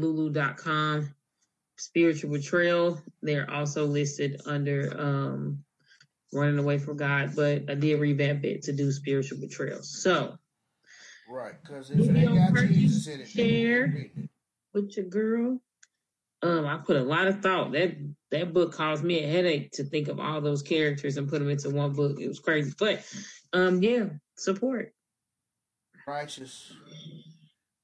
Lulu.com, 0.00 1.14
Spiritual 1.76 2.32
Betrayal. 2.32 3.02
They're 3.22 3.50
also 3.50 3.86
listed 3.86 4.40
under 4.46 4.94
um, 4.98 5.64
Running 6.32 6.58
Away 6.58 6.78
from 6.78 6.96
God, 6.96 7.34
but 7.34 7.68
I 7.68 7.74
did 7.74 7.98
revamp 8.00 8.44
it 8.44 8.62
to 8.64 8.72
do 8.72 8.92
Spiritual 8.92 9.40
Betrayal. 9.40 9.82
So, 9.82 10.38
Right, 11.28 11.54
because 11.60 11.90
if 11.90 11.98
it 11.98 12.16
ain't 12.16 12.54
got 12.54 12.68
Jesus 12.68 13.06
in 13.06 13.20
it, 13.20 13.28
share 13.28 13.94
with 14.72 14.96
your 14.96 15.06
girl. 15.06 15.60
Um, 16.42 16.66
I 16.66 16.78
put 16.78 16.96
a 16.96 17.02
lot 17.02 17.26
of 17.26 17.42
thought. 17.42 17.72
That 17.72 17.96
that 18.30 18.52
book 18.52 18.72
caused 18.72 19.04
me 19.04 19.22
a 19.22 19.26
headache 19.26 19.70
to 19.72 19.84
think 19.84 20.08
of 20.08 20.20
all 20.20 20.40
those 20.40 20.62
characters 20.62 21.16
and 21.16 21.28
put 21.28 21.38
them 21.38 21.50
into 21.50 21.70
one 21.70 21.92
book. 21.92 22.20
It 22.20 22.28
was 22.28 22.40
crazy, 22.40 22.72
but 22.78 23.04
um, 23.52 23.82
yeah, 23.82 24.06
support. 24.36 24.92
Righteous. 26.06 26.72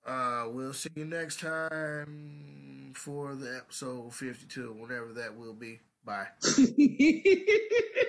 Uh, 0.06 0.46
we'll 0.48 0.72
see 0.72 0.90
you 0.94 1.04
next 1.04 1.40
time 1.40 2.92
for 2.94 3.34
the 3.34 3.56
episode 3.56 4.14
fifty-two, 4.14 4.74
whatever 4.78 5.12
that 5.14 5.36
will 5.36 5.54
be. 5.54 5.80
Bye. 6.04 6.26